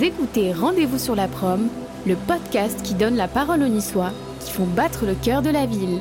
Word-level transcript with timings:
Vous 0.00 0.06
écoutez 0.06 0.54
Rendez-vous 0.54 0.98
sur 0.98 1.14
la 1.14 1.28
prom, 1.28 1.68
le 2.06 2.16
podcast 2.16 2.82
qui 2.82 2.94
donne 2.94 3.16
la 3.16 3.28
parole 3.28 3.62
aux 3.62 3.68
Niçois 3.68 4.12
qui 4.42 4.50
font 4.50 4.64
battre 4.64 5.04
le 5.04 5.14
cœur 5.14 5.42
de 5.42 5.50
la 5.50 5.66
ville. 5.66 6.00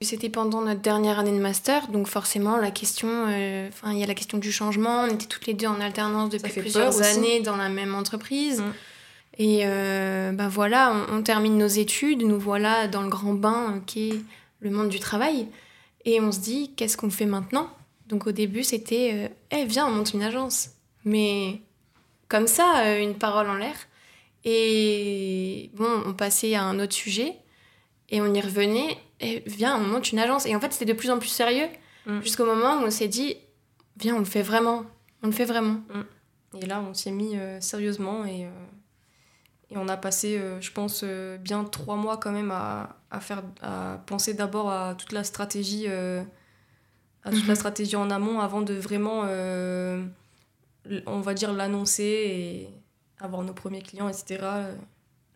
C'était 0.00 0.30
pendant 0.30 0.62
notre 0.62 0.80
dernière 0.80 1.18
année 1.18 1.32
de 1.32 1.42
master, 1.42 1.88
donc 1.88 2.06
forcément 2.06 2.56
la 2.56 2.70
question, 2.70 3.26
euh, 3.28 3.68
enfin 3.68 3.92
il 3.92 3.98
y 3.98 4.02
a 4.02 4.06
la 4.06 4.14
question 4.14 4.38
du 4.38 4.50
changement. 4.50 5.02
On 5.02 5.08
était 5.08 5.26
toutes 5.26 5.46
les 5.46 5.52
deux 5.52 5.66
en 5.66 5.78
alternance 5.78 6.30
depuis 6.30 6.58
plusieurs 6.58 7.02
années 7.02 7.40
dans 7.40 7.56
la 7.56 7.68
même 7.68 7.94
entreprise. 7.94 8.62
Mm. 8.62 8.72
Et 9.36 9.60
euh, 9.64 10.32
ben 10.32 10.48
voilà, 10.48 11.04
on, 11.12 11.20
termine 11.20 11.58
nos 11.58 11.66
études, 11.66 12.22
nous 12.22 12.40
voilà 12.40 12.88
dans 12.88 13.02
le 13.02 13.10
grand 13.10 13.34
bain 13.34 13.82
qui 13.84 14.08
est 14.08 14.20
le 14.60 14.70
monde 14.70 14.88
du 14.88 15.00
travail. 15.00 15.48
Et 16.06 16.18
on 16.18 16.32
se 16.32 16.40
dit, 16.40 16.72
qu'est-ce 16.76 16.96
qu'on 16.96 17.10
fait 17.10 17.26
maintenant? 17.26 17.68
Donc 18.10 18.26
au 18.26 18.32
début, 18.32 18.62
c'était, 18.62 19.10
euh, 19.14 19.28
eh 19.50 19.64
viens, 19.64 19.86
on 19.86 19.92
monte 19.92 20.12
une 20.12 20.22
agence. 20.22 20.70
Mais 21.06 21.62
comme 22.28 22.46
ça, 22.46 22.98
une 22.98 23.14
parole 23.14 23.48
en 23.48 23.54
l'air. 23.54 23.74
Et 24.44 25.70
bon, 25.74 26.02
on 26.06 26.12
passait 26.12 26.54
à 26.54 26.64
un 26.64 26.78
autre 26.78 26.94
sujet 26.94 27.36
et 28.10 28.20
on 28.20 28.34
y 28.34 28.40
revenait 28.40 28.98
et 29.20 29.42
viens, 29.46 29.76
on 29.76 29.86
monte 29.86 30.12
une 30.12 30.18
agence. 30.18 30.46
Et 30.46 30.54
en 30.54 30.60
fait, 30.60 30.72
c'était 30.72 30.92
de 30.92 30.98
plus 30.98 31.10
en 31.10 31.18
plus 31.18 31.28
sérieux 31.28 31.68
mm. 32.06 32.20
jusqu'au 32.22 32.44
moment 32.44 32.78
où 32.78 32.86
on 32.86 32.90
s'est 32.90 33.08
dit, 33.08 33.36
viens, 33.96 34.16
on 34.16 34.20
le 34.20 34.24
fait 34.24 34.42
vraiment. 34.42 34.84
On 35.22 35.26
le 35.26 35.32
fait 35.32 35.44
vraiment. 35.44 35.80
Mm. 35.94 36.58
Et 36.62 36.66
là, 36.66 36.80
on 36.80 36.94
s'y 36.94 37.08
est 37.08 37.12
mis 37.12 37.36
euh, 37.36 37.60
sérieusement 37.60 38.24
et, 38.24 38.46
euh, 38.46 38.50
et 39.70 39.76
on 39.76 39.88
a 39.88 39.96
passé, 39.96 40.38
euh, 40.38 40.60
je 40.60 40.72
pense, 40.72 41.04
bien 41.04 41.64
trois 41.64 41.96
mois 41.96 42.16
quand 42.16 42.32
même 42.32 42.50
à, 42.50 42.96
à, 43.10 43.20
faire, 43.20 43.42
à 43.62 44.02
penser 44.06 44.34
d'abord 44.34 44.70
à 44.70 44.94
toute 44.94 45.12
la 45.12 45.22
stratégie, 45.22 45.86
à 47.24 47.30
toute 47.30 47.46
la 47.46 47.54
mm-hmm. 47.54 47.56
stratégie 47.56 47.96
en 47.96 48.10
amont 48.10 48.40
avant 48.40 48.62
de 48.62 48.74
vraiment, 48.74 49.22
on 51.06 51.20
va 51.20 51.34
dire, 51.34 51.52
l'annoncer 51.52 52.02
et 52.02 52.68
avoir 53.20 53.42
nos 53.42 53.52
premiers 53.52 53.82
clients, 53.82 54.08
etc 54.08 54.38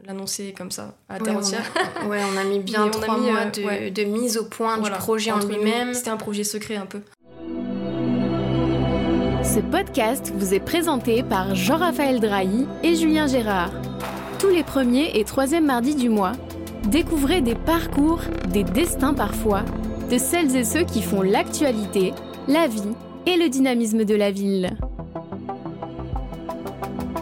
l'annoncer 0.07 0.55
comme 0.57 0.71
ça 0.71 0.95
à 1.09 1.19
terre 1.19 1.39
entière. 1.39 1.65
ouais, 2.07 2.21
on 2.33 2.37
a 2.37 2.45
mis 2.45 2.59
bien 2.61 2.89
trois 2.89 3.19
mois 3.19 3.47
euh, 3.59 3.91
de, 3.91 4.05
mise 4.05 4.37
au 4.37 4.45
point 4.45 4.79
du 4.79 4.91
projet 4.91 5.33
en 5.33 5.39
lui-même. 5.41 5.95
C'était 5.95 6.11
un 6.11 6.17
projet 6.17 6.45
secret 6.45 6.77
un 6.77 6.87
peu. 6.87 7.01
Ce 9.43 9.61
podcast 9.61 10.33
vous 10.35 10.55
est 10.55 10.61
présenté 10.61 11.23
par 11.23 11.55
Jean-Raphaël 11.55 12.19
Drahi 12.21 12.67
et 12.83 12.97
Julien 12.97 13.27
Gérard. 13.27 13.73
Tous 14.39 14.49
les 14.49 14.63
premiers 14.63 15.19
et 15.19 15.25
troisièmes 15.25 15.67
mardis 15.67 15.95
du 15.95 16.09
mois, 16.09 16.33
découvrez 16.89 17.41
des 17.41 17.55
parcours, 17.55 18.21
des 18.49 18.65
destins 18.65 19.15
parfois, 19.15 19.63
de 20.11 20.19
celles 20.19 20.55
et 20.57 20.65
ceux 20.65 20.85
qui 20.85 21.03
font 21.03 21.23
l'actualité, 21.23 22.13
la 22.49 22.67
vie 22.67 22.83
et 23.27 23.37
le 23.37 23.49
dynamisme 23.49 24.05
de 24.05 24.15
la 24.15 24.31
ville. 24.31 24.71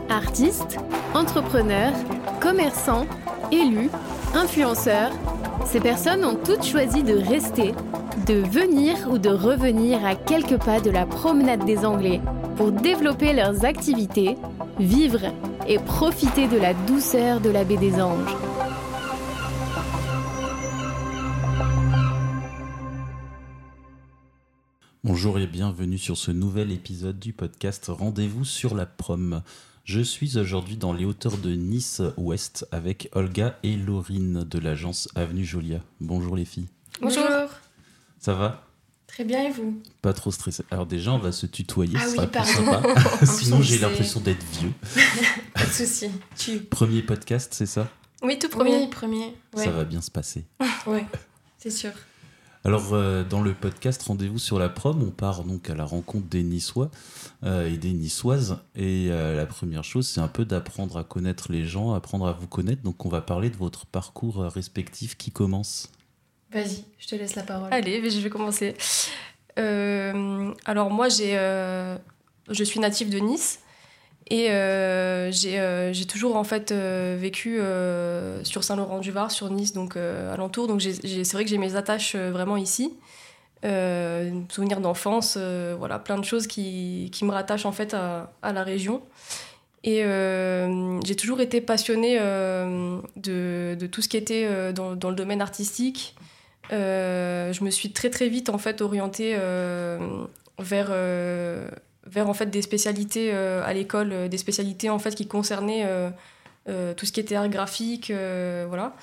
Artistes, 0.08 0.78
entrepreneurs, 1.14 1.92
commerçants, 2.40 3.06
élus, 3.50 3.90
influenceurs, 4.34 5.12
ces 5.66 5.80
personnes 5.80 6.24
ont 6.24 6.36
toutes 6.36 6.64
choisi 6.64 7.02
de 7.02 7.16
rester, 7.16 7.72
de 8.26 8.34
venir 8.34 8.94
ou 9.10 9.18
de 9.18 9.30
revenir 9.30 10.04
à 10.04 10.14
quelques 10.14 10.58
pas 10.58 10.80
de 10.80 10.90
la 10.90 11.06
promenade 11.06 11.64
des 11.64 11.84
Anglais 11.84 12.20
pour 12.56 12.72
développer 12.72 13.32
leurs 13.32 13.64
activités, 13.64 14.36
vivre 14.78 15.20
et 15.68 15.78
profiter 15.78 16.46
de 16.48 16.58
la 16.58 16.74
douceur 16.74 17.40
de 17.40 17.50
la 17.50 17.64
baie 17.64 17.76
des 17.76 18.00
Anges. 18.00 18.36
Bonjour 25.24 25.38
et 25.38 25.46
bienvenue 25.46 25.98
sur 25.98 26.16
ce 26.16 26.32
nouvel 26.32 26.72
épisode 26.72 27.20
du 27.20 27.32
podcast 27.32 27.86
Rendez-vous 27.86 28.44
sur 28.44 28.74
la 28.74 28.86
prom. 28.86 29.42
Je 29.84 30.00
suis 30.00 30.36
aujourd'hui 30.36 30.76
dans 30.76 30.92
les 30.92 31.04
hauteurs 31.04 31.38
de 31.38 31.52
Nice-Ouest 31.52 32.66
avec 32.72 33.08
Olga 33.12 33.56
et 33.62 33.76
Laurine 33.76 34.42
de 34.42 34.58
l'agence 34.58 35.08
Avenue 35.14 35.44
Jolia. 35.44 35.78
Bonjour 36.00 36.34
les 36.34 36.44
filles. 36.44 36.66
Bonjour. 37.00 37.22
Ça 38.18 38.34
va? 38.34 38.66
Très 39.06 39.22
bien 39.22 39.44
et 39.44 39.52
vous? 39.52 39.80
Pas 40.02 40.12
trop 40.12 40.32
stressé. 40.32 40.64
Alors 40.72 40.86
déjà, 40.86 41.12
on 41.12 41.18
va 41.18 41.30
se 41.30 41.46
tutoyer, 41.46 41.96
ah 41.96 42.04
ça 42.04 42.22
oui, 42.22 42.26
plus 42.26 42.44
sympa. 42.44 42.82
Sinon, 43.24 43.62
j'ai 43.62 43.78
l'impression 43.78 44.18
d'être 44.18 44.44
vieux. 44.58 44.72
Pas 45.54 45.66
de 45.66 45.70
souci. 45.70 46.10
Tu... 46.36 46.58
Premier 46.58 47.02
podcast, 47.02 47.54
c'est 47.54 47.66
ça? 47.66 47.88
Oui, 48.24 48.40
tout 48.40 48.48
premier. 48.48 48.90
premier. 48.90 49.36
Ça 49.54 49.70
va 49.70 49.84
bien 49.84 50.00
se 50.00 50.10
passer. 50.10 50.46
oui, 50.88 51.02
c'est 51.58 51.70
sûr. 51.70 51.92
Alors, 52.64 52.94
euh, 52.94 53.24
dans 53.24 53.42
le 53.42 53.54
podcast 53.54 54.00
Rendez-vous 54.02 54.38
sur 54.38 54.60
la 54.60 54.68
prom, 54.68 55.02
on 55.02 55.10
part 55.10 55.42
donc 55.42 55.68
à 55.68 55.74
la 55.74 55.84
rencontre 55.84 56.28
des 56.28 56.44
Niçois 56.44 56.92
euh, 57.42 57.68
et 57.68 57.76
des 57.76 57.92
Niçoises. 57.92 58.58
Et 58.76 59.08
euh, 59.10 59.34
la 59.34 59.46
première 59.46 59.82
chose, 59.82 60.06
c'est 60.06 60.20
un 60.20 60.28
peu 60.28 60.44
d'apprendre 60.44 60.96
à 60.96 61.02
connaître 61.02 61.50
les 61.50 61.64
gens, 61.64 61.92
apprendre 61.92 62.28
à 62.28 62.32
vous 62.32 62.46
connaître. 62.46 62.82
Donc, 62.82 63.04
on 63.04 63.08
va 63.08 63.20
parler 63.20 63.50
de 63.50 63.56
votre 63.56 63.86
parcours 63.86 64.44
respectif 64.44 65.16
qui 65.16 65.32
commence. 65.32 65.90
Vas-y, 66.52 66.84
je 66.98 67.08
te 67.08 67.16
laisse 67.16 67.34
la 67.34 67.42
parole. 67.42 67.72
Allez, 67.72 68.08
je 68.08 68.20
vais 68.20 68.30
commencer. 68.30 68.76
alors, 69.56 70.90
moi, 70.90 71.08
j'ai, 71.08 71.32
je 72.48 72.64
suis 72.64 72.78
native 72.78 73.10
de 73.10 73.18
Nice. 73.18 73.58
Et 74.30 74.46
euh, 74.50 75.30
euh, 75.46 75.92
j'ai 75.92 76.04
toujours 76.06 76.36
en 76.36 76.44
fait 76.44 76.72
euh, 76.72 77.16
vécu 77.18 77.60
sur 78.44 78.64
Saint-Laurent-du-Var, 78.64 79.30
sur 79.30 79.50
Nice, 79.50 79.72
donc 79.72 79.96
alentour. 79.96 80.68
Donc 80.68 80.82
c'est 80.82 81.32
vrai 81.32 81.44
que 81.44 81.50
j'ai 81.50 81.58
mes 81.58 81.76
attaches 81.76 82.16
vraiment 82.16 82.56
ici. 82.56 82.94
souvenirs 83.62 84.80
d'enfance, 84.80 85.36
voilà, 85.78 85.98
plein 85.98 86.18
de 86.18 86.24
choses 86.24 86.46
qui, 86.46 87.10
qui, 87.12 87.24
me 87.24 87.32
rattachent 87.32 87.66
en 87.66 87.72
fait 87.72 87.94
à, 87.94 88.30
la 88.42 88.62
région. 88.62 89.02
Et 89.84 90.04
j'ai 91.04 91.16
toujours 91.16 91.40
été 91.40 91.60
passionnée 91.60 92.18
de, 92.18 93.74
de, 93.74 93.86
tout 93.86 94.02
ce 94.02 94.08
qui 94.08 94.16
était 94.16 94.72
dans, 94.72 94.94
dans 94.94 95.10
le 95.10 95.16
domaine 95.16 95.40
artistique. 95.40 96.14
je 96.70 97.64
me 97.64 97.70
suis 97.70 97.92
très 97.92 98.10
très 98.10 98.28
vite 98.28 98.48
en 98.48 98.58
fait 98.58 98.80
orientée 98.80 99.36
vers 100.58 100.92
vers 102.12 102.28
en 102.28 102.34
fait 102.34 102.46
des 102.46 102.62
spécialités 102.62 103.30
euh, 103.32 103.64
à 103.64 103.72
l'école, 103.72 104.12
euh, 104.12 104.28
des 104.28 104.38
spécialités 104.38 104.90
en 104.90 104.98
fait 104.98 105.14
qui 105.14 105.26
concernaient 105.26 105.84
euh, 106.68 106.94
tout 106.94 107.06
ce 107.06 107.12
qui 107.12 107.20
était 107.20 107.34
art 107.34 107.48
graphique, 107.48 108.12
voilà. 108.68 108.94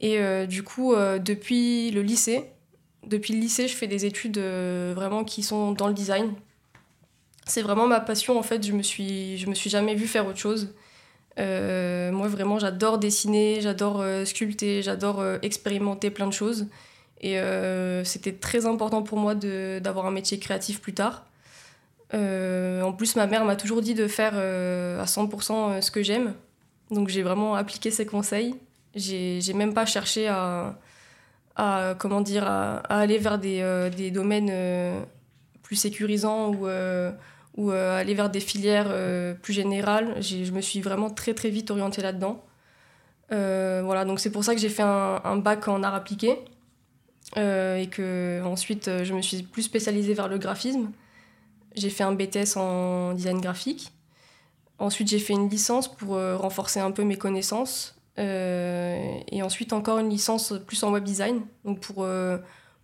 Et 0.00 0.18
du 0.48 0.64
coup, 0.64 0.96
depuis 0.96 1.92
le 1.92 2.02
lycée, 2.02 2.50
depuis 3.06 3.34
le 3.34 3.38
lycée, 3.38 3.68
je 3.68 3.76
fais 3.76 3.86
des 3.86 4.04
études 4.04 4.38
vraiment 4.38 5.22
qui 5.22 5.44
sont 5.44 5.70
dans 5.70 5.86
le 5.86 5.94
design. 5.94 6.32
C'est 7.46 7.62
vraiment 7.62 7.86
ma 7.86 8.00
passion 8.00 8.36
en 8.36 8.42
fait. 8.42 8.66
Je 8.66 8.72
me 8.72 8.82
suis, 8.82 9.38
je 9.38 9.46
me 9.46 9.54
suis 9.54 9.70
jamais 9.70 9.94
vue 9.94 10.08
faire 10.08 10.26
autre 10.26 10.38
chose. 10.38 10.74
moi 11.36 12.26
vraiment, 12.26 12.58
j'adore 12.58 12.98
dessiner, 12.98 13.60
j'adore 13.60 14.04
sculpter, 14.26 14.82
j'adore 14.82 15.24
expérimenter 15.42 16.10
plein 16.10 16.26
de 16.26 16.32
choses. 16.32 16.66
Et 17.20 17.38
c'était 18.02 18.32
très 18.32 18.66
important 18.66 19.04
pour 19.04 19.18
moi 19.18 19.36
d'avoir 19.36 20.06
un 20.06 20.10
métier 20.10 20.40
créatif 20.40 20.80
plus 20.80 20.94
tard. 20.94 21.26
Euh, 22.14 22.82
en 22.82 22.92
plus, 22.92 23.16
ma 23.16 23.26
mère 23.26 23.44
m'a 23.44 23.56
toujours 23.56 23.80
dit 23.80 23.94
de 23.94 24.06
faire 24.06 24.32
euh, 24.34 25.00
à 25.00 25.04
100% 25.04 25.52
euh, 25.52 25.80
ce 25.80 25.90
que 25.90 26.02
j'aime. 26.02 26.34
Donc 26.90 27.08
j'ai 27.08 27.22
vraiment 27.22 27.54
appliqué 27.54 27.90
ses 27.90 28.04
conseils. 28.04 28.54
J'ai 28.94 29.40
même 29.54 29.72
pas 29.72 29.86
cherché 29.86 30.28
à, 30.28 30.74
comment 31.98 32.20
dire, 32.20 32.46
à, 32.46 32.78
aller 32.88 33.16
vers 33.16 33.38
des, 33.38 33.88
des 33.96 34.10
domaines 34.10 34.52
plus 35.62 35.76
sécurisants 35.76 36.52
ou, 36.52 36.68
ou 37.56 37.70
aller 37.70 38.12
vers 38.12 38.28
des 38.28 38.40
filières 38.40 38.94
plus 39.40 39.54
générales. 39.54 40.20
Je 40.20 40.50
me 40.50 40.60
suis 40.60 40.82
vraiment 40.82 41.08
très 41.08 41.32
très 41.32 41.48
vite 41.48 41.70
orientée 41.70 42.02
là-dedans. 42.02 42.44
voilà, 43.30 44.04
donc 44.04 44.20
c'est 44.20 44.30
pour 44.30 44.44
ça 44.44 44.54
que 44.54 44.60
j'ai 44.60 44.68
fait 44.68 44.82
un, 44.82 45.22
un, 45.24 45.36
bac 45.38 45.66
en 45.68 45.82
art 45.82 45.94
appliqué 45.94 46.36
et 47.36 47.88
que 47.90 48.42
ensuite 48.44 48.90
je 49.04 49.14
me 49.14 49.22
suis 49.22 49.42
plus 49.42 49.62
spécialisée 49.62 50.12
vers 50.12 50.28
le 50.28 50.36
graphisme. 50.36 50.90
J'ai 51.74 51.90
fait 51.90 52.04
un 52.04 52.12
BTS 52.12 52.56
en 52.56 53.14
design 53.14 53.40
graphique. 53.40 53.92
Ensuite, 54.78 55.08
j'ai 55.08 55.20
fait 55.20 55.32
une 55.32 55.48
licence 55.48 55.86
pour 55.86 56.16
euh, 56.16 56.36
renforcer 56.36 56.80
un 56.80 56.90
peu 56.90 57.04
mes 57.04 57.16
connaissances. 57.16 57.94
Euh, 58.18 59.14
et 59.30 59.42
ensuite, 59.42 59.72
encore 59.72 59.98
une 59.98 60.10
licence 60.10 60.54
plus 60.66 60.82
en 60.82 60.92
web 60.92 61.04
design, 61.04 61.42
donc 61.64 61.80
pour, 61.80 62.02
euh, 62.02 62.38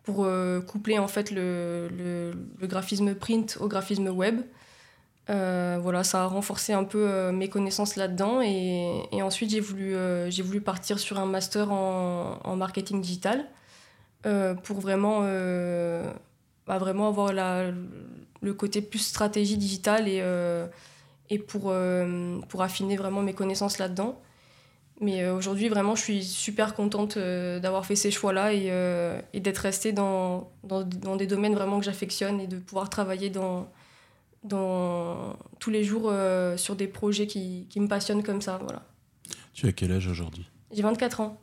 pour 0.05 0.27
coupler 0.67 0.99
en 0.99 1.09
fait 1.09 1.31
le, 1.31 1.89
le, 1.89 2.67
graphisme 2.67 3.15
print 3.15 3.59
au 3.61 3.69
graphisme 3.69 4.09
web. 4.09 4.41
voilà, 5.27 6.05
ça 6.05 6.23
a 6.23 6.27
renforcé 6.27 6.73
un 6.73 6.85
peu 6.85 7.31
mes 7.33 7.49
connaissances 7.49 7.97
là-dedans. 7.97 8.41
Et, 8.43 9.21
ensuite, 9.21 9.51
j'ai 9.51 9.61
voulu, 9.61 9.95
j'ai 10.29 10.43
voulu 10.43 10.61
partir 10.61 10.99
sur 10.99 11.19
un 11.19 11.27
master 11.27 11.73
en, 11.73 12.39
en 12.43 12.57
marketing 12.57 13.03
digital 13.03 13.45
pour 14.23 14.81
vraiment, 14.81 15.23
bah, 16.67 16.79
vraiment 16.79 17.09
avoir 17.09 17.33
la, 17.33 17.73
le 18.41 18.55
côté 18.55 18.83
plus 18.83 18.99
stratégie 18.99 19.57
digitale 19.57 20.09
et, 20.09 20.21
euh, 20.21 20.67
et 21.31 21.39
pour, 21.39 21.65
euh, 21.67 22.39
pour 22.49 22.63
affiner 22.63 22.97
vraiment 22.97 23.23
mes 23.23 23.35
connaissances 23.35 23.79
là-dedans. 23.79 24.21
Mais 25.01 25.23
euh, 25.23 25.35
aujourd'hui, 25.35 25.69
vraiment, 25.69 25.95
je 25.95 26.03
suis 26.03 26.25
super 26.25 26.75
contente 26.75 27.19
d'avoir 27.19 27.87
fait 27.87 27.97
ces 27.97 28.11
choix-là 28.11 28.53
et, 28.53 28.73
et 29.33 29.41
d'être 29.41 29.59
restée 29.59 29.93
dans, 29.93 30.51
dans, 30.65 30.83
dans, 30.83 31.17
des 31.17 31.27
domaines 31.27 31.55
vraiment 31.55 31.79
que 31.79 31.85
j'affectionne 31.85 32.41
et 32.41 32.47
de 32.47 32.59
pouvoir 32.59 32.91
travailler 32.91 33.31
dans, 33.31 33.69
dans 34.45 35.37
tous 35.59 35.71
les 35.71 35.85
jours 35.85 36.07
euh, 36.07 36.57
sur 36.57 36.77
des 36.77 36.87
projets 36.87 37.27
qui, 37.27 37.67
qui, 37.69 37.81
me 37.81 37.89
passionnent 37.89 38.23
comme 38.23 38.41
ça. 38.41 38.59
Voilà. 38.63 38.83
Tu 39.53 39.67
as 39.67 39.73
quel 39.73 39.93
âge 39.93 40.07
aujourd'hui? 40.07 40.49
J'ai 40.73 40.83
24 40.83 41.21
ans. 41.21 41.41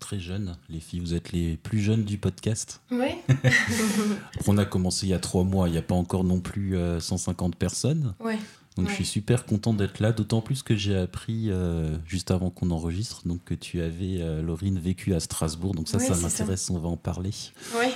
Très 0.00 0.18
jeune, 0.18 0.56
les 0.68 0.80
filles, 0.80 1.00
vous 1.00 1.14
êtes 1.14 1.30
les 1.32 1.56
plus 1.56 1.80
jeunes 1.80 2.04
du 2.04 2.18
podcast. 2.18 2.80
Oui. 2.90 3.10
on 4.46 4.58
a 4.58 4.64
commencé 4.64 5.06
il 5.06 5.10
y 5.10 5.14
a 5.14 5.20
trois 5.20 5.44
mois, 5.44 5.68
il 5.68 5.72
n'y 5.72 5.78
a 5.78 5.82
pas 5.82 5.94
encore 5.94 6.24
non 6.24 6.40
plus 6.40 6.76
150 6.98 7.54
personnes. 7.56 8.14
Oui. 8.18 8.34
Donc 8.76 8.88
je 8.88 8.94
suis 8.94 9.04
super 9.04 9.46
content 9.46 9.74
d'être 9.74 10.00
là, 10.00 10.12
d'autant 10.12 10.40
plus 10.40 10.62
que 10.62 10.76
j'ai 10.76 10.96
appris 10.96 11.50
euh, 11.50 11.96
juste 12.06 12.30
avant 12.30 12.50
qu'on 12.50 12.70
enregistre 12.70 13.26
donc 13.26 13.44
que 13.44 13.54
tu 13.54 13.80
avais, 13.80 14.20
euh, 14.20 14.42
Laurine, 14.42 14.78
vécu 14.78 15.12
à 15.14 15.20
Strasbourg. 15.20 15.74
Donc 15.74 15.88
ça, 15.88 15.98
ça 15.98 16.14
m'intéresse, 16.14 16.70
on 16.70 16.78
va 16.78 16.88
en 16.88 16.96
parler. 16.96 17.30
Oui. 17.78 17.86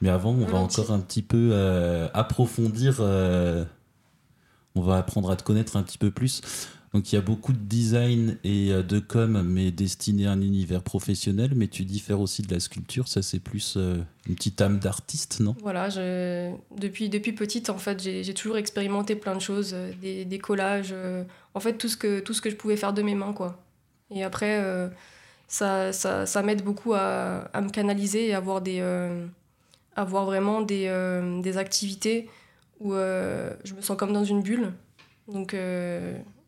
Mais 0.00 0.08
avant, 0.08 0.30
on 0.30 0.44
va 0.44 0.58
encore 0.58 0.90
un 0.90 0.98
petit 0.98 1.22
peu 1.22 1.50
euh, 1.52 2.08
approfondir, 2.14 3.00
on 3.00 4.82
va 4.82 4.98
apprendre 4.98 5.30
à 5.30 5.36
te 5.36 5.44
connaître 5.44 5.76
un 5.76 5.82
petit 5.82 5.98
peu 5.98 6.10
plus. 6.10 6.42
Donc 6.94 7.12
il 7.12 7.16
y 7.16 7.18
a 7.18 7.22
beaucoup 7.22 7.52
de 7.52 7.58
design 7.58 8.38
et 8.44 8.70
euh, 8.70 8.84
de 8.84 9.00
com, 9.00 9.42
mais 9.42 9.72
destiné 9.72 10.28
à 10.28 10.30
un 10.30 10.40
univers 10.40 10.80
professionnel. 10.80 11.50
Mais 11.56 11.66
tu 11.66 11.84
diffères 11.84 12.20
aussi 12.20 12.42
de 12.42 12.54
la 12.54 12.60
sculpture, 12.60 13.08
ça 13.08 13.20
c'est 13.20 13.40
plus 13.40 13.74
euh, 13.76 13.98
une 14.28 14.36
petite 14.36 14.60
âme 14.60 14.78
d'artiste, 14.78 15.40
non? 15.40 15.56
Voilà, 15.60 15.88
depuis, 16.78 17.08
depuis 17.08 17.32
petite, 17.32 17.68
en 17.68 17.78
fait, 17.78 18.00
j'ai 18.00 18.32
toujours 18.32 18.58
expérimenté 18.58 19.16
plein 19.16 19.34
de 19.34 19.40
choses, 19.40 19.72
euh, 19.74 19.90
des, 20.00 20.38
collages, 20.38 20.94
en 21.54 21.60
fait 21.60 21.72
tout 21.74 21.88
ce, 21.88 21.96
que, 21.96 22.20
tout 22.20 22.32
ce 22.32 22.40
que 22.40 22.48
je 22.48 22.54
pouvais 22.54 22.76
faire 22.76 22.92
de 22.92 23.02
mes 23.02 23.16
mains, 23.16 23.32
quoi. 23.32 23.60
Et 24.14 24.22
après, 24.22 24.62
ça, 25.48 25.92
ça, 25.92 26.26
ça 26.26 26.42
m'aide 26.42 26.62
beaucoup 26.62 26.94
à, 26.94 27.48
à, 27.52 27.60
me 27.60 27.70
canaliser 27.70 28.28
et 28.28 28.34
avoir, 28.34 28.60
des, 28.60 28.80
avoir 29.96 30.26
vraiment 30.26 30.60
des, 30.60 30.88
des 31.42 31.56
activités 31.56 32.28
où 32.78 32.92
je 32.92 33.74
me 33.74 33.80
sens 33.80 33.96
comme 33.96 34.12
dans 34.12 34.24
une 34.24 34.42
bulle. 34.42 34.72
Donc 35.26 35.56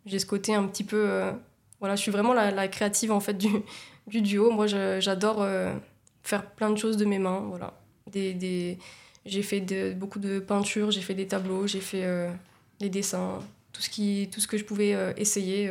j'ai 0.07 0.19
ce 0.19 0.27
côté 0.27 0.55
un 0.55 0.65
petit 0.67 0.85
peu. 0.85 1.05
Euh, 1.09 1.33
voilà, 1.81 1.97
je 1.97 2.01
suis 2.01 2.11
vraiment 2.11 2.33
la, 2.33 2.69
créative 2.69 3.13
en 3.13 3.21
fait 3.21 3.35
du, 3.35 3.49
du 4.07 4.23
duo. 4.23 4.51
Moi, 4.51 4.67
j'adore 4.67 5.43
euh, 5.43 5.75
faire 6.23 6.47
plein 6.47 6.71
de 6.71 6.77
choses 6.77 6.97
de 6.97 7.05
mes 7.05 7.19
mains. 7.19 7.45
Voilà. 7.49 7.75
Des, 8.11 8.33
des... 8.33 8.79
J'ai 9.27 9.43
fait 9.43 9.61
beaucoup 9.95 10.21
de 10.21 10.39
peinture, 10.39 10.93
j'ai 10.93 11.01
fait 11.01 11.15
des 11.15 11.27
tableaux, 11.27 11.67
j'ai 11.67 11.81
fait 11.81 12.05
euh, 12.05 12.31
des 12.79 12.89
dessins, 12.89 13.41
tout 13.73 13.83
ce, 13.83 13.91
qui, 13.91 14.29
tout 14.33 14.41
ce 14.41 14.47
que 14.47 14.57
je 14.57 14.65
pouvais 14.65 14.97
essayer. 15.17 15.69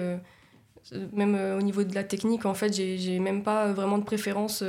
même 1.13 1.35
au 1.57 1.61
niveau 1.61 1.85
de 1.85 1.95
la 1.95 2.03
technique, 2.03 2.45
en 2.45 2.53
fait, 2.53 2.73
j'ai 2.73 3.19
même 3.19 3.43
pas 3.43 3.71
vraiment 3.71 3.97
de 3.97 4.03
préférence. 4.03 4.61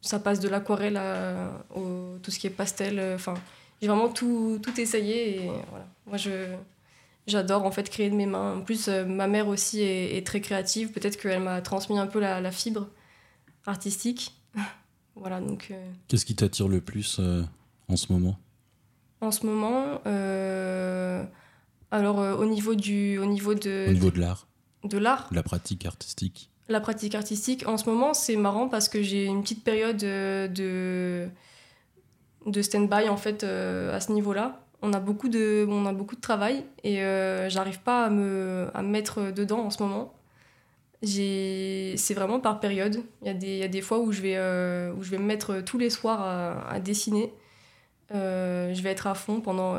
ça 0.00 0.18
passe 0.18 0.40
de 0.40 0.48
l'aquarelle 0.48 0.96
à 0.96 1.52
tout 2.22 2.30
ce 2.30 2.38
qui 2.38 2.46
est 2.46 2.50
pastel. 2.50 2.98
Enfin, 3.14 3.34
j'ai 3.82 3.88
vraiment 3.88 4.08
tout, 4.08 4.58
tout 4.62 4.80
essayé 4.80 5.50
voilà. 5.68 5.86
Moi, 6.06 6.16
je 6.16 6.30
J'adore 7.26 7.64
en 7.64 7.72
fait 7.72 7.90
créer 7.90 8.08
de 8.08 8.14
mes 8.14 8.26
mains. 8.26 8.58
En 8.58 8.60
plus, 8.60 8.86
euh, 8.86 9.04
ma 9.04 9.26
mère 9.26 9.48
aussi 9.48 9.80
est, 9.80 10.24
très 10.24 10.40
créative. 10.40 10.92
Peut-être 10.92 11.20
qu'elle 11.20 11.42
m'a 11.42 11.60
transmis 11.60 11.98
un 11.98 12.06
peu 12.06 12.20
la, 12.20 12.50
fibre 12.52 12.88
artistique. 13.66 14.40
voilà 15.16 15.40
donc. 15.40 15.68
Euh, 15.72 15.90
Qu'est-ce 16.06 16.24
qui 16.24 16.36
t'attire 16.36 16.68
le 16.68 16.80
plus 16.80 17.16
euh, 17.18 17.42
en 17.88 17.96
ce 17.96 18.12
moment? 18.12 18.38
En 19.20 19.32
ce 19.32 19.44
moment, 19.44 20.00
alors 21.90 22.18
au 22.18 22.44
niveau 22.44 22.74
du, 22.74 23.18
au 23.18 23.26
niveau 23.26 23.54
de. 23.54 23.86
Au 23.88 23.92
niveau 23.92 24.10
de 24.10 24.20
l'art. 24.20 24.46
De 24.84 24.98
l'art. 24.98 25.28
La 25.32 25.42
pratique 25.42 25.84
artistique. 25.84 26.50
La 26.68 26.80
pratique 26.80 27.14
artistique. 27.14 27.66
En 27.66 27.76
ce 27.76 27.88
moment, 27.88 28.14
c'est 28.14 28.36
marrant 28.36 28.68
parce 28.68 28.88
que 28.88 29.02
j'ai 29.02 29.24
une 29.24 29.42
petite 29.42 29.64
période 29.64 29.96
de 29.96 31.28
de 32.44 32.62
stand-by 32.62 33.08
en 33.08 33.16
fait 33.16 33.42
à 33.42 33.98
ce 33.98 34.12
niveau-là 34.12 34.65
on 34.86 34.92
a 34.92 35.00
beaucoup 35.00 35.28
de, 35.28 35.66
on 35.68 35.84
a 35.86 35.92
beaucoup 35.92 36.14
de 36.14 36.20
travail 36.20 36.64
et 36.84 37.02
euh, 37.02 37.50
j'arrive 37.50 37.80
pas 37.80 38.06
à 38.06 38.10
me, 38.10 38.68
à 38.72 38.82
mettre 38.82 39.32
dedans 39.32 39.58
en 39.58 39.70
ce 39.70 39.82
moment. 39.82 40.12
C'est 41.02 42.14
vraiment 42.14 42.40
par 42.40 42.58
période. 42.60 43.02
Il 43.24 43.42
y, 43.42 43.58
y 43.58 43.62
a 43.62 43.68
des 43.68 43.82
fois 43.82 43.98
où 43.98 44.12
je, 44.12 44.22
vais, 44.22 44.36
euh, 44.36 44.92
où 44.94 45.02
je 45.02 45.10
vais 45.10 45.18
me 45.18 45.24
mettre 45.24 45.60
tous 45.60 45.78
les 45.78 45.90
soirs 45.90 46.22
à, 46.68 46.80
dessiner. 46.80 47.32
Euh, 48.14 48.72
je 48.72 48.82
vais 48.82 48.90
être 48.90 49.06
à 49.06 49.14
fond 49.14 49.40
pendant 49.40 49.76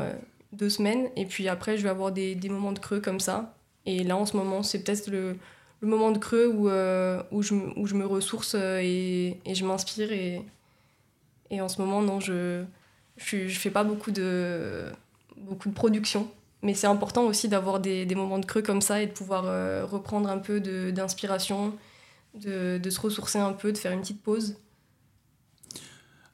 deux 0.52 0.70
semaines 0.70 1.08
et 1.16 1.26
puis 1.26 1.48
après 1.48 1.76
je 1.76 1.82
vais 1.82 1.88
avoir 1.88 2.12
des, 2.12 2.34
des, 2.34 2.48
moments 2.48 2.72
de 2.72 2.78
creux 2.78 3.00
comme 3.00 3.20
ça. 3.20 3.54
Et 3.86 4.04
là 4.04 4.16
en 4.16 4.26
ce 4.26 4.36
moment 4.36 4.62
c'est 4.62 4.82
peut-être 4.82 5.08
le, 5.08 5.36
le, 5.80 5.88
moment 5.88 6.10
de 6.12 6.18
creux 6.18 6.46
où, 6.46 6.68
où, 7.36 7.42
je, 7.42 7.54
où 7.76 7.86
je 7.86 7.94
me 7.94 8.06
ressource 8.06 8.54
et, 8.54 9.38
et 9.44 9.54
je 9.54 9.64
m'inspire. 9.64 10.12
Et, 10.12 10.42
et 11.50 11.60
en 11.60 11.68
ce 11.68 11.80
moment 11.80 12.00
non, 12.00 12.20
je 12.20 12.64
je 13.18 13.36
ne 13.36 13.48
fais 13.48 13.70
pas 13.70 13.84
beaucoup 13.84 14.10
de, 14.10 14.84
beaucoup 15.36 15.68
de 15.68 15.74
production, 15.74 16.30
mais 16.62 16.74
c'est 16.74 16.86
important 16.86 17.24
aussi 17.26 17.48
d'avoir 17.48 17.80
des, 17.80 18.06
des, 18.06 18.14
moments 18.14 18.38
de 18.38 18.46
creux 18.46 18.62
comme 18.62 18.80
ça 18.80 19.02
et 19.02 19.06
de 19.06 19.12
pouvoir 19.12 19.44
euh, 19.46 19.84
reprendre 19.84 20.28
un 20.30 20.38
peu 20.38 20.60
d'inspiration, 20.92 21.74
de, 22.34 22.78
de, 22.78 22.90
se 22.90 23.00
ressourcer 23.00 23.38
un 23.38 23.52
peu, 23.52 23.72
de 23.72 23.78
faire 23.78 23.92
une 23.92 24.00
petite 24.00 24.22
pause. 24.22 24.56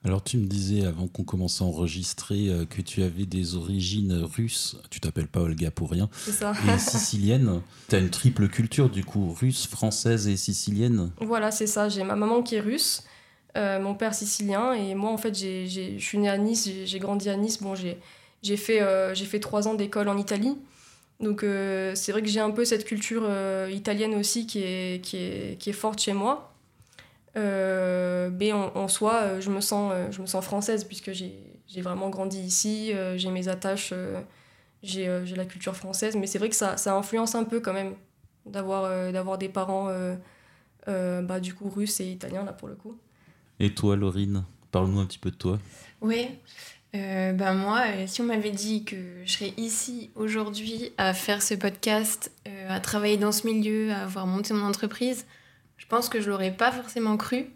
Alors 0.06 0.22
tu 0.22 0.36
me 0.36 0.44
disais 0.44 0.84
avant 0.84 1.08
qu'on 1.08 1.24
commence 1.24 1.62
à 1.62 1.64
enregistrer 1.64 2.50
euh, 2.50 2.66
que 2.66 2.82
tu 2.82 3.02
avais 3.02 3.24
des 3.24 3.54
origines 3.54 4.12
russes, 4.12 4.76
tu 4.90 5.00
t'appelles 5.00 5.28
pas 5.28 5.40
Olga 5.40 5.70
pour 5.70 5.90
rien, 5.90 6.10
c'est 6.12 6.32
ça. 6.32 6.52
et 6.68 6.78
sicilienne. 6.78 7.62
tu 7.88 7.96
as 7.96 8.00
une 8.00 8.10
triple 8.10 8.48
culture 8.48 8.90
du 8.90 9.02
coup, 9.02 9.32
russe, 9.32 9.66
française 9.66 10.28
et 10.28 10.36
sicilienne. 10.36 11.10
Voilà, 11.22 11.50
c'est 11.50 11.66
ça. 11.66 11.88
J'ai 11.88 12.04
ma 12.04 12.16
maman 12.16 12.42
qui 12.42 12.56
est 12.56 12.60
russe, 12.60 13.02
euh, 13.56 13.78
mon 13.78 13.94
père 13.94 14.14
sicilien 14.14 14.72
et 14.72 14.96
moi 14.96 15.10
en 15.10 15.16
fait 15.16 15.32
je 15.38 15.96
suis 15.98 16.18
née 16.18 16.28
à 16.28 16.36
Nice, 16.38 16.68
j'ai 16.84 16.98
grandi 16.98 17.28
à 17.30 17.36
Nice. 17.36 17.62
Bon, 17.62 17.74
j'ai 17.74 18.56
fait, 18.56 18.82
euh, 18.82 19.14
fait 19.14 19.40
trois 19.40 19.68
ans 19.68 19.74
d'école 19.74 20.08
en 20.08 20.18
Italie. 20.18 20.58
Donc 21.20 21.44
euh, 21.44 21.94
c'est 21.94 22.10
vrai 22.10 22.22
que 22.22 22.28
j'ai 22.28 22.40
un 22.40 22.50
peu 22.50 22.64
cette 22.64 22.84
culture 22.84 23.28
italienne 23.70 24.14
aussi 24.16 24.46
qui 24.46 24.60
est, 24.62 25.04
qui, 25.04 25.18
est, 25.18 25.58
qui 25.60 25.70
est 25.70 25.74
forte 25.74 26.00
chez 26.00 26.12
moi. 26.14 26.52
mais 27.36 28.52
en, 28.52 28.88
soi, 28.88 29.40
je 29.40 29.50
me, 29.50 29.60
sens, 29.60 29.92
je 30.10 30.20
me 30.20 30.26
sens 30.26 30.44
française 30.44 30.84
puisque 30.84 31.12
j'ai 31.12 31.80
vraiment 31.80 32.10
grandi 32.10 32.40
ici, 32.40 32.92
j'ai 33.16 33.30
mes 33.30 33.46
attaches, 33.46 33.94
j'ai 34.82 35.06
la 35.36 35.44
culture 35.44 35.76
française. 35.76 36.16
Mais 36.16 36.26
c'est 36.26 36.38
vrai 36.38 36.48
que 36.48 36.56
ça, 36.56 36.76
ça 36.76 36.96
influence 36.96 37.36
un 37.36 37.44
peu 37.44 37.60
quand 37.60 37.72
même 37.72 37.94
d'avoir 38.46 39.12
d'avoir 39.12 39.38
des 39.38 39.48
parents 39.48 39.90
bah, 40.88 41.38
du 41.38 41.54
coup 41.54 41.68
russes 41.70 42.00
et 42.00 42.06
italiens 42.06 42.44
là 42.44 42.52
pour 42.52 42.66
le 42.66 42.74
coup. 42.74 42.98
Et 43.60 43.74
toi, 43.74 43.96
Laurine, 43.96 44.44
parle-nous 44.72 45.00
un 45.00 45.06
petit 45.06 45.18
peu 45.18 45.30
de 45.30 45.36
toi. 45.36 45.58
Oui. 46.00 46.28
Ben 46.94 47.54
moi, 47.54 47.82
euh, 47.88 48.06
si 48.06 48.20
on 48.20 48.24
m'avait 48.24 48.52
dit 48.52 48.84
que 48.84 48.96
je 49.24 49.32
serais 49.32 49.52
ici 49.56 50.10
aujourd'hui 50.14 50.92
à 50.96 51.12
faire 51.12 51.42
ce 51.42 51.54
podcast, 51.54 52.30
euh, 52.46 52.68
à 52.70 52.78
travailler 52.78 53.16
dans 53.16 53.32
ce 53.32 53.48
milieu, 53.48 53.90
à 53.90 54.04
avoir 54.04 54.28
monté 54.28 54.54
mon 54.54 54.64
entreprise, 54.64 55.26
je 55.76 55.86
pense 55.86 56.08
que 56.08 56.20
je 56.20 56.30
l'aurais 56.30 56.52
pas 56.52 56.70
forcément 56.70 57.16
cru 57.16 57.46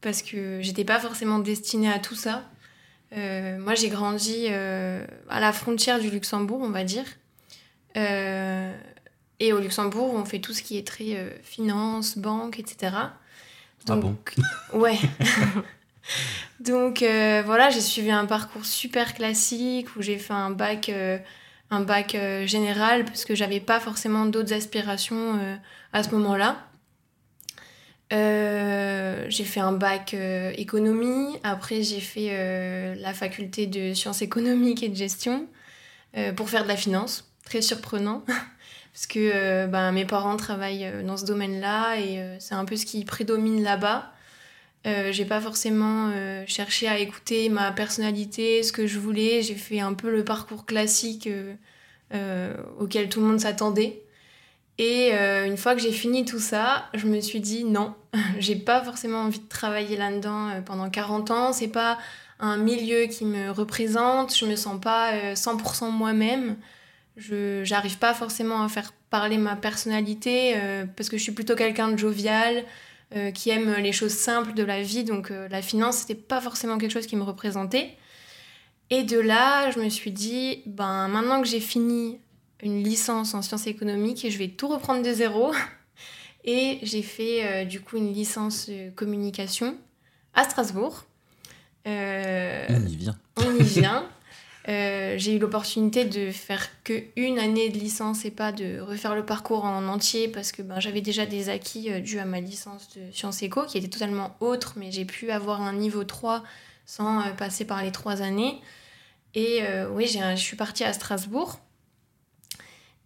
parce 0.00 0.22
que 0.22 0.60
j'étais 0.62 0.84
pas 0.84 1.00
forcément 1.00 1.40
destinée 1.40 1.90
à 1.90 1.98
tout 1.98 2.14
ça. 2.14 2.44
moi, 3.12 3.74
j'ai 3.74 3.88
grandi 3.88 4.46
à 4.46 5.40
la 5.40 5.52
frontière 5.52 5.98
du 5.98 6.08
Luxembourg, 6.08 6.60
on 6.62 6.70
va 6.70 6.84
dire. 6.84 7.04
et 7.96 9.52
au 9.52 9.58
Luxembourg, 9.58 10.14
on 10.14 10.24
fait 10.24 10.38
tout 10.38 10.54
ce 10.54 10.62
qui 10.62 10.78
est 10.78 10.86
très 10.86 11.40
finance, 11.42 12.16
banque, 12.16 12.60
etc. 12.60 12.92
ah 13.88 13.96
bon 13.96 14.16
Ouais. 14.72 14.98
Donc 16.60 17.02
euh, 17.02 17.42
voilà, 17.44 17.70
j'ai 17.70 17.80
suivi 17.80 18.10
un 18.10 18.26
parcours 18.26 18.64
super 18.64 19.14
classique 19.14 19.94
où 19.96 20.02
j'ai 20.02 20.18
fait 20.18 20.32
un 20.32 20.50
bac, 20.50 20.88
euh, 20.88 21.18
un 21.70 21.80
bac 21.80 22.14
euh, 22.14 22.46
général 22.46 23.04
parce 23.04 23.24
que 23.24 23.34
j'avais 23.34 23.60
pas 23.60 23.80
forcément 23.80 24.26
d'autres 24.26 24.52
aspirations 24.52 25.38
à 25.92 26.02
ce 26.02 26.10
moment-là. 26.10 26.56
j'ai 28.10 29.44
fait 29.44 29.60
un 29.60 29.72
bac 29.72 30.14
économie, 30.56 31.38
après 31.44 31.82
j'ai 31.82 32.00
fait 32.00 32.94
la 32.96 33.14
faculté 33.14 33.66
de 33.66 33.94
sciences 33.94 34.22
économiques 34.22 34.82
et 34.82 34.88
de 34.88 34.96
gestion 34.96 35.46
pour 36.36 36.50
faire 36.50 36.64
de 36.64 36.68
la 36.68 36.76
finance, 36.76 37.30
très 37.44 37.62
surprenant 37.62 38.24
parce 38.98 39.06
que 39.06 39.66
ben, 39.66 39.92
mes 39.92 40.04
parents 40.04 40.36
travaillent 40.36 41.04
dans 41.04 41.16
ce 41.16 41.24
domaine-là 41.24 42.00
et 42.00 42.20
c'est 42.40 42.56
un 42.56 42.64
peu 42.64 42.74
ce 42.74 42.84
qui 42.84 43.04
prédomine 43.04 43.62
là-bas. 43.62 44.12
Euh, 44.86 45.12
j'ai 45.12 45.24
pas 45.24 45.40
forcément 45.40 46.10
euh, 46.14 46.44
cherché 46.46 46.86
à 46.88 46.98
écouter 46.98 47.48
ma 47.48 47.72
personnalité, 47.72 48.62
ce 48.62 48.72
que 48.72 48.86
je 48.86 48.98
voulais. 48.98 49.42
J'ai 49.42 49.54
fait 49.54 49.80
un 49.80 49.92
peu 49.92 50.10
le 50.10 50.24
parcours 50.24 50.66
classique 50.66 51.28
euh, 52.14 52.54
auquel 52.78 53.08
tout 53.08 53.20
le 53.20 53.26
monde 53.26 53.40
s'attendait. 53.40 54.02
Et 54.80 55.10
une 55.12 55.56
fois 55.56 55.74
que 55.74 55.80
j'ai 55.80 55.90
fini 55.90 56.24
tout 56.24 56.38
ça, 56.38 56.88
je 56.94 57.06
me 57.06 57.20
suis 57.20 57.40
dit 57.40 57.64
non, 57.64 57.94
j'ai 58.38 58.54
pas 58.54 58.84
forcément 58.84 59.22
envie 59.22 59.40
de 59.40 59.48
travailler 59.48 59.96
là-dedans 59.96 60.62
pendant 60.64 60.88
40 60.88 61.30
ans. 61.32 61.52
C'est 61.52 61.66
pas 61.66 61.98
un 62.38 62.56
milieu 62.56 63.06
qui 63.06 63.24
me 63.24 63.50
représente. 63.50 64.36
Je 64.36 64.46
me 64.46 64.54
sens 64.54 64.80
pas 64.80 65.34
100% 65.34 65.90
moi-même. 65.90 66.56
Je 67.18 67.62
j'arrive 67.64 67.98
pas 67.98 68.14
forcément 68.14 68.62
à 68.62 68.68
faire 68.68 68.92
parler 69.10 69.36
ma 69.36 69.56
personnalité 69.56 70.54
parce 70.96 71.08
que 71.08 71.18
je 71.18 71.22
suis 71.22 71.32
plutôt 71.32 71.56
quelqu'un 71.56 71.88
de 71.88 71.98
jovial. 71.98 72.64
Euh, 73.16 73.30
qui 73.30 73.48
aiment 73.48 73.76
les 73.76 73.92
choses 73.92 74.12
simples 74.12 74.52
de 74.52 74.62
la 74.62 74.82
vie. 74.82 75.02
Donc 75.02 75.30
euh, 75.30 75.48
la 75.48 75.62
finance, 75.62 76.00
c'était 76.00 76.14
pas 76.14 76.42
forcément 76.42 76.76
quelque 76.76 76.92
chose 76.92 77.06
qui 77.06 77.16
me 77.16 77.22
représentait. 77.22 77.96
Et 78.90 79.02
de 79.02 79.18
là, 79.18 79.70
je 79.70 79.80
me 79.80 79.88
suis 79.88 80.12
dit, 80.12 80.62
ben, 80.66 81.08
maintenant 81.08 81.40
que 81.40 81.48
j'ai 81.48 81.60
fini 81.60 82.18
une 82.62 82.82
licence 82.84 83.32
en 83.32 83.40
sciences 83.40 83.66
économiques, 83.66 84.26
je 84.28 84.36
vais 84.36 84.48
tout 84.48 84.68
reprendre 84.68 85.02
de 85.02 85.10
zéro. 85.10 85.54
Et 86.44 86.80
j'ai 86.82 87.02
fait 87.02 87.46
euh, 87.46 87.64
du 87.64 87.80
coup 87.80 87.96
une 87.96 88.12
licence 88.12 88.70
communication 88.94 89.78
à 90.34 90.44
Strasbourg. 90.44 91.06
Euh, 91.86 92.66
on 92.68 92.86
y 92.86 92.96
vient. 92.96 93.18
On 93.38 93.54
y 93.54 93.62
vient. 93.62 94.06
Euh, 94.68 95.14
j'ai 95.16 95.36
eu 95.36 95.38
l'opportunité 95.38 96.04
de 96.04 96.30
faire 96.30 96.68
que 96.84 97.04
une 97.16 97.38
année 97.38 97.70
de 97.70 97.78
licence 97.78 98.24
et 98.24 98.30
pas 98.30 98.52
de 98.52 98.80
refaire 98.80 99.14
le 99.14 99.24
parcours 99.24 99.64
en 99.64 99.88
entier 99.88 100.28
parce 100.28 100.52
que 100.52 100.60
ben, 100.60 100.78
j'avais 100.78 101.00
déjà 101.00 101.24
des 101.24 101.48
acquis 101.48 101.90
dus 102.02 102.18
à 102.18 102.26
ma 102.26 102.40
licence 102.40 102.90
de 102.94 103.10
sciences 103.10 103.42
éco 103.42 103.64
qui 103.64 103.78
était 103.78 103.88
totalement 103.88 104.36
autre, 104.40 104.74
mais 104.76 104.92
j'ai 104.92 105.06
pu 105.06 105.30
avoir 105.30 105.62
un 105.62 105.72
niveau 105.72 106.04
3 106.04 106.44
sans 106.84 107.22
passer 107.36 107.64
par 107.64 107.82
les 107.82 107.92
trois 107.92 108.22
années. 108.22 108.60
Et 109.34 109.60
oui, 109.92 110.06
je 110.06 110.36
suis 110.36 110.56
partie 110.56 110.84
à 110.84 110.92
Strasbourg 110.92 111.60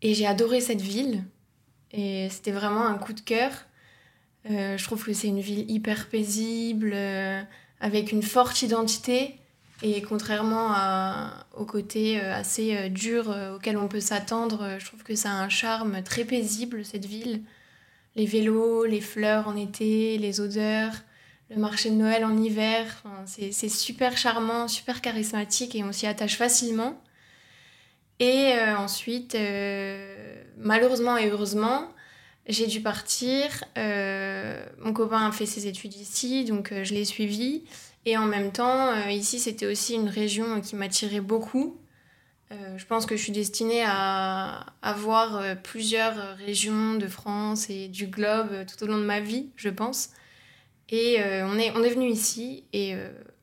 et 0.03 0.15
j'ai 0.15 0.27
adoré 0.27 0.61
cette 0.61 0.81
ville. 0.81 1.25
Et 1.93 2.29
c'était 2.31 2.53
vraiment 2.53 2.87
un 2.87 2.99
coup 2.99 3.13
de 3.13 3.21
cœur. 3.21 3.53
Euh, 4.51 4.77
je 4.77 4.85
trouve 4.85 5.05
que 5.05 5.13
c'est 5.13 5.29
une 5.29 5.41
ville 5.41 5.71
hyper 5.71 6.09
paisible, 6.09 6.93
euh, 6.95 7.43
avec 7.81 8.13
une 8.13 8.23
forte 8.23 8.63
identité. 8.63 9.37
Et 9.83 10.01
contrairement 10.03 10.75
au 11.57 11.65
côté 11.65 12.21
euh, 12.21 12.35
assez 12.35 12.89
dur 12.89 13.35
auquel 13.55 13.77
on 13.77 13.89
peut 13.89 14.01
s'attendre, 14.01 14.77
je 14.79 14.87
trouve 14.87 15.03
que 15.03 15.15
ça 15.15 15.31
a 15.31 15.35
un 15.35 15.49
charme 15.49 16.03
très 16.03 16.25
paisible, 16.25 16.85
cette 16.85 17.07
ville. 17.07 17.43
Les 18.15 18.27
vélos, 18.27 18.85
les 18.85 19.01
fleurs 19.01 19.49
en 19.49 19.57
été, 19.57 20.19
les 20.19 20.41
odeurs, 20.41 20.93
le 21.51 21.57
marché 21.57 21.91
de 21.91 21.97
Noël 21.97 22.25
en 22.25 22.37
hiver. 22.37 23.03
c'est 23.27 23.69
super 23.69 24.17
charmant, 24.17 24.69
super 24.69 25.01
charismatique 25.01 25.75
et 25.75 25.83
on 25.83 25.93
s'y 25.93 26.07
attache 26.07 26.37
facilement. 26.37 27.03
Et 28.23 28.53
euh, 28.55 28.77
ensuite, 28.77 29.35
euh, 29.35 30.37
malheureusement 30.57 31.17
et 31.17 31.29
heureusement, 31.29 31.89
j'ai 32.47 32.67
dû 32.67 32.81
partir. 32.81 33.65
Euh, 33.77 34.65
mon 34.79 34.93
copain 34.93 35.27
a 35.27 35.33
fait 35.33 35.47
ses 35.47 35.67
études 35.67 35.95
ici, 35.95 36.45
donc 36.45 36.73
je 36.73 36.95
l'ai 36.95 37.05
suivi. 37.05 37.65
Et 38.05 38.17
en 38.17 38.27
même 38.27 38.51
temps, 38.51 39.09
ici, 39.09 39.39
c'était 39.39 39.67
aussi 39.67 39.95
une 39.95 40.09
région 40.09 40.61
qui 40.61 40.75
m'attirait 40.75 41.21
beaucoup. 41.21 41.79
je 42.51 42.85
pense 42.87 43.07
que 43.07 43.17
je 43.17 43.23
suis 43.23 43.33
destinée 43.33 43.85
à, 43.87 44.67
avoir 44.83 45.41
plusieurs 45.63 46.37
régions 46.37 46.95
de 46.95 47.07
France 47.07 47.71
et 47.71 47.87
du 47.87 48.09
globe 48.09 48.67
tout 48.67 48.83
au 48.83 48.89
long 48.89 48.99
de 48.99 49.05
ma 49.05 49.21
vie, 49.21 49.51
je 49.55 49.69
pense. 49.69 50.11
Et 50.89 51.19
on 51.23 51.59
est, 51.59 51.71
on 51.77 51.83
est 51.85 51.91
venu 51.91 52.09
ici 52.09 52.65
et 52.73 52.97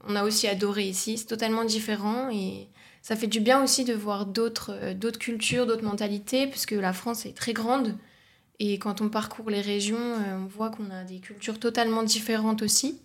on 0.06 0.16
a 0.18 0.24
aussi 0.24 0.48
adoré 0.48 0.84
ici. 0.88 1.18
C'est 1.18 1.26
totalement 1.26 1.64
différent 1.64 2.30
et 2.30 2.68
ça 3.02 3.16
fait 3.16 3.28
du 3.28 3.40
bien 3.40 3.64
aussi 3.64 3.86
de 3.86 3.94
voir 3.94 4.26
d'autres 4.26 4.72
euh, 4.72 4.94
d'autres 4.94 5.20
cultures, 5.20 5.66
d'autres 5.66 5.84
mentalités, 5.84 6.48
puisque 6.48 6.72
la 6.72 6.94
France 6.94 7.26
est 7.26 7.36
très 7.36 7.54
grande. 7.54 7.98
Et 8.60 8.78
quand 8.78 9.02
on 9.02 9.10
parcourt 9.10 9.50
les 9.50 9.62
régions, 9.62 9.98
euh, 9.98 10.38
on 10.38 10.46
voit 10.46 10.70
qu'on 10.70 10.90
a 10.92 11.04
des 11.04 11.20
cultures 11.20 11.60
totalement 11.60 12.04
différentes 12.04 12.62
aussi. 12.62 13.00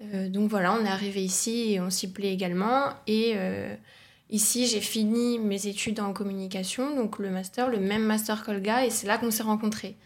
Euh, 0.00 0.28
donc 0.28 0.48
voilà, 0.48 0.74
on 0.74 0.84
est 0.84 0.88
arrivé 0.88 1.24
ici 1.24 1.72
et 1.72 1.80
on 1.80 1.90
s'y 1.90 2.10
plaît 2.12 2.32
également. 2.32 2.90
Et 3.06 3.34
ici, 4.30 4.66
j'ai 4.66 4.80
fini 4.80 5.38
mes 5.38 5.66
études 5.66 6.00
en 6.00 6.12
communication, 6.12 6.94
donc 6.94 7.18
le 7.18 7.30
master, 7.30 7.68
le 7.68 7.78
même 7.78 8.04
master 8.04 8.44
qu'Olga, 8.44 8.84
et 8.84 8.90
c'est 8.90 9.06
là 9.06 9.18
qu'on 9.18 9.30
s'est 9.30 9.42
rencontrés. 9.42 9.96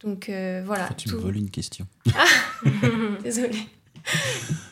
Donc 0.00 0.26
voilà. 0.28 0.88
tu 0.96 1.08
me 1.10 1.16
voles 1.16 1.36
une 1.36 1.50
question. 1.50 1.86
Ah 2.14 2.24
Désolée. 3.22 3.66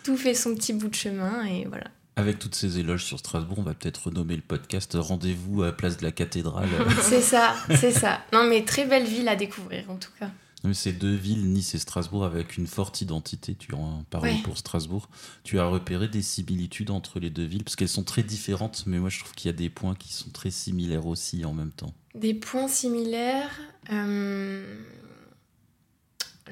tout 0.04 0.16
fait 0.16 0.34
son 0.34 0.54
petit 0.54 0.72
bout 0.72 0.88
de 0.88 0.94
chemin 0.94 1.44
et 1.44 1.64
voilà. 1.64 1.86
Avec 2.16 2.38
toutes 2.38 2.54
ces 2.54 2.78
éloges 2.78 3.04
sur 3.04 3.18
Strasbourg, 3.18 3.58
on 3.58 3.62
va 3.62 3.72
peut-être 3.72 4.08
renommer 4.08 4.36
le 4.36 4.42
podcast 4.42 4.96
Rendez-vous 5.00 5.62
à 5.62 5.72
Place 5.72 5.96
de 5.96 6.02
la 6.02 6.12
Cathédrale. 6.12 6.68
c'est 7.00 7.22
ça, 7.22 7.54
c'est 7.74 7.90
ça. 7.90 8.20
Non, 8.34 8.44
mais 8.44 8.64
très 8.64 8.84
belle 8.84 9.06
ville 9.06 9.28
à 9.28 9.36
découvrir 9.36 9.90
en 9.90 9.96
tout 9.96 10.10
cas. 10.20 10.30
Ces 10.72 10.92
deux 10.92 11.14
villes, 11.14 11.52
Nice 11.52 11.74
et 11.74 11.78
Strasbourg, 11.78 12.24
avec 12.24 12.56
une 12.56 12.68
forte 12.68 13.00
identité, 13.00 13.56
tu 13.56 13.74
en 13.74 14.04
parlais 14.10 14.36
pour 14.44 14.56
Strasbourg. 14.56 15.08
Tu 15.42 15.58
as 15.58 15.66
repéré 15.66 16.06
des 16.06 16.22
similitudes 16.22 16.90
entre 16.90 17.18
les 17.18 17.30
deux 17.30 17.44
villes, 17.44 17.64
parce 17.64 17.74
qu'elles 17.74 17.88
sont 17.88 18.04
très 18.04 18.22
différentes, 18.22 18.84
mais 18.86 18.98
moi 18.98 19.10
je 19.10 19.18
trouve 19.18 19.32
qu'il 19.32 19.48
y 19.50 19.54
a 19.54 19.56
des 19.56 19.70
points 19.70 19.96
qui 19.96 20.12
sont 20.12 20.30
très 20.30 20.50
similaires 20.50 21.06
aussi 21.06 21.44
en 21.44 21.52
même 21.52 21.72
temps. 21.72 21.92
Des 22.14 22.34
points 22.34 22.68
similaires 22.68 23.50
euh, 23.90 24.64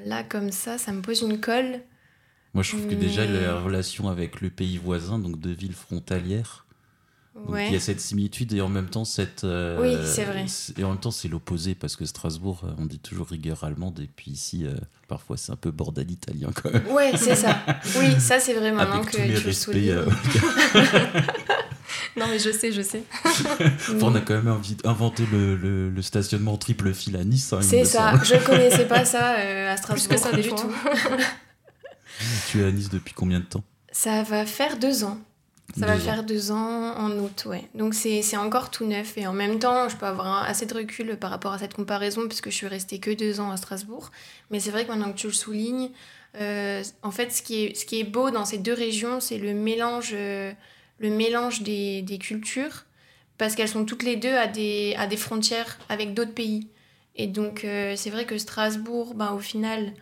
Là, 0.05 0.23
comme 0.23 0.51
ça, 0.51 0.79
ça 0.79 0.93
me 0.93 1.03
pose 1.03 1.23
une 1.23 1.41
colle. 1.41 1.81
Moi, 2.55 2.63
je 2.63 2.71
trouve 2.71 2.89
que 2.89 2.95
déjà 2.95 3.25
la 3.27 3.61
relation 3.61 4.09
avec 4.09 4.41
le 4.41 4.51
pays 4.51 4.77
voisin, 4.77 5.19
donc 5.19 5.39
deux 5.39 5.53
villes 5.53 5.75
frontalières, 5.75 6.67
il 7.49 7.73
y 7.73 7.77
a 7.77 7.81
cette 7.81 8.01
similitude 8.01 8.53
et 8.53 8.61
en 8.61 8.69
même 8.69 8.89
temps 8.89 9.05
cette. 9.05 9.45
Euh, 9.45 9.81
oui, 9.81 9.97
c'est 10.05 10.25
vrai. 10.25 10.47
Et 10.77 10.85
en 10.85 10.91
même 10.91 10.99
temps, 10.99 11.11
c'est 11.11 11.29
l'opposé 11.29 11.75
parce 11.75 11.97
que 11.97 12.05
Strasbourg, 12.05 12.63
on 12.79 12.87
dit 12.87 12.99
toujours 12.99 13.29
rigueur 13.29 13.65
allemande 13.65 14.01
et 14.01 14.11
puis 14.15 14.33
ici, 14.33 14.67
euh, 14.67 14.75
parfois, 15.09 15.37
c'est 15.37 15.53
un 15.53 15.57
peu 15.57 15.71
bordel 15.71 16.11
italien 16.11 16.51
quand 16.55 16.73
même. 16.73 16.87
Ouais, 16.89 17.13
c'est 17.17 17.37
ça. 17.37 17.59
Oui, 17.99 18.21
ça, 18.21 18.41
c'est 18.41 18.55
vrai 18.55 18.73
maintenant 18.73 19.03
que 19.03 19.17
tu 19.17 19.47
le 19.47 19.53
soulignes. 19.53 19.91
Euh, 19.91 20.07
non, 22.17 22.27
mais 22.29 22.39
je 22.39 22.51
sais, 22.51 22.73
je 22.73 22.83
sais. 22.83 23.05
on 24.01 24.15
a 24.15 24.21
quand 24.21 24.43
même 24.43 24.61
inventé 24.85 25.25
le, 25.31 25.89
le, 25.89 26.03
stationnement 26.03 26.57
triple 26.57 26.93
fil 26.93 27.17
à 27.17 27.25
Nice. 27.25 27.53
Hein, 27.53 27.63
c'est 27.63 27.85
ça. 27.85 28.15
Je 28.23 28.37
connaissais 28.45 28.87
pas 28.87 29.05
ça 29.05 29.37
à 29.71 29.77
Strasbourg. 29.77 30.09
Plus 30.09 30.09
que 30.09 30.17
ça, 30.17 30.33
du 30.33 30.49
tout. 30.49 30.73
Tu 32.51 32.61
es 32.61 32.65
à 32.65 32.73
Nice 32.73 32.91
depuis 32.91 33.15
combien 33.15 33.41
de 33.41 33.45
temps? 33.45 33.65
Ça 33.93 34.23
va 34.23 34.47
faire 34.47 34.79
deux 34.79 35.05
ans. 35.05 35.19
Ça 35.79 35.87
va 35.87 35.97
faire 35.97 36.25
deux 36.25 36.51
ans 36.51 36.95
en 36.97 37.11
août, 37.19 37.45
ouais. 37.47 37.65
Donc 37.75 37.95
c'est 37.95 38.37
encore 38.37 38.71
tout 38.71 38.87
neuf. 38.87 39.17
Et 39.17 39.27
en 39.27 39.33
même 39.33 39.59
temps, 39.59 39.89
je 39.89 39.97
peux 39.97 40.07
avoir 40.07 40.45
assez 40.45 40.67
de 40.67 40.75
recul 40.75 41.17
par 41.17 41.31
rapport 41.31 41.53
à 41.53 41.59
cette 41.59 41.75
comparaison, 41.75 42.27
puisque 42.27 42.51
je 42.51 42.55
suis 42.55 42.67
restée 42.67 42.99
que 42.99 43.11
deux 43.11 43.41
ans 43.41 43.51
à 43.51 43.57
Strasbourg. 43.57 44.11
Mais 44.51 44.61
c'est 44.61 44.71
vrai 44.71 44.85
que 44.85 44.91
maintenant 44.91 45.13
que 45.13 45.19
tu 45.19 45.27
le 45.29 45.33
soulignes, 45.33 45.91
euh, 46.37 46.83
en 47.03 47.11
fait, 47.11 47.33
ce 47.33 47.43
qui, 47.43 47.65
est, 47.65 47.77
ce 47.77 47.85
qui 47.85 48.01
est 48.01 48.05
beau 48.05 48.31
dans 48.31 48.45
ces 48.45 48.59
deux 48.59 48.73
régions, 48.73 49.21
c'est 49.21 49.39
le 49.39 49.55
mélange, 49.55 50.11
euh, 50.13 50.53
le 50.99 51.11
mélange 51.11 51.63
des, 51.63 52.03
des 52.03 52.19
cultures, 52.19 52.85
parce 53.39 53.55
qu'elles 53.55 53.69
sont 53.69 53.85
toutes 53.85 54.03
les 54.03 54.17
deux 54.17 54.35
à 54.35 54.47
des, 54.47 54.95
à 54.99 55.07
des 55.07 55.17
frontières 55.17 55.79
avec 55.89 56.15
d'autres 56.15 56.35
pays. 56.35 56.69
Et 57.17 57.27
donc, 57.27 57.65
euh, 57.65 57.95
c'est 57.97 58.11
vrai 58.11 58.27
que 58.27 58.39
Strasbourg, 58.39 59.15
ben, 59.15 59.33
au 59.33 59.41
final, 59.41 59.93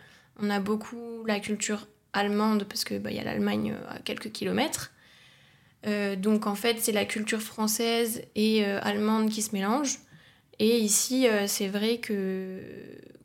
on 0.41 0.49
a 0.49 0.59
beaucoup 0.59 1.23
la 1.25 1.39
culture 1.39 1.87
allemande, 2.13 2.65
parce 2.65 2.83
qu'il 2.83 2.99
bah, 2.99 3.11
y 3.11 3.19
a 3.19 3.23
l'Allemagne 3.23 3.75
à 3.89 3.99
quelques 3.99 4.31
kilomètres. 4.31 4.91
Euh, 5.87 6.15
donc 6.15 6.47
en 6.47 6.55
fait, 6.55 6.77
c'est 6.79 6.91
la 6.91 7.05
culture 7.05 7.41
française 7.41 8.21
et 8.35 8.65
euh, 8.65 8.79
allemande 8.81 9.29
qui 9.29 9.41
se 9.41 9.53
mélangent. 9.53 9.99
Et 10.59 10.79
ici, 10.79 11.25
c'est 11.47 11.69
vrai 11.69 11.99
que 11.99 12.61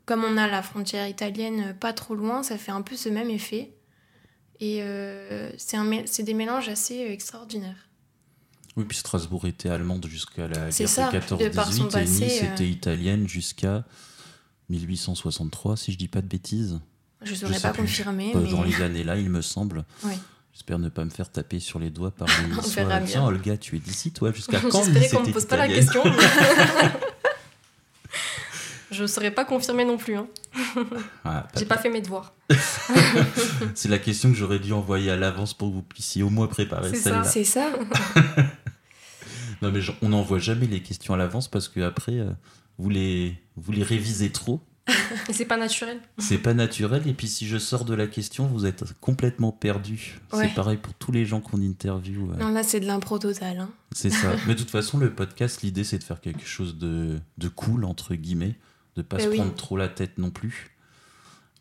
comme 0.05 0.23
on 0.23 0.37
a 0.37 0.47
la 0.47 0.61
frontière 0.61 1.05
italienne 1.05 1.75
pas 1.77 1.91
trop 1.91 2.15
loin, 2.15 2.43
ça 2.43 2.57
fait 2.57 2.71
un 2.71 2.81
peu 2.81 2.95
ce 2.95 3.09
même 3.09 3.29
effet. 3.29 3.73
Et 4.61 4.81
c'est 5.57 6.23
des 6.23 6.33
mélanges 6.33 6.69
assez 6.69 7.01
extraordinaires. 7.01 7.89
Oui, 8.77 8.85
puis 8.85 8.97
Strasbourg 8.97 9.45
était 9.45 9.69
allemande 9.69 10.05
jusqu'à 10.07 10.47
la 10.47 10.69
guerre 10.69 10.69
de 10.69 11.49
14-18 11.49 11.97
et 11.97 12.05
Nice 12.05 12.43
était 12.43 12.69
italienne 12.69 13.27
jusqu'à 13.27 13.85
1863, 14.69 15.77
si 15.77 15.91
je 15.91 15.97
dis 15.97 16.07
pas 16.07 16.21
de 16.21 16.27
bêtises. 16.27 16.79
Je 17.21 17.31
ne 17.31 17.35
saurais 17.35 17.59
pas 17.59 17.73
confirmer. 17.73 18.31
Mais... 18.35 18.51
Dans 18.51 18.63
les 18.63 18.81
années-là, 18.81 19.17
il 19.17 19.29
me 19.29 19.41
semble. 19.41 19.85
J'espère 20.55 20.79
ne 20.79 20.87
pas 20.87 21.03
me 21.03 21.09
faire 21.09 21.29
taper 21.29 21.59
sur 21.59 21.79
les 21.79 21.89
doigts 21.89 22.11
par 22.11 22.27
les 22.49 22.57
On 22.57 22.61
verra 22.61 23.01
Tiens, 23.01 23.25
Olga, 23.25 23.57
tu 23.57 23.75
es 23.75 23.79
d'ici, 23.79 24.11
toi, 24.11 24.31
jusqu'à 24.31 24.59
quand 24.71 24.83
J'espérais 24.85 25.09
qu'on 25.09 25.21
ne 25.23 25.27
me 25.27 25.33
pose 25.33 25.45
pas 25.45 25.57
la 25.57 25.67
question. 25.67 26.01
je 28.91 29.01
ne 29.01 29.07
saurais 29.07 29.31
pas 29.31 29.43
confirmer 29.43 29.83
non 29.83 29.97
plus. 29.97 30.15
Hein. 30.15 30.27
Ah, 31.25 31.45
J'ai 31.57 31.65
pas 31.65 31.77
fait 31.77 31.89
mes 31.89 31.99
devoirs. 32.01 32.33
C'est 33.73 33.89
la 33.89 33.99
question 33.99 34.29
que 34.29 34.35
j'aurais 34.35 34.59
dû 34.59 34.71
envoyer 34.71 35.11
à 35.11 35.17
l'avance 35.17 35.53
pour 35.53 35.67
que 35.69 35.73
vous 35.73 35.81
puissiez 35.81 36.23
au 36.23 36.29
moins 36.29 36.47
préparer 36.47 36.95
celle-là. 36.95 37.25
C'est 37.25 37.43
ça. 37.43 37.73
non, 39.61 39.73
mais 39.73 39.81
on 40.01 40.07
n'envoie 40.09 40.39
jamais 40.39 40.67
les 40.67 40.81
questions 40.81 41.13
à 41.13 41.17
l'avance 41.17 41.49
parce 41.49 41.67
que 41.67 41.81
après, 41.81 42.13
euh, 42.13 42.31
vous, 42.77 42.89
les, 42.89 43.37
vous 43.57 43.73
les 43.73 43.83
révisez 43.83 44.31
trop. 44.31 44.61
Et 45.29 45.33
c'est 45.33 45.45
pas 45.45 45.57
naturel. 45.57 45.99
C'est 46.17 46.37
pas 46.37 46.53
naturel. 46.53 47.07
Et 47.07 47.13
puis 47.13 47.27
si 47.27 47.47
je 47.47 47.57
sors 47.57 47.85
de 47.85 47.95
la 47.95 48.07
question, 48.07 48.45
vous 48.45 48.65
êtes 48.65 48.83
complètement 48.99 49.51
perdu. 49.51 50.19
C'est 50.31 50.53
pareil 50.53 50.77
pour 50.77 50.93
tous 50.93 51.11
les 51.11 51.25
gens 51.25 51.41
qu'on 51.41 51.61
interviewe. 51.61 52.35
Non, 52.39 52.49
là, 52.49 52.63
c'est 52.63 52.79
de 52.79 52.85
l'impro 52.85 53.17
total. 53.17 53.59
Hein. 53.59 53.69
C'est 53.91 54.11
ça. 54.11 54.35
Mais 54.47 54.53
de 54.53 54.59
toute 54.59 54.69
façon, 54.69 54.97
le 54.97 55.13
podcast, 55.13 55.61
l'idée, 55.63 55.83
c'est 55.83 55.97
de 55.97 56.03
faire 56.03 56.21
quelque 56.21 56.45
chose 56.45 56.77
de, 56.77 57.19
de 57.37 57.47
cool, 57.47 57.83
entre 57.85 58.13
guillemets. 58.15 58.55
De 58.95 59.01
pas 59.01 59.17
ben 59.17 59.31
se 59.31 59.35
prendre 59.35 59.53
trop 59.55 59.75
la 59.75 59.89
tête 59.89 60.17
non 60.17 60.29
plus. 60.29 60.71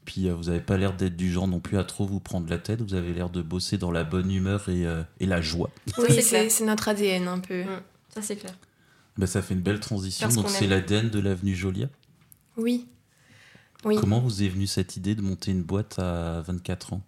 Puis 0.04 0.28
euh, 0.28 0.34
vous 0.34 0.50
avez 0.50 0.60
pas 0.60 0.76
l'air 0.76 0.94
d'être 0.94 1.16
du 1.16 1.32
genre 1.32 1.48
non 1.48 1.60
plus 1.60 1.78
à 1.78 1.84
trop 1.84 2.06
vous 2.06 2.20
prendre 2.20 2.48
la 2.48 2.58
tête. 2.58 2.82
Vous 2.82 2.94
avez 2.94 3.12
l'air 3.12 3.30
de 3.30 3.42
bosser 3.42 3.78
dans 3.78 3.90
la 3.90 4.04
bonne 4.04 4.30
humeur 4.30 4.68
et, 4.68 4.86
euh, 4.86 5.02
et 5.18 5.26
la 5.26 5.40
joie. 5.40 5.70
Oui, 5.98 6.22
c'est 6.22 6.64
notre 6.64 6.88
ADN 6.88 7.26
un 7.26 7.38
peu. 7.40 7.64
Mm. 7.64 7.80
Ça, 8.10 8.22
c'est 8.22 8.36
clair. 8.36 8.54
Ben, 9.16 9.26
ça 9.26 9.42
fait 9.42 9.54
une 9.54 9.62
belle 9.62 9.80
transition. 9.80 10.28
Donc, 10.28 10.48
c'est 10.48 10.66
l'ADN 10.66 11.08
de 11.08 11.18
l'avenue 11.20 11.54
Jolia. 11.54 11.88
Oui. 12.56 12.86
Comment 13.84 14.20
vous 14.20 14.42
est 14.42 14.48
venue 14.48 14.66
cette 14.66 14.96
idée 14.96 15.14
de 15.14 15.20
monter 15.20 15.50
une 15.50 15.62
boîte 15.62 15.98
à 15.98 16.40
24 16.42 16.94
ans? 16.94 17.02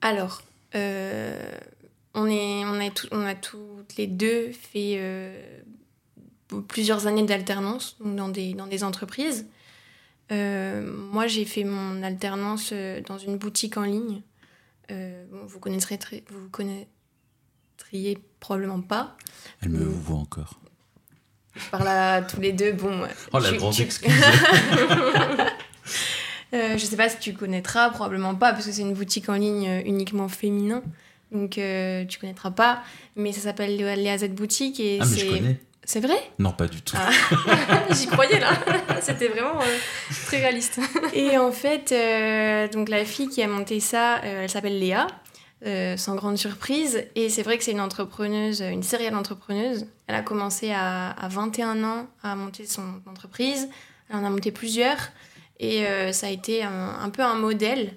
Alors, 0.00 0.42
euh, 0.74 1.58
on, 2.14 2.26
est, 2.26 2.64
on, 2.64 2.80
a 2.80 2.90
tout, 2.90 3.06
on 3.12 3.24
a 3.24 3.34
toutes 3.34 3.96
les 3.96 4.06
deux 4.06 4.52
fait 4.52 5.00
plusieurs 6.68 7.06
années 7.06 7.24
d'alternance 7.24 7.96
dans 8.00 8.28
des, 8.28 8.54
dans 8.54 8.66
des 8.66 8.84
entreprises. 8.84 9.46
moi, 10.30 11.26
j'ai 11.26 11.44
fait 11.44 11.64
mon 11.64 12.02
alternance 12.02 12.72
dans 13.06 13.18
une 13.18 13.38
boutique 13.38 13.76
en 13.76 13.84
ligne. 13.84 14.22
vous 14.88 15.60
connaîtrez 15.60 15.98
très, 15.98 16.24
vous 16.30 16.48
connaîtriez 16.50 18.18
probablement 18.40 18.82
pas. 18.82 19.16
Elle 19.62 19.70
me 19.70 19.84
voit 19.84 20.18
encore. 20.18 20.60
Par 21.70 21.84
là, 21.84 22.22
tous 22.22 22.40
les 22.40 22.52
deux, 22.52 22.72
bon. 22.72 23.02
Oh, 23.32 23.38
la 23.38 23.52
grande 23.52 23.78
excuse 23.78 24.12
euh, 26.54 26.78
Je 26.78 26.84
sais 26.84 26.96
pas 26.96 27.08
si 27.08 27.18
tu 27.18 27.32
connaîtras, 27.34 27.90
probablement 27.90 28.34
pas, 28.34 28.52
parce 28.52 28.66
que 28.66 28.72
c'est 28.72 28.82
une 28.82 28.94
boutique 28.94 29.28
en 29.28 29.34
ligne 29.34 29.68
euh, 29.68 29.82
uniquement 29.84 30.28
féminin. 30.28 30.82
Donc 31.32 31.58
euh, 31.58 32.04
tu 32.04 32.18
connaîtras 32.18 32.50
pas. 32.50 32.82
Mais 33.16 33.32
ça 33.32 33.40
s'appelle 33.40 33.76
Léa 33.76 34.18
Z 34.18 34.28
Boutique. 34.30 34.80
Et 34.80 34.98
ah, 35.00 35.04
mais 35.08 35.16
je 35.18 35.26
connais. 35.26 35.60
C'est 35.84 36.00
vrai? 36.00 36.16
Non, 36.38 36.50
pas 36.52 36.66
du 36.66 36.82
tout. 36.82 36.96
Ah. 36.98 37.10
J'y 37.92 38.06
croyais 38.06 38.40
là. 38.40 38.50
C'était 39.00 39.28
vraiment 39.28 39.60
euh, 39.60 39.78
très 40.26 40.38
réaliste. 40.38 40.80
Et 41.14 41.38
en 41.38 41.52
fait, 41.52 41.94
donc 42.72 42.88
la 42.88 43.04
fille 43.04 43.28
qui 43.28 43.42
a 43.42 43.48
monté 43.48 43.78
ça, 43.80 44.20
elle 44.22 44.50
s'appelle 44.50 44.78
Léa. 44.78 45.06
Euh, 45.64 45.96
sans 45.96 46.16
grande 46.16 46.36
surprise. 46.36 47.02
Et 47.14 47.30
c'est 47.30 47.42
vrai 47.42 47.56
que 47.56 47.64
c'est 47.64 47.72
une 47.72 47.80
entrepreneuse, 47.80 48.60
une 48.60 48.82
sérielle 48.82 49.14
entrepreneuse. 49.14 49.86
Elle 50.06 50.14
a 50.14 50.20
commencé 50.20 50.70
à, 50.70 51.12
à, 51.12 51.28
21 51.28 51.82
ans 51.82 52.06
à 52.22 52.36
monter 52.36 52.66
son 52.66 52.82
entreprise. 53.06 53.66
Elle 54.10 54.16
en 54.16 54.24
a 54.26 54.28
monté 54.28 54.50
plusieurs. 54.50 54.98
Et 55.58 55.86
euh, 55.86 56.12
ça 56.12 56.26
a 56.26 56.30
été 56.30 56.62
un, 56.62 57.08
peu 57.08 57.22
un 57.22 57.36
modèle. 57.36 57.94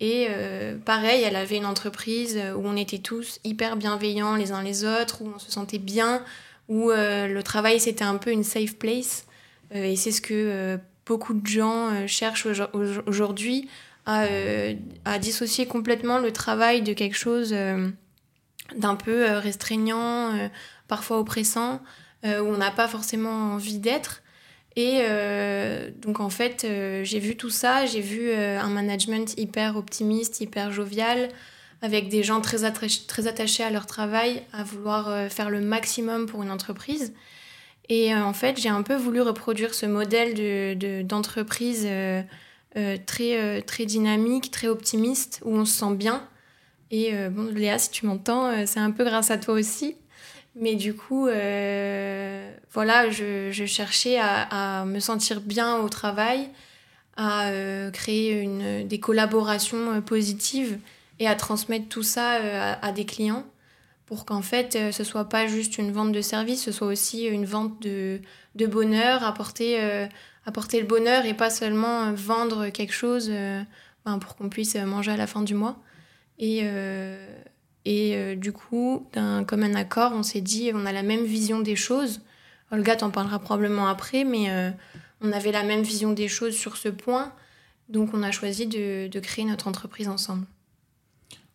Et 0.00 0.26
euh, 0.28 0.76
pareil, 0.76 1.22
elle 1.22 1.36
avait 1.36 1.56
une 1.56 1.64
entreprise 1.64 2.38
où 2.54 2.60
on 2.66 2.76
était 2.76 2.98
tous 2.98 3.40
hyper 3.42 3.78
bienveillants 3.78 4.36
les 4.36 4.52
uns 4.52 4.62
les 4.62 4.84
autres, 4.84 5.22
où 5.22 5.32
on 5.34 5.38
se 5.38 5.50
sentait 5.50 5.78
bien, 5.78 6.22
où 6.68 6.90
le 6.90 7.40
travail 7.40 7.80
c'était 7.80 8.04
un 8.04 8.18
peu 8.18 8.30
une 8.30 8.44
safe 8.44 8.76
place. 8.76 9.26
et 9.72 9.96
c'est 9.96 10.12
ce 10.12 10.20
que 10.20 10.78
beaucoup 11.06 11.32
de 11.32 11.46
gens 11.46 12.06
cherchent 12.06 12.46
aujourd'hui 13.06 13.68
euh, 14.08 14.74
à, 15.04 15.18
dissocier 15.18 15.66
complètement 15.66 16.18
le 16.18 16.32
travail 16.32 16.82
de 16.82 16.92
quelque 16.92 17.16
chose 17.16 17.50
euh, 17.52 17.88
d'un 18.76 18.96
peu 18.96 19.28
euh, 19.28 19.38
restreignant, 19.38 20.48
parfois 20.86 21.18
oppressant, 21.18 21.82
où 22.24 22.28
on 22.28 22.56
n'a 22.56 22.70
pas 22.70 22.88
forcément 22.88 23.54
envie 23.54 23.78
d'être. 23.78 24.22
Et 24.76 25.02
donc 25.96 26.20
en 26.20 26.30
fait, 26.30 26.66
j'ai 27.02 27.18
vu 27.18 27.36
tout 27.36 27.50
ça, 27.50 27.84
j'ai 27.86 28.00
vu 28.00 28.32
un 28.32 28.68
management 28.68 29.36
hyper 29.36 29.76
optimiste, 29.76 30.40
hyper 30.40 30.70
jovial, 30.72 31.28
avec 31.82 32.08
des 32.08 32.22
gens 32.22 32.40
très, 32.40 32.64
attachés 32.64 33.62
à 33.64 33.70
leur 33.70 33.86
travail, 33.86 34.42
à 34.52 34.62
vouloir 34.62 35.30
faire 35.30 35.50
le 35.50 35.60
maximum 35.60 36.26
pour 36.26 36.42
une 36.42 36.50
entreprise. 36.50 37.12
Et 37.88 38.14
en 38.14 38.32
fait, 38.32 38.60
j'ai 38.60 38.68
un 38.68 38.82
peu 38.82 38.94
voulu 38.94 39.22
reproduire 39.22 39.74
ce 39.74 39.86
modèle 39.86 40.76
d'entreprise 41.06 41.84
de, 41.84 41.88
euh, 41.90 42.22
très, 43.04 43.38
euh, 43.40 43.60
très 43.60 43.86
dynamique, 43.86 44.50
très 44.50 44.68
optimiste, 44.68 45.40
où 45.44 45.54
on 45.54 45.64
se 45.64 45.78
sent 45.78 45.94
bien. 45.94 46.26
Et 46.90 47.14
euh, 47.14 47.30
bon, 47.30 47.52
Léa, 47.54 47.78
si 47.78 47.90
tu 47.90 48.06
m'entends, 48.06 48.66
c'est 48.66 48.80
un 48.80 48.90
peu 48.90 49.04
grâce 49.04 49.30
à 49.30 49.38
toi 49.38 49.54
aussi. 49.54 49.96
Mais 50.54 50.74
du 50.74 50.94
coup, 50.94 51.26
voilà, 52.72 53.10
je, 53.10 53.64
cherchais 53.66 54.18
à, 54.20 54.84
me 54.86 54.98
sentir 54.98 55.40
bien 55.40 55.76
au 55.76 55.88
travail, 55.88 56.48
à 57.16 57.52
créer 57.92 58.84
des 58.84 58.98
collaborations 58.98 60.02
positives 60.02 60.78
et 61.20 61.28
à 61.28 61.36
transmettre 61.36 61.88
tout 61.88 62.02
ça 62.02 62.32
à, 62.32 62.86
à, 62.86 62.92
des 62.92 63.04
clients 63.04 63.44
pour 64.06 64.24
qu'en 64.24 64.42
fait, 64.42 64.90
ce 64.90 65.04
soit 65.04 65.28
pas 65.28 65.46
juste 65.46 65.78
une 65.78 65.92
vente 65.92 66.10
de 66.10 66.22
service, 66.22 66.64
ce 66.64 66.72
soit 66.72 66.88
aussi 66.88 67.26
une 67.26 67.44
vente 67.44 67.80
de, 67.80 68.20
de 68.56 68.66
bonheur, 68.66 69.22
apporter 69.22 69.78
apporter 70.48 70.80
le 70.80 70.86
bonheur 70.86 71.26
et 71.26 71.34
pas 71.34 71.50
seulement 71.50 72.06
euh, 72.06 72.12
vendre 72.14 72.70
quelque 72.70 72.94
chose 72.94 73.28
euh, 73.30 73.62
pour 74.20 74.36
qu'on 74.36 74.48
puisse 74.48 74.76
euh, 74.76 74.86
manger 74.86 75.12
à 75.12 75.16
la 75.18 75.26
fin 75.26 75.42
du 75.42 75.54
mois. 75.54 75.76
Et, 76.38 76.62
et 77.84 78.36
du 78.36 78.52
coup, 78.52 79.08
d'un 79.12 79.42
commun 79.42 79.74
accord, 79.74 80.12
on 80.14 80.22
s'est 80.22 80.40
dit, 80.40 80.70
on 80.72 80.86
a 80.86 80.92
la 80.92 81.02
même 81.02 81.24
vision 81.24 81.58
des 81.58 81.74
choses. 81.74 82.20
Olga 82.70 82.94
t'en 82.94 83.10
parlera 83.10 83.40
probablement 83.40 83.88
après, 83.88 84.22
mais 84.22 84.46
on 85.20 85.32
avait 85.32 85.50
la 85.50 85.64
même 85.64 85.82
vision 85.82 86.12
des 86.12 86.28
choses 86.28 86.54
sur 86.54 86.76
ce 86.76 86.88
point. 86.88 87.32
Donc 87.88 88.10
on 88.14 88.22
a 88.22 88.30
choisi 88.30 88.68
de, 88.68 89.08
de 89.08 89.18
créer 89.18 89.44
notre 89.46 89.66
entreprise 89.66 90.06
ensemble. 90.06 90.46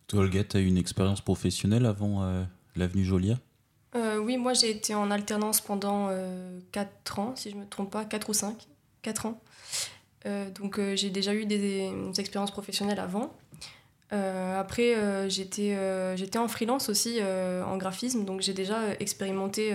Toi, 0.06 0.20
Olga, 0.20 0.44
tu 0.44 0.58
as 0.58 0.60
eu 0.60 0.66
une 0.66 0.76
expérience 0.76 1.22
professionnelle 1.22 1.86
avant 1.86 2.22
l'avenue 2.76 3.04
Jolia 3.04 3.38
Oui, 3.94 4.36
moi 4.36 4.52
j'ai 4.52 4.68
été 4.68 4.94
en 4.94 5.10
alternance 5.10 5.62
pendant 5.62 6.10
4 6.72 7.18
ans, 7.20 7.32
si 7.36 7.48
je 7.48 7.56
ne 7.56 7.62
me 7.62 7.66
trompe 7.66 7.90
pas, 7.90 8.04
4 8.04 8.28
ou 8.28 8.34
5. 8.34 8.66
4 9.04 9.26
ans. 9.26 9.40
Euh, 10.26 10.50
donc 10.50 10.78
euh, 10.78 10.96
j'ai 10.96 11.10
déjà 11.10 11.34
eu 11.34 11.46
des, 11.46 11.92
expériences 12.18 12.50
professionnelles 12.50 12.98
avant. 12.98 13.32
Euh, 14.12 14.58
après, 14.58 14.94
j'étais 15.28 15.76
j'étais 16.16 16.38
en 16.38 16.48
freelance 16.48 16.88
aussi 16.88 17.20
en 17.22 17.76
graphisme, 17.76 18.24
donc 18.24 18.40
j'ai 18.40 18.54
déjà 18.54 18.78
expérimenté 19.00 19.72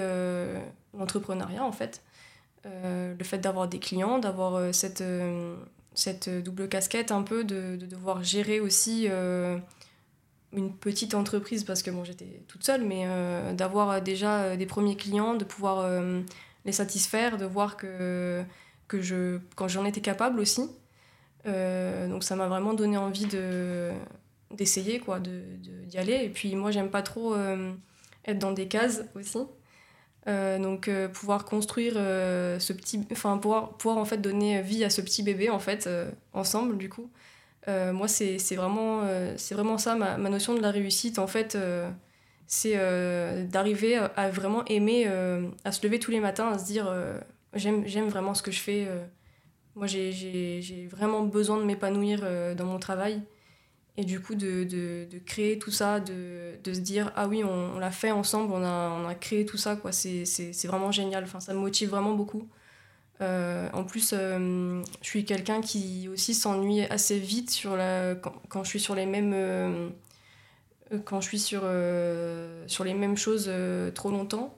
l'entrepreneuriat 0.98 1.64
en 1.64 1.72
fait. 1.72 2.02
le 2.66 3.24
fait 3.24 3.40
d'avoir 3.40 3.68
des 3.68 3.80
clients, 3.80 4.20
d'avoir 4.20 4.74
cette, 4.74 5.04
cette 5.94 6.30
double 6.30 6.70
casquette 6.70 7.12
un 7.12 7.24
peu, 7.24 7.44
de, 7.44 7.76
de 7.76 7.86
devoir 7.86 8.24
gérer 8.24 8.62
aussi 8.62 9.08
une 10.54 10.74
petite 10.74 11.16
entreprise 11.16 11.66
parce 11.66 11.84
que 11.84 11.92
bon, 11.92 12.06
j'étais 12.06 12.42
toute 12.48 12.64
seule, 12.64 12.86
mais 12.86 13.08
d'avoir 13.56 14.02
déjà 14.02 14.56
des 14.56 14.68
premiers 14.68 14.96
clients, 14.96 15.34
de 15.34 15.44
pouvoir 15.44 15.86
les 16.64 16.72
satisfaire, 16.72 17.38
de 17.38 17.46
voir 17.46 17.76
que 17.76 18.46
que 18.90 19.02
je, 19.02 19.40
quand 19.56 19.70
j'en 19.70 19.86
étais 19.86 20.02
capable 20.02 20.42
aussi. 20.42 20.70
Euh, 21.48 22.08
donc 22.10 22.26
ça 22.26 22.36
m'a 22.36 22.48
vraiment 22.48 22.74
donné 22.74 22.98
envie 22.98 23.26
de 23.26 23.92
d'essayer 24.52 25.00
quoi 25.00 25.20
de 25.20 25.42
d'y 25.86 25.98
aller. 25.98 26.20
Et 26.26 26.30
puis 26.30 26.54
moi 26.56 26.72
j'aime 26.72 26.90
pas 26.90 27.02
trop 27.02 27.34
euh, 27.34 27.72
être 28.26 28.40
dans 28.40 28.52
des 28.52 28.68
cases 28.68 29.06
aussi. 29.16 29.40
Euh, 30.28 30.60
donc 30.60 30.90
pouvoir 31.14 31.46
construire 31.46 31.94
ce 31.94 32.74
petit 32.74 33.08
enfin 33.12 33.38
pouvoir 33.38 33.70
pouvoir 33.78 33.98
en 34.00 34.06
fait 34.06 34.18
donner 34.18 34.62
vie 34.62 34.84
à 34.84 34.90
ce 34.90 35.00
petit 35.00 35.24
bébé 35.24 35.50
en 35.50 35.60
fait 35.60 35.90
ensemble 36.34 36.78
du 36.78 36.90
coup. 36.90 37.10
Moi 37.68 38.08
c'est 38.08 38.56
vraiment 38.56 39.04
c'est 39.38 39.56
vraiment 39.56 39.78
ça 39.78 39.96
ma, 39.96 40.18
notion 40.18 40.56
de 40.56 40.62
la 40.62 40.72
réussite 40.72 41.20
en 41.20 41.28
fait 41.28 41.58
c'est 42.48 42.76
d'arriver 43.48 43.96
à 43.96 44.30
vraiment 44.30 44.66
aimer 44.66 45.08
à 45.64 45.72
se 45.72 45.86
lever 45.86 46.00
tous 46.00 46.12
les 46.12 46.20
matins 46.20 46.50
à 46.50 46.58
se 46.58 46.66
dire 46.66 46.92
J'aime 47.54 48.10
vraiment 48.10 48.34
ce 48.34 48.44
que 48.44 48.52
je 48.52 48.60
fais. 48.60 48.86
Euh. 48.88 49.06
Moi, 49.76 49.88
j'ai 49.88 50.88
vraiment 50.92 51.24
besoin 51.24 51.58
de 51.58 51.64
m'épanouir 51.64 52.22
euh, 52.24 52.54
dans 52.54 52.66
mon 52.66 52.80
travail. 52.80 53.22
Et 53.98 54.06
du 54.06 54.22
coup, 54.22 54.36
de, 54.36 54.64
de, 54.64 55.20
créer 55.26 55.60
tout 55.60 55.72
ça, 55.72 56.00
de, 56.00 56.54
de, 56.64 56.74
se 56.74 56.80
dire, 56.80 57.12
ah 57.16 57.28
oui, 57.28 57.44
on, 57.44 57.80
l'a 57.80 57.92
fait 57.92 58.12
ensemble, 58.12 58.54
on 58.54 58.64
a, 58.64 58.90
on 58.92 59.08
a 59.08 59.16
créé 59.16 59.46
tout 59.46 59.58
ça, 59.58 59.76
quoi. 59.76 59.92
C'est 59.92 60.68
vraiment 60.68 60.92
génial. 60.92 61.24
Enfin, 61.24 61.40
ça 61.42 61.54
me 61.54 61.60
motive 61.60 61.90
vraiment 61.90 62.14
beaucoup. 62.14 62.48
Euh, 63.22 63.68
en 63.74 63.84
plus, 63.84 64.14
je 64.14 64.82
suis 65.02 65.26
quelqu'un 65.26 65.60
qui 65.60 66.08
aussi 66.08 66.34
s'ennuie 66.34 66.84
assez 66.84 67.20
vite 67.20 67.50
sur 67.50 67.76
la, 67.76 68.16
quand, 68.16 68.34
quand, 68.48 68.64
je 68.64 68.70
suis 68.70 68.80
sur 68.80 68.96
les 68.96 69.06
mêmes, 69.06 69.92
quand 71.04 71.20
je 71.20 71.28
suis 71.28 71.40
sur, 71.40 71.64
sur 72.68 72.84
les 72.86 72.94
mêmes 72.94 73.18
choses 73.18 73.52
trop 73.96 74.12
longtemps. 74.12 74.56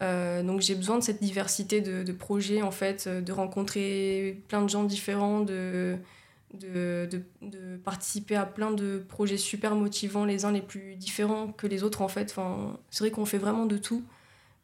Euh, 0.00 0.42
donc 0.42 0.60
j'ai 0.60 0.74
besoin 0.74 0.98
de 0.98 1.02
cette 1.02 1.22
diversité 1.22 1.80
de, 1.80 2.12
projets, 2.12 2.62
en 2.62 2.70
fait, 2.70 3.06
euh, 3.06 3.20
de 3.20 3.32
rencontrer 3.32 4.42
plein 4.48 4.62
de 4.62 4.68
gens 4.68 4.84
différents, 4.84 5.40
de, 5.40 5.96
de, 6.54 7.08
de, 7.42 7.76
participer 7.84 8.36
à 8.36 8.46
plein 8.46 8.70
de 8.70 9.04
projets 9.08 9.36
super 9.36 9.74
motivants, 9.74 10.24
les 10.24 10.44
uns 10.44 10.52
les 10.52 10.62
plus 10.62 10.94
différents 10.94 11.48
que 11.48 11.66
les 11.66 11.82
autres, 11.82 12.02
en 12.02 12.08
fait. 12.08 12.30
Enfin, 12.30 12.78
c'est 12.90 13.04
vrai 13.04 13.10
qu'on 13.10 13.24
fait 13.24 13.38
vraiment 13.38 13.66
de 13.66 13.76
tout. 13.76 14.04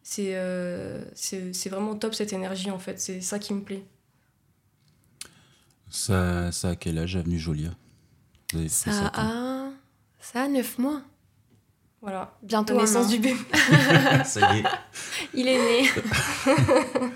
C'est 0.02 0.36
euh, 0.36 1.02
c'est 1.14 1.68
vraiment 1.68 1.96
top 1.96 2.14
cette 2.14 2.32
énergie, 2.32 2.70
en 2.70 2.78
fait. 2.78 3.00
C'est 3.00 3.20
ça 3.20 3.38
qui 3.38 3.54
me 3.54 3.62
plaît. 3.62 3.84
Ça, 5.90 6.52
ça 6.52 6.70
a 6.70 6.76
quel 6.76 6.98
âge, 6.98 7.16
Avenue 7.16 7.38
Jolia 7.38 7.70
ça, 8.68 9.10
a... 9.14 9.70
ça 10.20 10.42
a 10.42 10.48
9 10.48 10.78
mois. 10.78 11.02
Voilà. 12.04 12.36
Bientôt 12.42 12.78
naissance 12.78 13.08
du 13.08 13.18
bébé. 13.18 13.38
Ça 14.26 14.54
y 14.54 14.58
est. 14.58 14.64
Il 15.34 15.48
est 15.48 15.56
né. 15.56 15.88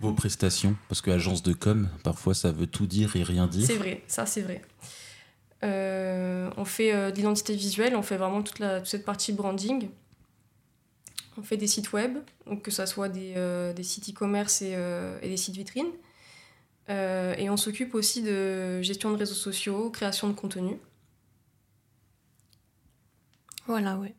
Vos 0.00 0.12
prestations, 0.12 0.76
parce 0.88 1.00
que 1.00 1.10
agence 1.10 1.42
de 1.42 1.52
com, 1.52 1.88
parfois 2.04 2.32
ça 2.32 2.52
veut 2.52 2.68
tout 2.68 2.86
dire 2.86 3.16
et 3.16 3.24
rien 3.24 3.48
dire. 3.48 3.66
C'est 3.66 3.74
vrai, 3.74 4.04
ça 4.06 4.24
c'est 4.24 4.42
vrai. 4.42 4.62
Euh, 5.64 6.48
on 6.56 6.64
fait 6.64 6.94
euh, 6.94 7.10
de 7.10 7.16
l'identité 7.16 7.56
visuelle, 7.56 7.96
on 7.96 8.02
fait 8.02 8.16
vraiment 8.16 8.42
toute, 8.42 8.60
la, 8.60 8.78
toute 8.78 8.88
cette 8.88 9.04
partie 9.04 9.32
branding. 9.32 9.88
On 11.36 11.42
fait 11.42 11.56
des 11.56 11.66
sites 11.66 11.92
web, 11.92 12.18
donc 12.46 12.62
que 12.62 12.70
ce 12.70 12.86
soit 12.86 13.08
des, 13.08 13.34
euh, 13.36 13.72
des 13.72 13.82
sites 13.82 14.10
e-commerce 14.10 14.62
et, 14.62 14.76
et, 15.22 15.28
des 15.28 15.36
sites 15.36 15.56
vitrines. 15.56 15.90
et 16.88 17.50
on 17.50 17.56
s'occupe 17.56 17.96
aussi 17.96 18.22
de 18.22 18.80
gestion 18.80 19.10
de 19.10 19.16
réseaux 19.16 19.34
sociaux, 19.34 19.90
création 19.90 20.28
de 20.28 20.34
contenu. 20.34 20.78
Voilà, 23.66 23.96
ouais. 23.96 24.14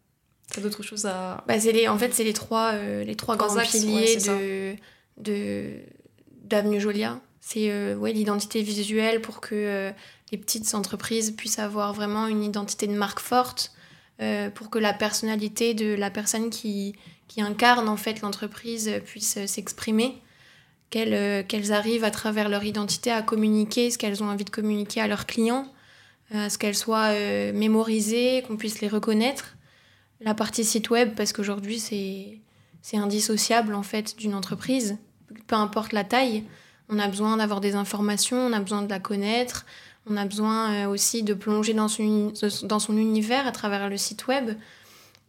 T'as 0.51 0.61
d'autres 0.61 0.83
choses 0.83 1.05
à. 1.05 1.43
Bah, 1.47 1.57
les, 1.57 1.87
en 1.87 1.97
fait, 1.97 2.13
c'est 2.13 2.23
les 2.23 2.33
trois, 2.33 2.73
les 2.75 3.15
trois 3.15 3.35
grands 3.35 3.59
piliers 3.61 4.17
de, 4.17 4.75
de, 5.17 5.79
d'Avenue 6.43 6.79
Jolia. 6.79 7.19
C'est 7.41 7.95
ouais, 7.95 8.13
l'identité 8.13 8.61
visuelle 8.61 9.21
pour 9.21 9.41
que 9.41 9.91
les 10.31 10.37
petites 10.37 10.73
entreprises 10.75 11.31
puissent 11.31 11.59
avoir 11.59 11.93
vraiment 11.93 12.27
une 12.27 12.43
identité 12.43 12.87
de 12.87 12.93
marque 12.93 13.19
forte, 13.19 13.71
pour 14.53 14.69
que 14.69 14.77
la 14.77 14.93
personnalité 14.93 15.73
de 15.73 15.95
la 15.95 16.11
personne 16.11 16.49
qui, 16.49 16.95
qui 17.27 17.41
incarne 17.41 17.89
en 17.89 17.97
fait 17.97 18.21
l'entreprise 18.21 18.91
puisse 19.05 19.45
s'exprimer 19.45 20.21
euh, 20.95 21.43
qu'elles 21.43 21.73
arrivent 21.73 22.05
à 22.05 22.11
travers 22.11 22.47
leur 22.47 22.63
identité 22.63 23.11
à 23.11 23.21
communiquer 23.21 23.91
ce 23.91 23.97
qu'elles 23.97 24.23
ont 24.23 24.29
envie 24.29 24.45
de 24.45 24.49
communiquer 24.49 25.01
à 25.01 25.07
leurs 25.07 25.25
clients, 25.25 25.67
euh, 25.67 25.74
à 26.33 26.49
ce 26.49 26.57
qu'elles 26.57 26.75
soient 26.75 27.11
euh, 27.11 27.53
mémorisées, 27.53 28.43
qu'on 28.47 28.57
puisse 28.57 28.81
les 28.81 28.87
reconnaître. 28.87 29.55
La 30.21 30.33
partie 30.33 30.63
site 30.63 30.89
web, 30.89 31.13
parce 31.15 31.33
qu'aujourd'hui 31.33 31.79
c'est, 31.79 32.39
c'est 32.81 32.97
indissociable 32.97 33.75
en 33.75 33.83
fait 33.83 34.17
d'une 34.17 34.33
entreprise, 34.33 34.97
peu 35.47 35.55
importe 35.55 35.91
la 35.91 36.03
taille. 36.03 36.43
On 36.89 36.99
a 36.99 37.07
besoin 37.07 37.37
d'avoir 37.37 37.61
des 37.61 37.75
informations, 37.75 38.37
on 38.37 38.53
a 38.53 38.59
besoin 38.59 38.81
de 38.81 38.89
la 38.89 38.99
connaître, 38.99 39.65
on 40.07 40.17
a 40.17 40.25
besoin 40.25 40.87
aussi 40.87 41.23
de 41.23 41.33
plonger 41.33 41.73
dans 41.73 41.87
son, 41.87 42.97
univers 42.97 43.47
à 43.47 43.51
travers 43.51 43.89
le 43.89 43.97
site 43.97 44.27
web 44.27 44.55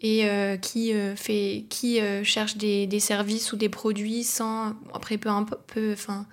et 0.00 0.28
euh, 0.28 0.56
qui, 0.56 0.92
euh, 0.92 1.16
fait, 1.16 1.64
qui 1.68 2.00
euh, 2.00 2.22
cherche 2.22 2.56
des, 2.56 3.00
services 3.00 3.52
ou 3.52 3.56
des 3.56 3.68
produits 3.68 4.24
sans. 4.24 4.74
Après, 4.92 5.16
peu, 5.18 5.30
peu, 5.66 5.92
enfin, 5.92 6.26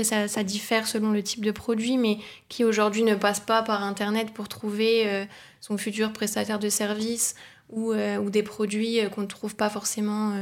après 0.00 0.28
ça, 0.28 0.44
diffère 0.44 0.86
selon 0.86 1.10
le 1.10 1.22
type 1.22 1.44
de 1.44 1.50
produit, 1.50 1.96
mais 1.96 2.18
qui 2.48 2.64
aujourd'hui 2.64 3.02
ne 3.02 3.14
passe 3.14 3.40
pas 3.40 3.62
par 3.62 3.82
Internet 3.82 4.32
pour 4.32 4.48
trouver 4.48 5.26
son 5.60 5.76
futur 5.76 6.12
prestataire 6.12 6.60
de 6.60 6.68
services 6.68 7.34
ou, 7.68 7.92
ou 7.92 8.30
des 8.30 8.44
produits 8.44 9.00
qu'on 9.12 9.22
ne 9.22 9.26
trouve 9.26 9.56
pas 9.56 9.68
forcément 9.68 10.34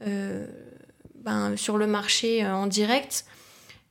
ben, 0.00 1.56
sur 1.56 1.78
le 1.78 1.86
marché 1.86 2.44
en 2.44 2.66
direct. 2.66 3.24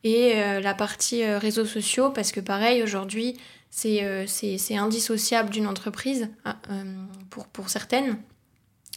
Et 0.03 0.35
la 0.35 0.73
partie 0.73 1.23
réseaux 1.23 1.65
sociaux, 1.65 2.09
parce 2.09 2.33
que 2.33 2.41
pareil, 2.41 2.83
aujourd'hui, 2.83 3.37
euh, 3.85 4.25
c'est 4.27 4.75
indissociable 4.75 5.49
d'une 5.49 5.67
entreprise, 5.67 6.29
ah, 6.45 6.57
euh, 6.71 6.83
pour, 7.29 7.47
pour, 7.47 7.69
certaines 7.69 8.17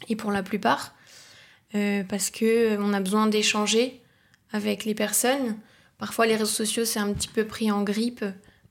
et 0.08 0.16
pour 0.16 0.32
la 0.32 0.42
plupart, 0.42 0.94
euh, 1.74 2.02
parce 2.04 2.30
qu'on 2.30 2.92
a 2.92 3.00
besoin 3.00 3.26
d'échanger 3.26 4.00
avec 4.52 4.84
les 4.84 4.94
personnes. 4.94 5.56
Parfois, 6.00 6.26
les 6.26 6.34
réseaux 6.34 6.46
sociaux, 6.46 6.84
c'est 6.84 6.98
un 6.98 7.12
petit 7.12 7.28
peu 7.28 7.44
pris 7.44 7.70
en 7.70 7.82
grippe 7.82 8.24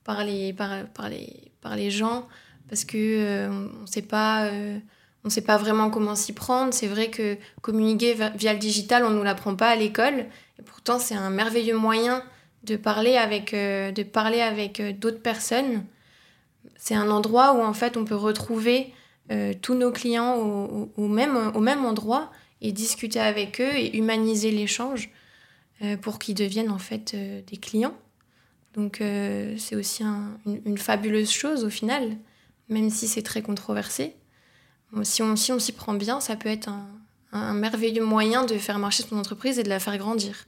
par 0.04 0.24
les, 0.24 0.52
par, 0.52 0.84
par 0.88 1.08
les, 1.08 1.52
par 1.62 1.76
les 1.76 1.90
gens, 1.90 2.28
parce 2.68 2.84
qu'on 2.84 2.98
on 2.98 3.82
ne 3.82 3.86
sait 3.86 4.02
pas... 4.02 4.50
on 4.50 5.28
ne 5.28 5.30
sait 5.30 5.40
pas 5.40 5.56
vraiment 5.56 5.88
comment 5.88 6.14
s'y 6.14 6.34
prendre. 6.34 6.74
C'est 6.74 6.88
vrai 6.88 7.08
que 7.08 7.38
communiquer 7.62 8.14
via 8.36 8.52
le 8.52 8.58
digital, 8.58 9.04
on 9.04 9.10
nous 9.10 9.22
l'apprend 9.22 9.54
pas 9.54 9.68
à 9.68 9.76
l'école. 9.76 10.26
Et 10.58 10.62
pourtant, 10.62 10.98
c'est 10.98 11.14
un 11.14 11.30
merveilleux 11.30 11.76
moyen 11.76 12.22
de 12.64 12.76
parler 12.76 13.16
avec, 13.16 13.52
de 13.52 14.02
parler 14.02 14.40
avec 14.40 14.98
d'autres 14.98 15.22
personnes 15.22 15.84
c'est 16.80 16.94
un 16.94 17.10
endroit 17.10 17.52
où 17.52 17.62
en 17.62 17.74
fait 17.74 17.96
on 17.96 18.04
peut 18.04 18.16
retrouver 18.16 18.92
euh, 19.30 19.52
tous 19.60 19.74
nos 19.74 19.92
clients 19.92 20.34
au, 20.34 21.08
même, 21.08 21.52
au 21.54 21.60
même 21.60 21.84
endroit 21.84 22.30
et 22.62 22.72
discuter 22.72 23.20
avec 23.20 23.60
eux 23.60 23.76
et 23.76 23.96
humaniser 23.96 24.50
l'échange 24.50 25.06
euh, 25.06 25.10
pour 26.00 26.18
qu'ils 26.18 26.34
deviennent 26.34 26.70
en 26.70 26.78
fait 26.78 27.12
euh, 27.14 27.40
des 27.46 27.56
clients. 27.56 27.96
Donc 28.74 28.98
c'est 29.00 29.74
aussi 29.74 30.04
une, 30.46 30.78
fabuleuse 30.78 31.28
chose 31.28 31.64
au 31.64 31.70
final, 31.70 32.16
même 32.68 32.88
si 32.88 33.08
c'est 33.08 33.22
très 33.22 33.42
controversé. 33.42 34.14
si 35.02 35.22
on 35.22 35.34
si 35.34 35.50
on 35.50 35.58
s'y 35.58 35.72
prend 35.72 35.92
bien, 35.92 36.20
ça 36.20 36.36
peut 36.36 36.48
être 36.48 36.68
un, 36.68 36.86
un, 37.32 37.52
merveilleux 37.52 38.04
moyen 38.04 38.46
de 38.46 38.56
faire 38.58 38.78
marcher 38.78 39.02
son 39.02 39.18
entreprise 39.18 39.58
et 39.58 39.64
de 39.64 39.68
la 39.68 39.80
faire 39.80 39.98
grandir. 39.98 40.46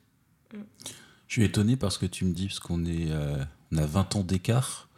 Je 0.53 1.33
suis 1.33 1.43
étonné 1.43 1.75
parce 1.75 1.99
que 1.99 2.07
tu 2.07 2.25
me 2.25 2.33
dis, 2.33 2.47
parce 2.47 2.61
qu'on 2.61 2.85
est, 2.85 3.09
on 3.73 3.77
a 3.77 3.87
20 3.87 4.15
ans 4.15 4.23
d'écart, 4.23 4.89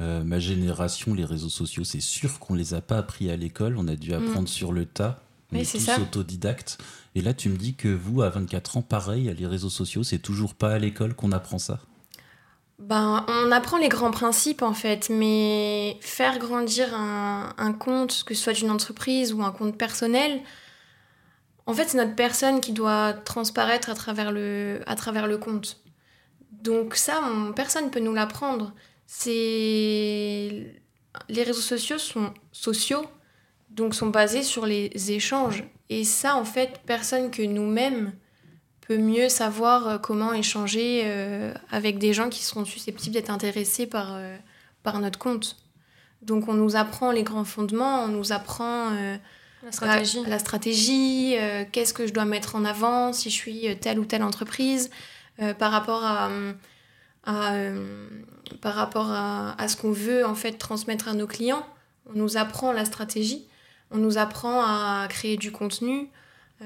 euh, 0.00 0.22
ma 0.22 0.38
génération, 0.38 1.12
les 1.14 1.24
réseaux 1.24 1.48
sociaux, 1.48 1.82
c'est 1.84 2.00
sûr 2.00 2.38
qu'on 2.38 2.54
les 2.54 2.74
a 2.74 2.80
pas 2.80 2.98
appris 2.98 3.30
à 3.30 3.36
l'école. 3.36 3.76
On 3.76 3.88
a 3.88 3.96
dû 3.96 4.10
mm. 4.10 4.14
apprendre 4.14 4.48
sur 4.48 4.72
le 4.72 4.86
tas. 4.86 5.20
On 5.52 5.56
est, 5.56 5.70
tous 5.70 5.88
autodidactes. 6.00 6.78
Et 7.18 7.20
là, 7.20 7.34
tu 7.34 7.48
me 7.48 7.56
dis 7.56 7.74
que 7.74 7.88
vous, 7.88 8.22
à 8.22 8.28
24 8.28 8.76
ans, 8.76 8.82
pareil, 8.82 9.34
les 9.36 9.46
réseaux 9.48 9.70
sociaux, 9.70 10.04
c'est 10.04 10.20
toujours 10.20 10.54
pas 10.54 10.74
à 10.74 10.78
l'école 10.78 11.16
qu'on 11.16 11.32
apprend 11.32 11.58
ça? 11.58 11.80
Ben, 12.78 13.26
on 13.26 13.50
apprend 13.50 13.76
les 13.76 13.88
grands 13.88 14.12
principes 14.12 14.62
en 14.62 14.72
fait, 14.72 15.10
mais 15.10 15.96
faire 16.00 16.38
grandir 16.38 16.94
un, 16.94 17.72
compte, 17.72 18.22
que 18.24 18.34
ce 18.34 18.42
soit 18.44 18.52
d'une 18.52 18.70
entreprise 18.70 19.32
ou 19.32 19.42
un 19.42 19.50
compte 19.50 19.76
personnel, 19.76 20.42
en 21.66 21.74
fait, 21.74 21.88
c'est 21.88 21.98
notre 21.98 22.14
personne 22.14 22.60
qui 22.60 22.70
doit 22.70 23.14
transparaître 23.14 23.90
à 23.90 23.96
travers 23.96 24.30
le, 24.30 24.82
à 24.86 24.94
travers 24.94 25.26
le 25.26 25.38
compte. 25.38 25.82
Donc 26.52 26.94
ça, 26.94 27.20
personne 27.56 27.86
ne 27.86 27.90
peut 27.90 27.98
nous 27.98 28.14
l'apprendre 28.14 28.74
les 29.24 31.42
réseaux 31.42 31.60
sociaux 31.60 31.98
sont 31.98 32.32
sociaux, 32.52 33.06
donc 33.70 33.96
sont 33.96 34.10
basés 34.10 34.44
sur 34.44 34.66
les 34.66 35.10
échanges. 35.10 35.64
Et 35.90 36.04
ça, 36.04 36.36
en 36.36 36.44
fait, 36.44 36.80
personne 36.86 37.30
que 37.30 37.42
nous-mêmes 37.42 38.12
peut 38.88 38.98
mieux 38.98 39.28
savoir 39.28 39.86
euh, 39.86 39.98
comment 39.98 40.32
échanger 40.32 41.02
euh, 41.04 41.52
avec 41.70 41.98
des 41.98 42.14
gens 42.14 42.30
qui 42.30 42.42
seront 42.42 42.64
susceptibles 42.64 43.14
d'être 43.14 43.30
intéressés 43.30 43.86
par, 43.86 44.14
euh, 44.14 44.36
par 44.82 44.98
notre 44.98 45.18
compte. 45.18 45.56
Donc 46.22 46.48
on 46.48 46.54
nous 46.54 46.74
apprend 46.74 47.12
les 47.12 47.22
grands 47.22 47.44
fondements, 47.44 48.02
on 48.02 48.08
nous 48.08 48.32
apprend 48.32 48.90
la 48.90 49.70
stratégie, 49.70 50.24
la 50.26 50.40
stratégie 50.40 51.36
qu'est-ce 51.70 51.94
que 51.94 52.08
je 52.08 52.12
dois 52.12 52.24
mettre 52.24 52.56
en 52.56 52.64
avant 52.64 53.12
si 53.12 53.30
je 53.30 53.36
suis 53.36 53.78
telle 53.78 54.00
ou 54.00 54.04
telle 54.04 54.24
entreprise, 54.24 54.90
par 55.60 55.70
rapport 55.70 56.04
à 56.04 56.28
par 58.60 58.74
rapport 58.74 59.12
à, 59.12 59.54
à 59.62 59.68
ce 59.68 59.76
qu'on 59.76 59.92
veut 59.92 60.26
en 60.26 60.34
fait 60.34 60.54
transmettre 60.54 61.06
à 61.06 61.14
nos 61.14 61.28
clients. 61.28 61.64
On 62.12 62.18
nous 62.18 62.36
apprend 62.36 62.72
la 62.72 62.84
stratégie, 62.84 63.46
on 63.90 63.98
nous 63.98 64.18
apprend 64.18 64.62
à 64.62 65.06
créer 65.08 65.36
du 65.36 65.52
contenu, 65.52 66.08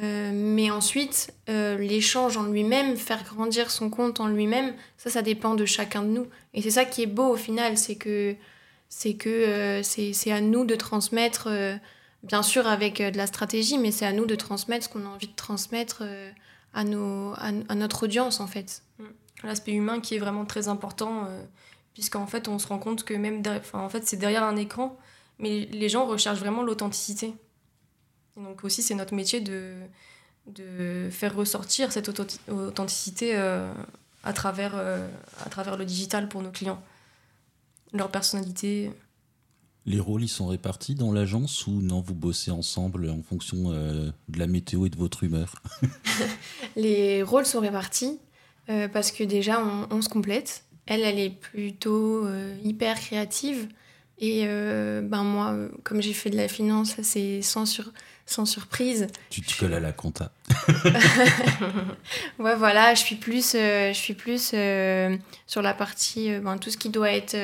euh, 0.02 0.30
mais 0.32 0.70
ensuite, 0.70 1.34
euh, 1.48 1.76
l'échange 1.78 2.36
en 2.36 2.44
lui-même, 2.44 2.96
faire 2.96 3.22
grandir 3.24 3.70
son 3.70 3.90
compte 3.90 4.20
en 4.20 4.26
lui-même, 4.26 4.74
ça, 4.96 5.10
ça 5.10 5.22
dépend 5.22 5.54
de 5.54 5.64
chacun 5.64 6.02
de 6.02 6.08
nous. 6.08 6.26
Et 6.54 6.62
c'est 6.62 6.70
ça 6.70 6.84
qui 6.84 7.02
est 7.02 7.06
beau 7.06 7.28
au 7.28 7.36
final, 7.36 7.76
c'est 7.76 7.96
que 7.96 8.34
c'est 8.88 9.14
que 9.14 9.80
c'est 9.82 10.32
à 10.32 10.42
nous 10.42 10.66
de 10.66 10.74
transmettre, 10.74 11.48
bien 12.22 12.42
sûr 12.42 12.66
avec 12.66 13.00
de 13.00 13.16
la 13.16 13.26
stratégie, 13.26 13.78
mais 13.78 13.90
c'est 13.90 14.04
à 14.04 14.12
nous 14.12 14.26
de 14.26 14.34
transmettre 14.34 14.84
ce 14.84 14.90
qu'on 14.90 15.06
a 15.06 15.08
envie 15.08 15.28
de 15.28 15.34
transmettre 15.34 16.02
à, 16.74 16.84
nos, 16.84 17.32
à, 17.38 17.74
notre 17.74 18.02
audience 18.02 18.40
en 18.40 18.46
fait. 18.46 18.82
Mm 18.98 19.04
l'aspect 19.44 19.72
humain 19.72 20.00
qui 20.00 20.14
est 20.14 20.18
vraiment 20.18 20.44
très 20.44 20.68
important, 20.68 21.24
euh, 21.26 21.42
puisqu'en 21.94 22.26
fait, 22.26 22.48
on 22.48 22.58
se 22.58 22.66
rend 22.66 22.78
compte 22.78 23.04
que 23.04 23.14
même 23.14 23.42
en 23.72 23.88
fait, 23.88 24.06
c'est 24.06 24.16
derrière 24.16 24.44
un 24.44 24.56
écran, 24.56 24.96
mais 25.42 25.66
les 25.66 25.88
gens 25.88 26.06
recherchent 26.06 26.38
vraiment 26.38 26.62
l'authenticité. 26.62 27.34
Donc 28.36 28.64
aussi, 28.64 28.82
c'est 28.82 28.94
notre 28.94 29.14
métier 29.14 29.40
de, 29.40 29.74
de 30.46 31.08
faire 31.10 31.36
ressortir 31.36 31.92
cette 31.92 32.08
authenticité 32.08 33.36
euh, 33.36 33.70
à, 34.24 34.32
travers, 34.32 34.72
euh, 34.74 35.06
à 35.44 35.50
travers 35.50 35.76
le 35.76 35.84
digital 35.84 36.28
pour 36.28 36.40
nos 36.40 36.50
clients, 36.50 36.82
leur 37.92 38.10
personnalité. 38.10 38.90
Les 39.84 40.00
rôles, 40.00 40.22
ils 40.22 40.28
sont 40.28 40.46
répartis 40.46 40.94
dans 40.94 41.12
l'agence 41.12 41.66
ou 41.66 41.82
non, 41.82 42.00
vous 42.00 42.14
bossez 42.14 42.50
ensemble 42.50 43.10
en 43.10 43.22
fonction 43.22 43.70
de 43.70 44.38
la 44.38 44.46
météo 44.46 44.86
et 44.86 44.90
de 44.90 44.96
votre 44.96 45.24
humeur? 45.24 45.60
Les 46.76 47.22
rôles 47.22 47.44
sont 47.44 47.60
répartis. 47.60 48.18
Euh, 48.68 48.88
parce 48.88 49.10
que 49.10 49.24
déjà, 49.24 49.62
on, 49.90 50.02
se 50.02 50.08
complète. 50.08 50.64
Elle, 50.86 51.02
elle 51.02 51.18
est 51.18 51.30
plutôt 51.30 52.26
euh, 52.26 52.56
hyper 52.62 52.98
créative. 52.98 53.68
Et 54.22 54.44
euh, 54.46 55.02
ben 55.02 55.24
moi, 55.24 55.54
comme 55.82 56.00
j'ai 56.00 56.14
fait 56.14 56.30
de 56.30 56.36
la 56.36 56.48
finance, 56.48 56.94
c'est 57.02 57.42
sans, 57.42 57.64
sans 58.24 58.46
surprise. 58.46 59.08
Tu 59.28 59.42
te 59.42 59.58
colles 59.58 59.74
à 59.74 59.80
la 59.80 59.92
compta. 59.92 60.30
ouais, 62.38 62.54
voilà, 62.54 62.94
je 62.94 63.00
suis 63.00 63.16
plus, 63.16 63.52
je 63.52 63.92
suis 63.92 64.14
plus 64.14 64.54
sur 65.46 65.62
la 65.62 65.74
partie, 65.74 66.38
ben, 66.38 66.56
tout 66.56 66.70
ce 66.70 66.78
qui 66.78 66.88
doit 66.88 67.10
être 67.10 67.36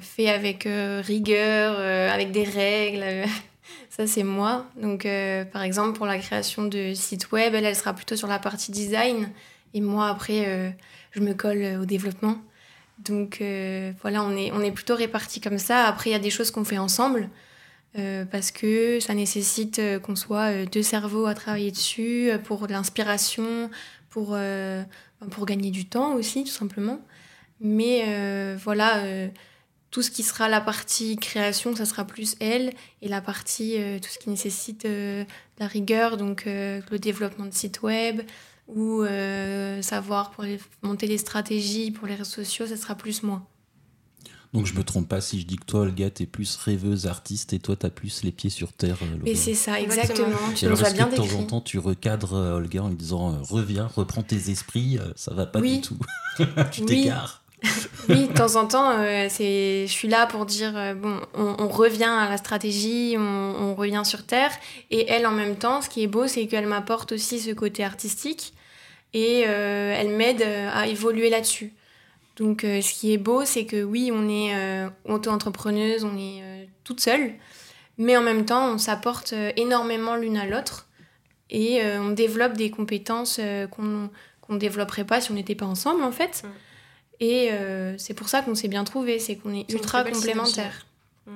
fait 0.00 0.28
avec 0.30 0.66
rigueur, 0.66 1.78
avec 2.10 2.32
des 2.32 2.44
règles. 2.44 3.28
Ça, 3.90 4.06
c'est 4.06 4.22
moi. 4.22 4.66
Donc, 4.80 5.06
par 5.52 5.62
exemple, 5.62 5.96
pour 5.96 6.06
la 6.06 6.18
création 6.18 6.64
de 6.64 6.94
sites 6.94 7.30
web, 7.32 7.54
elle, 7.54 7.66
elle 7.66 7.76
sera 7.76 7.92
plutôt 7.92 8.16
sur 8.16 8.28
la 8.28 8.38
partie 8.38 8.72
design. 8.72 9.30
Et 9.74 9.80
moi, 9.80 10.08
après, 10.08 10.44
euh, 10.46 10.70
je 11.12 11.20
me 11.20 11.34
colle 11.34 11.78
au 11.80 11.84
développement. 11.84 12.38
Donc 13.04 13.38
euh, 13.40 13.92
voilà, 14.02 14.22
on 14.22 14.36
est, 14.36 14.52
on 14.52 14.60
est 14.60 14.72
plutôt 14.72 14.94
répartis 14.94 15.40
comme 15.40 15.58
ça. 15.58 15.86
Après, 15.86 16.10
il 16.10 16.12
y 16.12 16.16
a 16.16 16.20
des 16.20 16.30
choses 16.30 16.50
qu'on 16.50 16.64
fait 16.64 16.78
ensemble. 16.78 17.28
Euh, 17.98 18.24
parce 18.24 18.52
que 18.52 19.00
ça 19.00 19.14
nécessite 19.14 19.80
qu'on 20.02 20.14
soit 20.14 20.64
deux 20.66 20.82
cerveaux 20.82 21.26
à 21.26 21.34
travailler 21.34 21.72
dessus 21.72 22.30
pour 22.44 22.68
de 22.68 22.72
l'inspiration, 22.72 23.68
pour, 24.10 24.38
pour 25.30 25.46
gagner 25.46 25.72
du 25.72 25.86
temps 25.86 26.14
aussi, 26.14 26.44
tout 26.44 26.50
simplement. 26.50 27.00
Mais 27.60 28.54
voilà, 28.56 29.02
tout 29.90 30.02
ce 30.02 30.12
qui 30.12 30.22
sera 30.22 30.48
la 30.48 30.60
partie 30.60 31.16
création, 31.16 31.74
ça 31.74 31.84
sera 31.84 32.04
plus 32.04 32.36
elle, 32.38 32.72
et 33.02 33.08
la 33.08 33.20
partie, 33.20 33.76
tout 34.00 34.08
ce 34.08 34.18
qui 34.18 34.30
nécessite 34.30 34.86
la 35.58 35.66
rigueur, 35.66 36.16
donc 36.16 36.44
le 36.46 36.98
développement 36.98 37.46
de 37.46 37.54
site 37.54 37.82
web, 37.82 38.22
ou 38.74 39.04
savoir 39.82 40.30
pour 40.30 40.44
monter 40.82 41.06
les 41.06 41.18
stratégies 41.18 41.90
pour 41.90 42.06
les 42.06 42.14
réseaux 42.14 42.24
sociaux, 42.44 42.66
ça 42.66 42.76
sera 42.76 42.94
plus 42.94 43.22
moi. 43.22 43.42
Donc 44.52 44.66
je 44.66 44.74
me 44.74 44.82
trompe 44.82 45.08
pas 45.08 45.20
si 45.20 45.40
je 45.40 45.46
dis 45.46 45.56
que 45.56 45.64
toi, 45.64 45.80
Olga, 45.80 46.10
t'es 46.10 46.26
plus 46.26 46.56
rêveuse, 46.56 47.06
artiste, 47.06 47.52
et 47.52 47.60
toi, 47.60 47.76
t'as 47.76 47.90
plus 47.90 48.24
les 48.24 48.32
pieds 48.32 48.50
sur 48.50 48.72
terre. 48.72 48.96
Euh, 49.02 49.16
Mais 49.22 49.36
c'est 49.36 49.54
ça, 49.54 49.80
exactement. 49.80 50.36
Tu 50.56 50.66
nous 50.66 50.84
as 50.84 50.90
bien 50.90 51.06
De 51.06 51.14
temps 51.14 51.38
en 51.38 51.44
temps, 51.44 51.60
tu 51.60 51.78
recadres 51.78 52.34
euh, 52.34 52.56
Olga 52.56 52.82
en 52.82 52.88
lui 52.88 52.96
disant 52.96 53.32
euh, 53.32 53.36
reviens, 53.42 53.88
reprends 53.94 54.22
tes 54.22 54.50
esprits, 54.50 54.98
ça 55.14 55.32
va 55.34 55.46
pas 55.46 55.60
du 55.60 55.80
tout. 55.80 55.98
tu 56.72 56.84
t'égares. 56.84 57.44
oui, 58.08 58.26
de 58.26 58.32
temps 58.32 58.56
en 58.56 58.66
temps, 58.66 58.96
c'est, 59.28 59.86
je 59.86 59.92
suis 59.92 60.08
là 60.08 60.26
pour 60.26 60.46
dire 60.46 60.72
bon, 60.96 61.20
on, 61.34 61.68
revient 61.68 62.04
à 62.04 62.28
la 62.28 62.38
stratégie, 62.38 63.16
on, 63.18 63.20
on, 63.20 63.74
revient 63.74 64.02
sur 64.04 64.24
terre. 64.24 64.50
Et 64.90 65.06
elle, 65.10 65.26
en 65.26 65.32
même 65.32 65.56
temps, 65.56 65.82
ce 65.82 65.90
qui 65.90 66.02
est 66.02 66.06
beau, 66.06 66.26
c'est 66.26 66.46
qu'elle 66.46 66.66
m'apporte 66.66 67.12
aussi 67.12 67.38
ce 67.38 67.50
côté 67.50 67.84
artistique 67.84 68.54
et 69.12 69.40
elle 69.40 70.10
m'aide 70.10 70.42
à 70.42 70.86
évoluer 70.86 71.30
là-dessus. 71.30 71.72
Donc 72.40 72.64
euh, 72.64 72.80
ce 72.80 72.94
qui 72.94 73.12
est 73.12 73.18
beau, 73.18 73.44
c'est 73.44 73.66
que 73.66 73.82
oui, 73.82 74.10
on 74.12 74.26
est 74.26 74.54
euh, 74.56 74.88
auto-entrepreneuse, 75.04 76.04
on 76.04 76.16
est 76.16 76.40
euh, 76.42 76.64
toute 76.84 77.00
seule, 77.00 77.34
mais 77.98 78.16
en 78.16 78.22
même 78.22 78.46
temps, 78.46 78.72
on 78.72 78.78
s'apporte 78.78 79.34
énormément 79.56 80.16
l'une 80.16 80.38
à 80.38 80.46
l'autre 80.46 80.88
et 81.50 81.82
on 81.98 82.10
développe 82.10 82.54
des 82.54 82.70
compétences 82.70 83.40
qu'on 83.72 84.08
ne 84.48 84.58
développerait 84.58 85.04
pas 85.04 85.20
si 85.20 85.30
on 85.32 85.34
n'était 85.34 85.54
pas 85.54 85.66
ensemble 85.66 86.02
en 86.02 86.12
fait. 86.12 86.42
Mm. 86.42 86.48
Et 87.22 87.50
c'est 87.98 88.14
pour 88.14 88.30
ça 88.30 88.40
qu'on 88.40 88.54
s'est 88.54 88.68
bien 88.68 88.84
trouvé, 88.84 89.18
c'est 89.18 89.36
qu'on 89.36 89.52
est, 89.52 89.70
ultra 89.70 90.02
complémentaires. 90.04 90.86
Mm. 91.26 91.32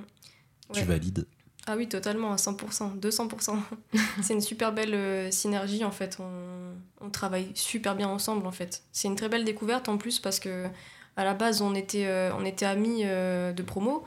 Tu 0.72 0.84
valides 0.84 1.26
ah 1.66 1.76
oui, 1.76 1.88
totalement, 1.88 2.32
à 2.32 2.36
100%, 2.36 2.98
200%. 3.00 3.56
c'est 4.22 4.34
une 4.34 4.40
super 4.40 4.72
belle 4.72 5.32
synergie 5.32 5.84
en 5.84 5.90
fait. 5.90 6.18
On, 6.20 7.06
on, 7.06 7.10
travaille 7.10 7.50
super 7.54 7.94
bien 7.94 8.08
ensemble 8.08 8.46
en 8.46 8.52
fait. 8.52 8.82
C'est 8.92 9.08
une 9.08 9.16
très 9.16 9.30
belle 9.30 9.44
découverte 9.44 9.88
en 9.88 9.96
plus 9.96 10.18
parce 10.18 10.40
que 10.40 10.68
à 11.16 11.24
la 11.24 11.34
base, 11.34 11.62
on 11.62 11.74
était, 11.74 12.06
euh, 12.06 12.32
on 12.36 12.44
était 12.44 12.66
amis 12.66 13.02
euh, 13.04 13.52
de 13.52 13.62
promo. 13.62 14.04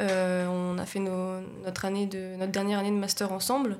Euh, 0.00 0.46
on 0.46 0.78
a 0.78 0.86
fait 0.86 1.00
notre, 1.00 1.84
année 1.84 2.06
de, 2.06 2.36
notre 2.36 2.52
dernière 2.52 2.78
année 2.78 2.90
de 2.90 2.96
master 2.96 3.32
ensemble. 3.32 3.78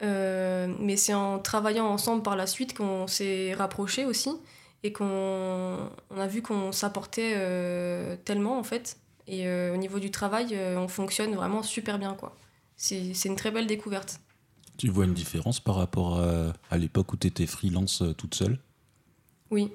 mais 0.00 0.96
c'est 0.96 1.14
en 1.14 1.38
travaillant 1.38 1.86
ensemble 1.86 2.22
par 2.22 2.36
la 2.36 2.46
suite 2.46 2.76
qu'on 2.76 3.06
s'est 3.06 3.54
rapprochés 3.54 4.04
aussi 4.04 4.30
et 4.82 4.92
qu'on 4.92 5.90
on 6.10 6.18
a 6.18 6.26
vu 6.26 6.40
qu'on 6.40 6.72
s'apportait 6.72 7.34
tellement 8.24 8.58
en 8.58 8.64
fait. 8.64 8.96
Et 9.26 9.48
au 9.48 9.76
niveau 9.76 9.98
du 9.98 10.10
travail, 10.10 10.58
on 10.76 10.88
fonctionne 10.88 11.34
vraiment 11.34 11.62
super 11.62 11.98
bien. 11.98 12.14
quoi. 12.14 12.34
C'est 12.82 13.26
une 13.26 13.36
très 13.36 13.50
belle 13.50 13.66
découverte. 13.66 14.20
Tu 14.78 14.88
vois 14.88 15.04
une 15.04 15.12
différence 15.12 15.60
par 15.60 15.74
rapport 15.74 16.18
à, 16.18 16.54
à 16.70 16.78
l'époque 16.78 17.12
où 17.12 17.16
tu 17.18 17.26
étais 17.26 17.46
freelance 17.46 18.02
toute 18.16 18.34
seule? 18.34 18.58
Oui, 19.50 19.70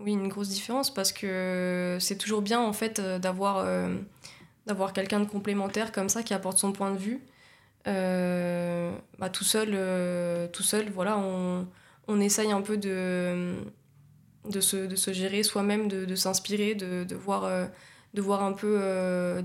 oui, 0.00 0.12
une 0.12 0.28
grosse 0.28 0.48
différence 0.48 0.92
parce 0.92 1.12
que 1.12 1.98
c'est 2.00 2.16
toujours 2.16 2.40
bien 2.40 2.60
en 2.60 2.72
fait 2.72 3.00
euh, 3.00 3.18
d'avoir 3.18 3.58
euh, 3.58 3.96
d'avoir 4.66 4.92
quelqu'un 4.92 5.20
de 5.20 5.26
complémentaire 5.26 5.92
comme 5.92 6.08
ça 6.08 6.22
qui 6.22 6.34
apporte 6.34 6.58
son 6.58 6.72
point 6.72 6.92
de 6.92 6.98
vue. 6.98 7.20
Euh, 7.86 8.92
bah, 9.18 9.28
tout 9.28 9.44
seul, 9.44 9.70
tout 10.52 10.62
seul, 10.62 10.90
voilà, 10.90 11.18
on, 11.18 11.66
on, 12.06 12.20
essaye 12.20 12.52
un 12.52 12.60
peu 12.60 12.76
de, 12.76 13.56
de, 14.48 14.60
se, 14.60 14.76
de 14.76 14.94
se 14.94 15.12
gérer 15.12 15.42
soi-même, 15.42 15.88
de, 15.88 16.04
de 16.04 16.14
s'inspirer, 16.14 16.74
de, 16.74 17.04
de, 17.04 17.14
voir, 17.14 17.48
de 18.18 18.22
voir 18.22 18.42
un 18.42 18.52
peu 18.52 18.80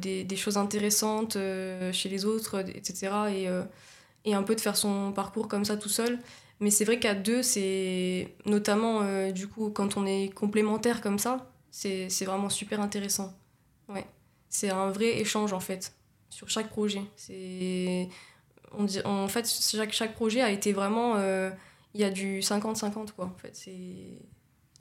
des, 0.01 0.23
des, 0.23 0.35
choses 0.35 0.57
intéressantes 0.57 1.37
chez 1.91 2.09
les 2.09 2.25
autres, 2.25 2.59
etc. 2.75 3.11
Et, 3.31 3.47
et 4.25 4.33
un 4.33 4.43
peu 4.43 4.55
de 4.55 4.61
faire 4.61 4.77
son 4.77 5.11
parcours 5.11 5.47
comme 5.47 5.65
ça 5.65 5.77
tout 5.77 5.89
seul. 5.89 6.19
Mais 6.59 6.69
c'est 6.69 6.85
vrai 6.85 6.99
qu'à 6.99 7.13
deux, 7.13 7.43
c'est 7.43 8.33
notamment 8.45 9.01
euh, 9.01 9.31
du 9.31 9.47
coup 9.47 9.69
quand 9.69 9.97
on 9.97 10.05
est 10.05 10.33
complémentaire 10.33 11.01
comme 11.01 11.19
ça, 11.19 11.51
c'est 11.71 12.07
vraiment 12.23 12.49
super 12.49 12.79
intéressant. 12.79 13.33
Ouais. 13.89 14.05
C'est 14.49 14.69
un 14.69 14.89
vrai 14.91 15.19
échange 15.19 15.51
en 15.53 15.59
fait 15.59 15.93
sur 16.29 16.49
chaque 16.49 16.69
projet. 16.69 17.01
C'est 17.15 18.07
on 18.71 18.85
dit, 18.85 19.01
en 19.03 19.27
fait 19.27 19.47
chaque, 19.47 19.91
chaque 19.91 20.15
projet 20.15 20.41
a 20.41 20.51
été 20.51 20.73
vraiment 20.73 21.15
euh, 21.17 21.49
il 21.93 22.01
y 22.01 22.03
a 22.03 22.09
du 22.09 22.39
50-50 22.39 23.11
quoi 23.11 23.25
en 23.25 23.37
fait. 23.37 23.69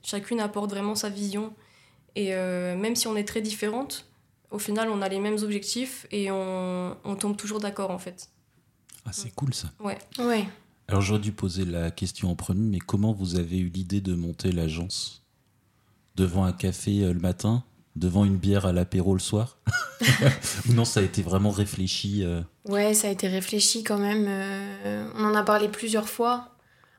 Chacune 0.04 0.40
apporte 0.40 0.70
vraiment 0.70 0.94
sa 0.94 1.08
vision 1.08 1.52
et 2.16 2.34
euh, 2.34 2.76
même 2.76 2.96
si 2.96 3.06
on 3.06 3.16
est 3.16 3.24
très 3.24 3.40
différentes, 3.40 4.06
au 4.50 4.58
final 4.58 4.88
on 4.90 5.02
a 5.02 5.08
les 5.08 5.18
mêmes 5.18 5.38
objectifs 5.42 6.06
et 6.10 6.30
on, 6.30 6.96
on 7.04 7.16
tombe 7.16 7.36
toujours 7.36 7.60
d'accord 7.60 7.90
en 7.90 7.98
fait. 7.98 8.28
Ah 9.04 9.10
c'est 9.12 9.34
cool 9.34 9.54
ça. 9.54 9.70
Ouais. 9.80 9.98
Ouais. 10.18 10.46
Alors 10.88 11.00
j'aurais 11.00 11.20
dû 11.20 11.32
poser 11.32 11.64
la 11.64 11.90
question 11.90 12.30
en 12.30 12.36
premier, 12.36 12.68
mais 12.68 12.78
comment 12.78 13.12
vous 13.12 13.36
avez 13.36 13.58
eu 13.58 13.68
l'idée 13.68 14.00
de 14.00 14.14
monter 14.14 14.52
l'agence? 14.52 15.22
Devant 16.16 16.44
un 16.44 16.52
café 16.52 17.02
euh, 17.02 17.12
le 17.12 17.20
matin? 17.20 17.64
Devant 17.96 18.24
une 18.24 18.36
bière 18.36 18.66
à 18.66 18.72
l'apéro 18.72 19.14
le 19.14 19.20
soir? 19.20 19.58
Ou 20.68 20.72
non, 20.72 20.84
ça 20.84 21.00
a 21.00 21.02
été 21.02 21.22
vraiment 21.22 21.50
réfléchi 21.50 22.24
euh? 22.24 22.42
Ouais, 22.66 22.94
ça 22.94 23.08
a 23.08 23.10
été 23.10 23.28
réfléchi 23.28 23.84
quand 23.84 23.98
même. 23.98 24.26
Euh, 24.28 25.10
on 25.16 25.24
en 25.24 25.34
a 25.34 25.42
parlé 25.42 25.68
plusieurs 25.68 26.08
fois. 26.08 26.48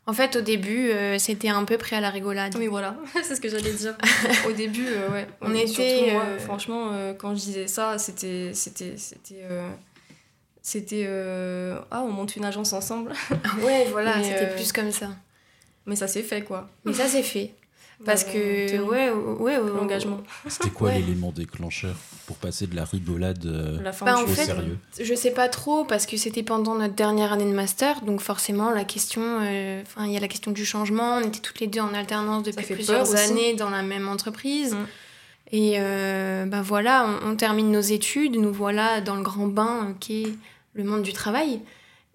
En 0.06 0.14
fait, 0.14 0.36
au 0.36 0.42
début, 0.42 0.92
c'était 1.18 1.50
un 1.50 1.64
peu 1.64 1.78
prêt 1.78 1.96
à 1.96 2.02
la 2.02 2.10
rigolade. 2.10 2.56
Oui, 2.58 2.68
voilà, 2.68 2.98
c'est 3.24 3.36
ce 3.36 3.42
que 3.42 3.48
j'allais 3.48 3.74
dire. 3.74 3.96
au 4.48 4.52
début, 4.52 4.88
ouais. 5.12 5.28
On 5.42 5.54
était. 5.56 6.14
franchement, 6.40 6.92
quand 7.18 7.36
je 7.36 7.42
disais 7.42 7.68
ça, 7.68 7.98
c'était. 7.98 8.52
c'était, 8.54 8.96
c'était 8.98 9.46
c'était 10.64 11.04
euh, 11.06 11.78
ah 11.92 12.02
on 12.02 12.10
monte 12.10 12.38
une 12.38 12.46
agence 12.46 12.72
ensemble 12.72 13.12
ouais 13.62 13.86
voilà 13.92 14.14
c'était 14.24 14.46
euh, 14.46 14.56
plus 14.56 14.72
comme 14.72 14.92
ça 14.92 15.10
mais 15.86 15.98
ça 15.98 16.08
s'est 16.08 16.24
fait 16.24 16.42
quoi 16.42 16.70
mais 16.86 16.94
ça 16.94 17.06
s'est 17.06 17.22
fait 17.22 17.54
parce 18.06 18.24
que 18.24 18.82
ouais 18.82 19.12
ouais, 19.12 19.58
l'engagement 19.58 20.22
c'était 20.48 20.70
quoi 20.70 20.92
l'élément 20.92 21.32
déclencheur 21.32 21.96
pour 22.26 22.38
passer 22.38 22.68
de 22.68 22.76
la 22.76 22.86
rigolade 22.86 23.46
euh, 23.46 23.82
la 23.82 23.92
fin 23.92 24.06
bah, 24.06 24.24
au 24.24 24.28
sérieux 24.28 24.78
je 25.00 25.14
sais 25.14 25.32
pas 25.32 25.50
trop 25.50 25.84
parce 25.84 26.06
que 26.06 26.18
c'était 26.18 26.44
pendant 26.44 26.76
notre 26.76 26.94
dernière 26.94 27.34
année 27.34 27.46
de 27.46 27.56
master 27.56 28.02
donc 28.02 28.22
forcément 28.22 28.72
la 28.72 28.84
question 28.84 29.38
enfin 29.38 30.06
il 30.06 30.12
y 30.12 30.18
a 30.18 30.20
la 30.20 30.28
question 30.28 30.52
du 30.52 30.66
changement 30.66 31.16
on 31.18 31.22
était 31.22 31.40
toutes 31.40 31.60
les 31.60 31.68
deux 31.68 31.82
en 31.82 31.94
alternance 31.94 32.44
depuis 32.44 32.66
plusieurs 32.66 33.16
années 33.16 33.54
dans 33.54 33.70
la 33.70 33.84
même 33.84 34.08
entreprise. 34.08 34.74
Mm. 34.74 34.86
Et 35.56 35.78
ben 35.78 36.62
voilà, 36.64 37.06
on, 37.24 37.32
on, 37.32 37.36
termine 37.36 37.70
nos 37.70 37.80
études, 37.80 38.38
nous 38.38 38.52
voilà 38.52 39.02
dans 39.02 39.16
le 39.16 39.22
grand 39.22 39.46
bain 39.46 39.96
qui 40.00 40.24
est 40.24 40.34
le 40.74 40.84
monde 40.84 41.04
du 41.04 41.14
travail. 41.14 41.60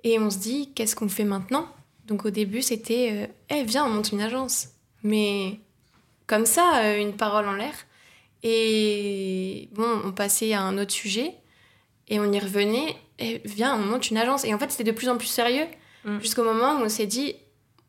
Et 0.05 0.19
on 0.19 0.31
se 0.31 0.39
dit, 0.39 0.71
qu'est-ce 0.75 0.97
qu'on 0.97 1.09
fait 1.09 1.25
maintenant? 1.25 1.67
Donc 2.07 2.25
au 2.25 2.31
début, 2.31 2.63
c'était, 2.63 3.11
euh, 3.13 3.27
eh 3.51 3.65
viens, 3.65 3.85
on 3.85 3.91
monte 3.91 4.13
une 4.13 4.21
agence. 4.21 4.69
Mais 5.03 5.61
comme 6.29 6.47
ça, 6.47 6.83
euh, 6.85 7.01
une 7.01 7.17
parole 7.17 7.49
en 7.49 7.55
l'air. 7.55 7.75
Et 8.45 9.69
bon, 9.73 10.01
on 10.05 10.13
passait 10.13 10.53
à 10.53 10.63
un 10.63 10.79
autre 10.79 10.93
sujet 10.93 11.35
et 12.07 12.21
on 12.21 12.33
y 12.33 12.39
revenait. 12.39 12.95
Eh, 13.19 13.43
viens, 13.45 13.75
on 13.75 13.79
monte 13.79 14.11
une 14.11 14.19
agence. 14.19 14.45
Et 14.45 14.55
en 14.55 14.59
fait, 14.61 14.71
c'était 14.71 14.85
de 14.85 14.97
plus 14.97 15.09
en 15.09 15.17
plus 15.17 15.27
sérieux 15.27 15.67
mm. 16.05 16.21
jusqu'au 16.21 16.45
moment 16.45 16.77
où 16.77 16.85
on 16.85 16.89
s'est 16.89 17.07
dit, 17.07 17.35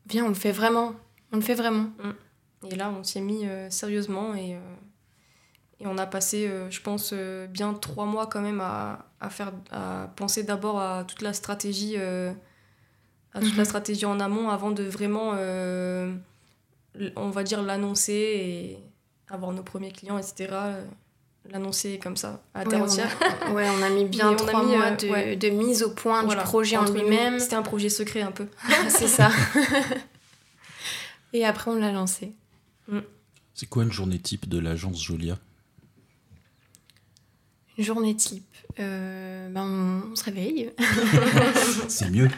viens, 0.07 0.25
on 0.25 0.29
le 0.29 0.33
fait 0.33 0.51
vraiment. 0.51 0.95
On 1.31 1.35
le 1.35 1.43
fait 1.43 1.53
vraiment. 1.53 1.91
Mm. 2.03 2.71
Et 2.71 2.75
là, 2.75 2.91
on 2.97 3.03
s'y 3.03 3.19
est 3.19 3.21
mis 3.21 3.45
euh, 3.45 3.69
sérieusement 3.69 4.33
et 4.33 4.57
et 5.81 5.87
on 5.87 5.97
a 5.97 6.05
passé, 6.05 6.47
euh, 6.47 6.69
je 6.69 6.81
pense, 6.81 7.11
euh, 7.13 7.47
bien 7.47 7.73
trois 7.73 8.05
mois 8.05 8.27
quand 8.27 8.41
même 8.41 8.59
à, 8.59 9.05
à 9.21 9.29
faire, 9.29 9.53
à 9.71 10.11
penser 10.15 10.43
d'abord 10.43 10.79
à 10.79 11.05
toute 11.05 11.21
la 11.21 11.33
stratégie, 11.33 11.93
euh, 11.97 12.33
à 13.33 13.39
toute 13.39 13.55
la 13.55 13.59
mhm. 13.59 13.65
stratégie 13.65 14.05
en 14.05 14.19
amont 14.19 14.49
avant 14.49 14.71
de 14.71 14.83
vraiment, 14.83 15.35
on 17.15 17.29
va 17.29 17.43
dire, 17.43 17.61
l'annoncer 17.61 18.13
et 18.13 18.79
avoir 19.29 19.51
nos 19.51 19.63
premiers 19.63 19.91
clients, 19.91 20.17
etc. 20.17 20.53
L'annoncer 21.49 21.99
comme 21.99 22.17
ça 22.17 22.41
à 22.53 22.65
terre 22.65 22.83
entière. 22.83 23.09
Ouais, 23.53 23.67
on 23.69 23.81
a 23.81 23.89
mis 23.89 24.05
bien 24.05 24.33
trois 24.35 24.63
mois 24.63 24.91
de, 24.91 25.35
de, 25.35 25.49
mise 25.49 25.83
au 25.83 25.89
point 25.89 26.23
du 26.23 26.35
projet 26.35 26.77
en 26.77 26.85
lui-même. 26.91 27.39
C'était 27.39 27.55
un 27.55 27.61
projet 27.61 27.89
secret 27.89 28.21
un 28.21 28.31
peu. 28.31 28.47
C'est 28.89 29.07
ça. 29.07 29.31
et 31.33 31.45
après, 31.45 31.71
on 31.71 31.75
l'a 31.75 31.91
lancé. 31.91 32.33
Mm. 32.87 32.99
C'est 33.53 33.67
quoi 33.67 33.83
une 33.83 33.91
journée 33.91 34.19
type 34.19 34.47
de 34.47 34.59
l'agence 34.59 35.03
Jolia? 35.03 35.37
Journée 37.77 38.15
type. 38.15 38.43
Euh, 38.79 39.49
ben, 39.49 40.03
on 40.11 40.15
se 40.15 40.23
réveille. 40.25 40.71
C'est 41.87 42.09
mieux. 42.09 42.29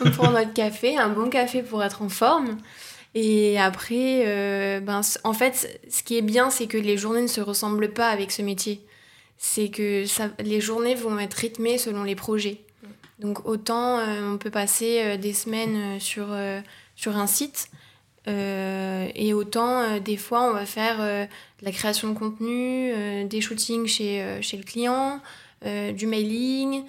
on 0.00 0.10
prend 0.10 0.30
notre 0.30 0.52
café, 0.52 0.96
un 0.96 1.10
bon 1.10 1.30
café 1.30 1.62
pour 1.62 1.82
être 1.82 2.02
en 2.02 2.08
forme. 2.08 2.58
Et 3.20 3.58
après, 3.58 4.22
euh, 4.26 4.78
ben, 4.78 5.00
en 5.24 5.32
fait, 5.32 5.80
ce 5.90 6.04
qui 6.04 6.16
est 6.16 6.22
bien, 6.22 6.50
c'est 6.50 6.68
que 6.68 6.78
les 6.78 6.96
journées 6.96 7.22
ne 7.22 7.26
se 7.26 7.40
ressemblent 7.40 7.92
pas 7.92 8.10
avec 8.10 8.30
ce 8.30 8.42
métier. 8.42 8.80
C'est 9.38 9.70
que 9.70 10.06
ça, 10.06 10.28
les 10.38 10.60
journées 10.60 10.94
vont 10.94 11.18
être 11.18 11.34
rythmées 11.34 11.78
selon 11.78 12.04
les 12.04 12.14
projets. 12.14 12.60
Donc 13.18 13.44
autant 13.48 13.98
euh, 13.98 14.32
on 14.32 14.38
peut 14.38 14.52
passer 14.52 15.18
des 15.18 15.32
semaines 15.32 15.98
sur, 15.98 16.28
sur 16.94 17.16
un 17.16 17.26
site, 17.26 17.70
et 18.28 19.32
autant, 19.32 19.98
des 19.98 20.16
fois, 20.16 20.50
on 20.50 20.52
va 20.52 20.66
faire 20.66 20.98
de 20.98 21.64
la 21.64 21.72
création 21.72 22.12
de 22.12 22.16
contenu, 22.16 22.92
des 23.24 23.40
shootings 23.40 23.86
chez, 23.86 24.38
chez 24.42 24.56
le 24.58 24.62
client, 24.62 25.20
du 25.64 26.06
mailing. 26.06 26.84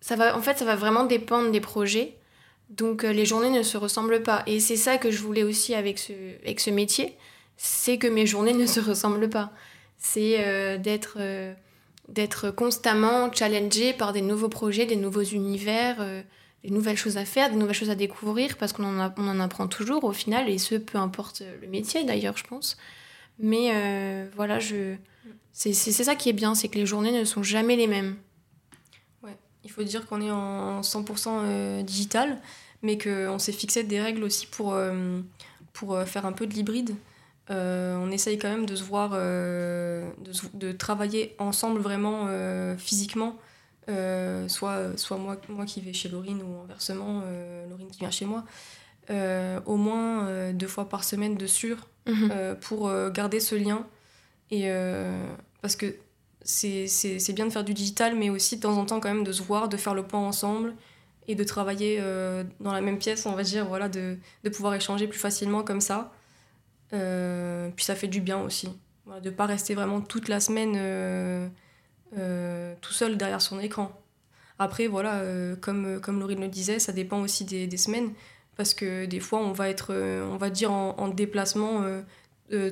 Ça 0.00 0.14
va, 0.14 0.36
en 0.36 0.42
fait, 0.42 0.58
ça 0.58 0.64
va 0.64 0.76
vraiment 0.76 1.04
dépendre 1.04 1.50
des 1.50 1.60
projets. 1.60 2.14
Donc 2.76 3.02
les 3.02 3.24
journées 3.26 3.50
ne 3.50 3.62
se 3.62 3.76
ressemblent 3.76 4.22
pas. 4.22 4.42
Et 4.46 4.60
c'est 4.60 4.76
ça 4.76 4.98
que 4.98 5.10
je 5.10 5.22
voulais 5.22 5.42
aussi 5.42 5.74
avec 5.74 5.98
ce, 5.98 6.12
avec 6.42 6.60
ce 6.60 6.70
métier, 6.70 7.16
c'est 7.56 7.98
que 7.98 8.06
mes 8.06 8.26
journées 8.26 8.54
ne 8.54 8.66
se 8.76 8.80
ressemblent 8.80 9.30
pas. 9.30 9.52
C'est 9.98 10.78
d'être 10.78 11.18
d'être 12.08 12.50
constamment 12.50 13.32
challengé 13.32 13.92
par 13.92 14.12
des 14.12 14.22
nouveaux 14.22 14.48
projets, 14.48 14.86
des 14.86 14.96
nouveaux 14.96 15.22
univers, 15.22 15.96
euh, 16.00 16.22
des 16.62 16.70
nouvelles 16.70 16.96
choses 16.96 17.16
à 17.16 17.24
faire, 17.24 17.50
des 17.50 17.56
nouvelles 17.56 17.74
choses 17.74 17.90
à 17.90 17.94
découvrir, 17.94 18.56
parce 18.56 18.72
qu'on 18.72 18.84
en, 18.84 19.12
on 19.16 19.28
en 19.28 19.40
apprend 19.40 19.66
toujours 19.66 20.04
au 20.04 20.12
final, 20.12 20.48
et 20.48 20.58
ce, 20.58 20.74
peu 20.74 20.98
importe 20.98 21.42
le 21.60 21.68
métier 21.68 22.04
d'ailleurs, 22.04 22.36
je 22.36 22.44
pense. 22.44 22.76
Mais 23.38 23.70
euh, 23.72 24.28
voilà, 24.36 24.58
je... 24.58 24.94
c'est 25.52 25.72
ça 25.72 26.14
qui 26.14 26.28
est 26.28 26.34
bien, 26.34 26.54
c'est 26.54 26.68
que 26.68 26.78
les 26.78 26.86
journées 26.86 27.12
ne 27.12 27.24
sont 27.24 27.42
jamais 27.42 27.76
les 27.76 27.86
mêmes. 27.86 28.16
Il 29.64 29.70
faut 29.70 29.84
dire 29.84 30.06
qu'on 30.06 30.20
est 30.20 30.30
en 30.30 30.80
100% 30.80 31.28
euh, 31.28 31.82
digital, 31.82 32.40
mais 32.82 32.98
qu'on 32.98 33.38
s'est 33.38 33.52
fixé 33.52 33.84
des 33.84 34.00
règles 34.00 34.24
aussi 34.24 34.46
pour, 34.46 34.76
pour 35.72 35.98
faire 36.02 36.26
un 36.26 36.32
peu 36.32 36.46
de 36.46 36.52
l'hybride. 36.52 36.94
Euh, 37.50 37.96
on 37.96 38.10
essaye 38.10 38.38
quand 38.38 38.48
même 38.48 38.66
de 38.66 38.76
se 38.76 38.84
voir, 38.84 39.12
euh, 39.14 40.08
de, 40.54 40.72
travailler 40.72 41.34
ensemble 41.38 41.80
vraiment 41.80 42.26
euh, 42.28 42.76
physiquement. 42.76 43.36
soit, 44.48 44.96
soit 44.96 45.18
moi, 45.18 45.36
moi 45.48 45.66
qui 45.66 45.80
vais 45.80 45.92
chez 45.92 46.08
Laurine 46.08 46.42
ou 46.42 46.62
inversement, 46.62 47.22
Laurine 47.68 47.90
qui 47.90 47.98
vient 48.00 48.10
chez 48.10 48.26
moi. 48.26 48.44
au 49.66 49.76
moins 49.76 50.52
deux 50.52 50.68
fois 50.68 50.88
par 50.88 51.04
semaine 51.04 51.36
de 51.36 51.46
sûr 51.46 51.88
mhm. 52.06 52.56
pour 52.60 52.92
garder 53.10 53.40
ce 53.40 53.54
lien. 53.54 53.86
Et, 54.50 54.70
parce 55.60 55.76
que 55.76 55.96
c'est 56.44 57.32
bien 57.34 57.46
de 57.46 57.50
faire 57.50 57.64
du 57.64 57.74
digital, 57.74 58.16
mais 58.16 58.30
aussi 58.30 58.56
de 58.56 58.62
temps 58.62 58.78
en 58.78 58.86
temps 58.86 59.00
quand 59.00 59.12
même 59.12 59.24
de 59.24 59.32
se 59.32 59.42
voir, 59.42 59.68
de 59.68 59.76
faire 59.76 59.94
le 59.94 60.04
point 60.04 60.20
ensemble 60.20 60.74
et 61.28 61.34
de 61.34 61.44
travailler 61.44 62.02
dans 62.60 62.72
la 62.72 62.80
même 62.80 62.98
pièce, 62.98 63.26
on 63.26 63.32
va 63.32 63.42
dire, 63.42 63.66
voilà, 63.66 63.88
de, 63.88 64.16
de 64.44 64.48
pouvoir 64.50 64.74
échanger 64.74 65.06
plus 65.06 65.18
facilement 65.18 65.62
comme 65.62 65.80
ça. 65.80 66.12
Euh, 66.92 67.70
puis 67.74 67.84
ça 67.84 67.94
fait 67.94 68.08
du 68.08 68.20
bien 68.20 68.40
aussi. 68.40 68.68
de 69.22 69.30
ne 69.30 69.34
pas 69.34 69.46
rester 69.46 69.74
vraiment 69.74 70.00
toute 70.00 70.28
la 70.28 70.40
semaine 70.40 70.74
euh, 70.76 71.48
euh, 72.18 72.74
tout 72.80 72.92
seul 72.92 73.16
derrière 73.16 73.40
son 73.40 73.58
écran. 73.60 73.98
Après, 74.58 74.86
voilà, 74.86 75.22
comme, 75.60 76.00
comme 76.00 76.20
Laurine 76.20 76.40
le 76.40 76.48
disait, 76.48 76.78
ça 76.78 76.92
dépend 76.92 77.20
aussi 77.20 77.44
des, 77.44 77.66
des, 77.66 77.76
semaines. 77.76 78.12
Parce 78.56 78.74
que 78.74 79.06
des 79.06 79.18
fois, 79.18 79.40
on 79.40 79.50
va 79.50 79.68
être, 79.68 79.92
on 79.92 80.36
va 80.36 80.50
dire, 80.50 80.70
en, 80.70 81.08
déplacement 81.08 81.84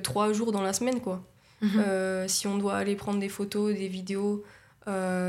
trois 0.04 0.32
jours 0.32 0.52
dans 0.52 0.62
la 0.62 0.72
semaine, 0.72 1.00
quoi. 1.00 1.24
Mhm. 1.62 2.28
si 2.28 2.46
on 2.46 2.58
doit 2.58 2.76
aller 2.76 2.94
prendre 2.94 3.18
des 3.18 3.28
photos, 3.28 3.74
des 3.74 3.88
vidéos, 3.88 4.44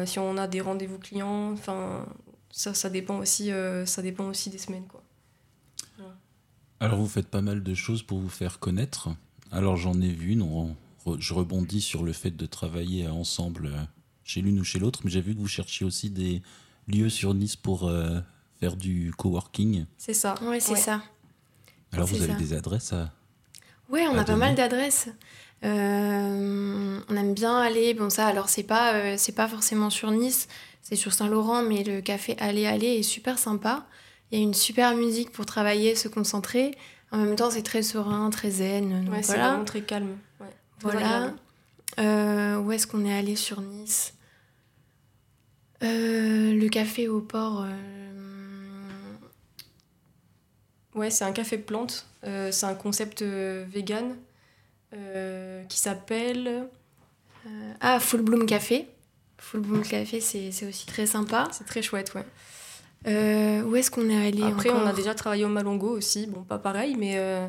si 0.06 0.20
on 0.20 0.38
a 0.38 0.46
des 0.46 0.62
rendez-vous 0.62 1.00
clients, 1.00 1.52
enfin, 1.54 2.06
ça, 2.52 2.74
ça, 2.74 2.90
dépend 2.90 3.18
aussi, 3.18 3.52
ça 3.86 4.02
dépend 4.02 4.26
aussi 4.26 4.50
des 4.50 4.58
semaines, 4.58 4.88
quoi. 4.88 5.04
Alors 6.82 6.98
vous 6.98 7.08
faites 7.08 7.28
pas 7.28 7.42
mal 7.42 7.62
de 7.62 7.74
choses 7.76 8.02
pour 8.02 8.18
vous 8.18 8.30
faire 8.30 8.58
connaître. 8.58 9.10
Alors 9.52 9.78
j'en 9.78 10.02
ai 10.02 10.12
vu 10.12 10.32
une, 10.32 10.76
je 11.20 11.34
rebondis 11.34 11.80
sur 11.80 12.04
le 12.04 12.12
fait 12.12 12.32
de 12.32 12.46
travailler 12.48 13.08
ensemble 13.08 13.68
euh, 13.68 13.84
chez 14.24 14.42
l'une 14.42 14.60
ou 14.60 14.64
chez 14.64 14.80
l'autre, 14.80 15.02
mais 15.04 15.12
j'ai 15.12 15.22
vu 15.22 15.36
que 15.36 15.40
vous 15.40 15.48
cherchiez 15.48 15.86
aussi 15.86 16.10
des 16.10 16.42
lieux 16.88 17.10
sur 17.10 17.36
Nice 17.36 17.56
pour 17.56 17.88
euh, 17.88 18.20
faire 18.60 18.76
du 18.76 19.14
coworking. 19.16 19.86
C'est 20.00 20.16
ça, 20.16 20.34
oui 20.42 20.60
c'est 20.60 20.76
ça. 20.76 21.04
Alors 21.92 22.08
vous 22.08 22.24
avez 22.24 22.34
des 22.34 22.54
adresses 22.54 22.94
à... 22.94 23.12
Oui, 23.90 24.02
on 24.10 24.18
a 24.18 24.24
pas 24.24 24.36
mal 24.36 24.56
d'adresses. 24.56 25.10
Euh, 25.64 27.00
on 27.08 27.16
aime 27.16 27.36
bien 27.36 27.60
aller, 27.60 27.94
bon 27.94 28.10
ça 28.10 28.26
alors 28.26 28.50
c'est 28.50 28.64
pas, 28.64 29.18
c'est 29.20 29.36
pas 29.36 29.48
forcément 29.48 29.92
sur 29.92 30.10
Nice, 30.10 30.48
c'est 30.82 30.96
sur 30.96 31.14
Saint-Laurent, 31.14 31.64
mais 31.64 31.84
le 31.84 32.02
café 32.02 32.36
Aller 32.40 32.66
Aller 32.66 32.88
est 33.00 33.04
super 33.04 33.38
sympa. 33.40 33.86
Il 34.32 34.40
y 34.40 34.42
a 34.42 34.44
une 34.44 34.54
super 34.54 34.96
musique 34.96 35.32
pour 35.32 35.46
travailler, 35.46 35.96
se 35.96 36.08
concentrer. 36.08 36.76
En 37.12 37.18
même 37.18 37.36
temps, 37.36 37.52
c'est 37.52 37.64
très 37.64 37.84
serein, 37.84 38.30
très 38.30 38.50
zen. 38.52 39.10
Ouais, 39.10 39.22
c'est 39.22 39.38
vraiment 39.38 39.66
très 39.66 39.82
calme. 39.82 40.18
voilà. 40.82 41.34
Euh, 42.00 42.56
où 42.58 42.72
est-ce 42.72 42.88
qu'on 42.88 43.04
est 43.06 43.14
allé 43.14 43.36
sur 43.36 43.60
Nice? 43.62 44.14
Euh, 45.84 46.54
Le 46.54 46.70
café 46.70 47.10
au 47.10 47.20
port. 47.22 47.66
Euh, 47.66 47.72
ouais, 50.96 51.10
c'est 51.10 51.26
un 51.26 51.34
café 51.34 51.58
plante. 51.58 52.08
c'est 52.24 52.64
un 52.66 52.76
concept 52.76 53.22
vegan 53.24 54.16
qui 55.68 55.78
s'appelle. 55.80 56.68
ah, 57.82 58.00
Full 58.00 58.22
Bloom 58.22 58.46
Café. 58.46 58.88
Full 59.42 59.62
Bloom 59.62 59.82
Café, 59.82 60.22
c'est 60.22 60.66
aussi 60.68 60.86
très 60.86 61.06
sympa. 61.06 61.48
C'est 61.52 61.66
très 61.66 61.82
chouette, 61.82 62.14
ouais. 62.14 62.26
Euh, 63.08 63.64
où 63.64 63.76
est-ce 63.76 63.90
qu'on 63.90 64.08
est 64.10 64.28
allé 64.28 64.44
Après, 64.44 64.70
on 64.70 64.86
a 64.86 64.94
déjà 64.94 65.16
travaillé 65.16 65.44
au 65.44 65.50
Malongo 65.50 65.90
aussi. 65.90 66.28
Bon, 66.28 66.44
pas 66.44 66.60
pareil, 66.60 66.96
mais. 66.98 67.16
Euh, 67.18 67.48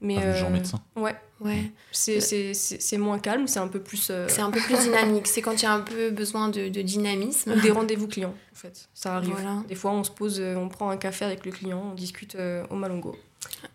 mais 0.00 0.16
ah, 0.18 0.22
euh, 0.22 0.50
médecin. 0.50 0.80
Ouais. 0.94 1.14
ouais. 1.40 1.70
C'est 1.92 2.98
moins 2.98 3.18
calme, 3.18 3.46
c'est 3.46 3.58
un 3.58 3.68
peu 3.68 3.80
plus. 3.80 4.10
C'est 4.28 4.40
un 4.40 4.50
peu 4.50 4.60
plus 4.60 4.78
dynamique. 4.78 5.26
C'est 5.26 5.42
quand 5.42 5.52
il 5.52 5.62
y 5.62 5.66
a 5.66 5.72
un 5.72 5.80
peu 5.80 6.10
besoin 6.10 6.48
de, 6.48 6.68
de 6.68 6.82
dynamisme. 6.82 7.60
Des 7.60 7.70
rendez-vous 7.70 8.08
clients, 8.08 8.34
en 8.52 8.56
fait. 8.56 8.88
Ça 8.94 9.16
arrive. 9.16 9.36
Des 9.68 9.74
fois, 9.74 9.92
on 9.92 10.04
se 10.04 10.10
pose, 10.10 10.40
on 10.40 10.68
prend 10.68 10.90
un 10.90 10.96
café 10.96 11.26
avec 11.26 11.44
le 11.44 11.52
client, 11.52 11.90
on 11.92 11.94
discute 11.94 12.36
au 12.70 12.74
Malongo. 12.74 13.14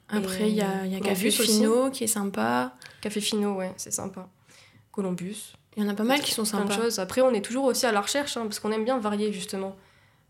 Après, 0.10 0.50
il 0.50 0.56
y 0.56 0.62
a, 0.62 0.86
y 0.86 0.96
a 0.96 1.00
Café 1.00 1.32
Fino 1.32 1.90
qui 1.92 2.04
est 2.04 2.08
sympa. 2.08 2.76
Café 3.00 3.22
Fino, 3.22 3.54
ouais, 3.54 3.72
c'est 3.78 3.94
sympa. 3.94 4.28
Columbus. 4.92 5.54
Il 5.78 5.84
y 5.84 5.86
en 5.86 5.90
a 5.90 5.94
pas 5.94 6.04
mal 6.04 6.20
qui 6.22 6.34
sont 6.34 6.46
sympas. 6.46 6.76
choses. 6.76 7.00
Après, 7.00 7.22
on 7.22 7.32
est 7.32 7.44
toujours 7.44 7.66
aussi 7.66 7.86
à 7.86 7.92
la 7.92 8.02
recherche, 8.02 8.36
hein, 8.36 8.44
parce 8.44 8.60
qu'on 8.60 8.72
aime 8.72 8.84
bien 8.84 9.00
varier, 9.00 9.32
justement. 9.32 9.76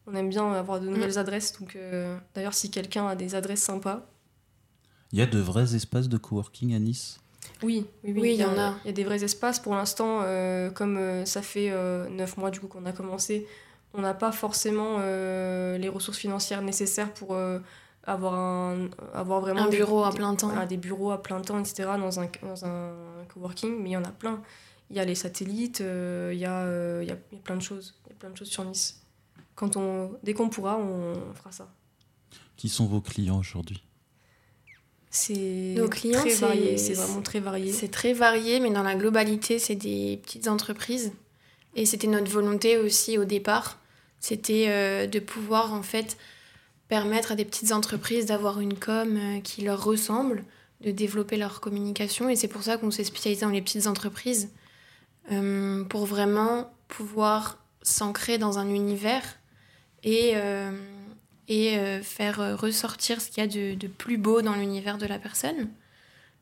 On 0.07 0.15
aime 0.15 0.29
bien 0.29 0.51
avoir 0.53 0.79
de 0.79 0.87
nouvelles 0.87 1.15
mm. 1.15 1.19
adresses. 1.19 1.59
Donc, 1.59 1.75
euh, 1.75 2.17
d'ailleurs, 2.35 2.53
si 2.53 2.69
quelqu'un 2.69 3.07
a 3.07 3.15
des 3.15 3.33
adresses 3.33 3.63
sympas. 3.63 4.05
Il 5.11 5.19
y 5.19 5.21
a 5.21 5.25
de 5.25 5.39
vrais 5.39 5.75
espaces 5.75 6.09
de 6.09 6.17
coworking 6.17 6.75
à 6.75 6.79
Nice? 6.79 7.19
Oui, 7.63 7.87
oui, 8.03 8.13
oui, 8.15 8.33
il 8.35 8.39
y, 8.39 8.45
en 8.45 8.57
a. 8.57 8.75
Il 8.83 8.87
y 8.87 8.89
a 8.89 8.93
des 8.93 9.03
vrais 9.03 9.23
espaces. 9.23 9.59
Pour 9.59 9.73
l'instant, 9.73 10.21
euh, 10.23 10.69
comme 10.69 10.97
euh, 10.97 11.25
ça 11.25 11.41
fait 11.41 11.71
neuf 12.09 12.37
mois 12.37 12.51
du 12.51 12.59
coup 12.59 12.67
qu'on 12.67 12.85
a 12.85 12.91
commencé, 12.91 13.47
on 13.93 14.01
n'a 14.01 14.13
pas 14.13 14.31
forcément 14.31 14.99
les 14.99 15.89
ressources 15.89 16.19
financières 16.19 16.61
nécessaires 16.61 17.11
pour 17.13 17.35
avoir, 18.03 18.33
un, 18.35 18.89
avoir 19.13 19.41
vraiment 19.41 19.63
un 19.63 19.69
bureau 19.69 20.03
à 20.03 20.11
plein 20.11 20.33
temps. 20.35 20.53
des 20.67 20.77
bureaux 20.77 21.11
à 21.11 21.21
plein 21.21 21.41
temps, 21.41 21.59
etc. 21.59 21.89
dans 21.97 22.19
un, 22.19 22.29
dans 22.43 22.65
un 22.65 22.93
coworking. 23.33 23.81
Mais 23.81 23.89
il 23.89 23.93
y 23.93 23.97
en 23.97 24.03
a 24.03 24.11
plein. 24.11 24.39
Il 24.91 24.97
y 24.97 24.99
a 24.99 25.05
les 25.05 25.15
satellites, 25.15 25.79
il, 25.79 26.37
y 26.37 26.45
a, 26.45 27.01
il 27.01 27.07
y 27.07 27.11
a 27.11 27.17
plein 27.43 27.55
de 27.55 27.61
choses. 27.61 27.95
Il 28.05 28.09
y 28.09 28.13
a 28.13 28.15
plein 28.19 28.29
de 28.29 28.37
choses 28.37 28.49
sur 28.49 28.63
Nice 28.63 29.01
quand 29.61 29.77
on, 29.77 30.17
dès 30.23 30.33
qu'on 30.33 30.49
pourra, 30.49 30.77
on 30.77 31.13
fera 31.35 31.51
ça. 31.51 31.71
Qui 32.57 32.67
sont 32.67 32.87
vos 32.87 32.99
clients 32.99 33.39
aujourd'hui? 33.39 33.83
C'est 35.11 35.75
Nos 35.77 35.87
clients, 35.89 36.21
très 36.21 36.33
varié, 36.33 36.77
c'est 36.77 36.93
vraiment 36.93 37.21
très 37.21 37.39
varié. 37.39 37.71
C'est 37.71 37.89
très 37.89 38.13
varié, 38.13 38.59
mais 38.59 38.71
dans 38.71 38.81
la 38.81 38.95
globalité, 38.95 39.59
c'est 39.59 39.75
des 39.75 40.19
petites 40.23 40.47
entreprises. 40.47 41.11
Et 41.75 41.85
c'était 41.85 42.07
notre 42.07 42.31
volonté 42.31 42.77
aussi 42.77 43.19
au 43.19 43.25
départ, 43.25 43.79
c'était 44.19 44.65
euh, 44.69 45.07
de 45.07 45.19
pouvoir 45.19 45.73
en 45.73 45.83
fait 45.83 46.17
permettre 46.87 47.31
à 47.31 47.35
des 47.35 47.45
petites 47.45 47.71
entreprises 47.71 48.25
d'avoir 48.25 48.59
une 48.59 48.77
com 48.77 49.15
euh, 49.15 49.39
qui 49.41 49.61
leur 49.61 49.83
ressemble, 49.83 50.43
de 50.81 50.91
développer 50.91 51.37
leur 51.37 51.61
communication. 51.61 52.29
Et 52.29 52.35
c'est 52.35 52.47
pour 52.47 52.63
ça 52.63 52.77
qu'on 52.77 52.91
s'est 52.91 53.03
spécialisé 53.03 53.41
dans 53.41 53.51
les 53.51 53.61
petites 53.61 53.87
entreprises, 53.87 54.49
euh, 55.31 55.83
pour 55.83 56.05
vraiment 56.05 56.73
pouvoir 56.87 57.57
s'ancrer 57.81 58.37
dans 58.37 58.59
un 58.59 58.69
univers 58.69 59.23
et, 60.03 60.31
euh, 60.35 60.71
et 61.47 61.77
euh, 61.77 62.01
faire 62.01 62.59
ressortir 62.59 63.21
ce 63.21 63.29
qu'il 63.29 63.43
y 63.43 63.45
a 63.45 63.47
de, 63.47 63.75
de, 63.75 63.87
plus 63.87 64.17
beau 64.17 64.41
dans 64.41 64.55
l'univers 64.55 64.97
de 64.97 65.05
la 65.05 65.19
personne. 65.19 65.69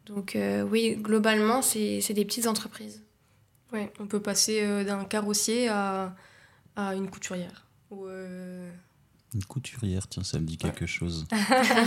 Donc 0.05 0.35
euh, 0.35 0.63
oui, 0.63 0.95
globalement, 0.95 1.61
c'est 1.61 2.13
des 2.13 2.25
petites 2.25 2.47
entreprises. 2.47 3.03
Ouais, 3.71 3.91
on 3.99 4.07
peut 4.07 4.19
passer 4.19 4.83
d'un 4.83 5.05
carrossier 5.05 5.67
à, 5.67 6.15
à, 6.75 6.95
une 6.95 7.09
couturière. 7.09 7.67
Ou 7.91 8.07
Une 8.07 9.43
couturière, 9.47 10.07
tiens, 10.07 10.23
ça 10.23 10.39
me 10.39 10.45
dit 10.45 10.57
quelque 10.57 10.87
chose. 10.87 11.27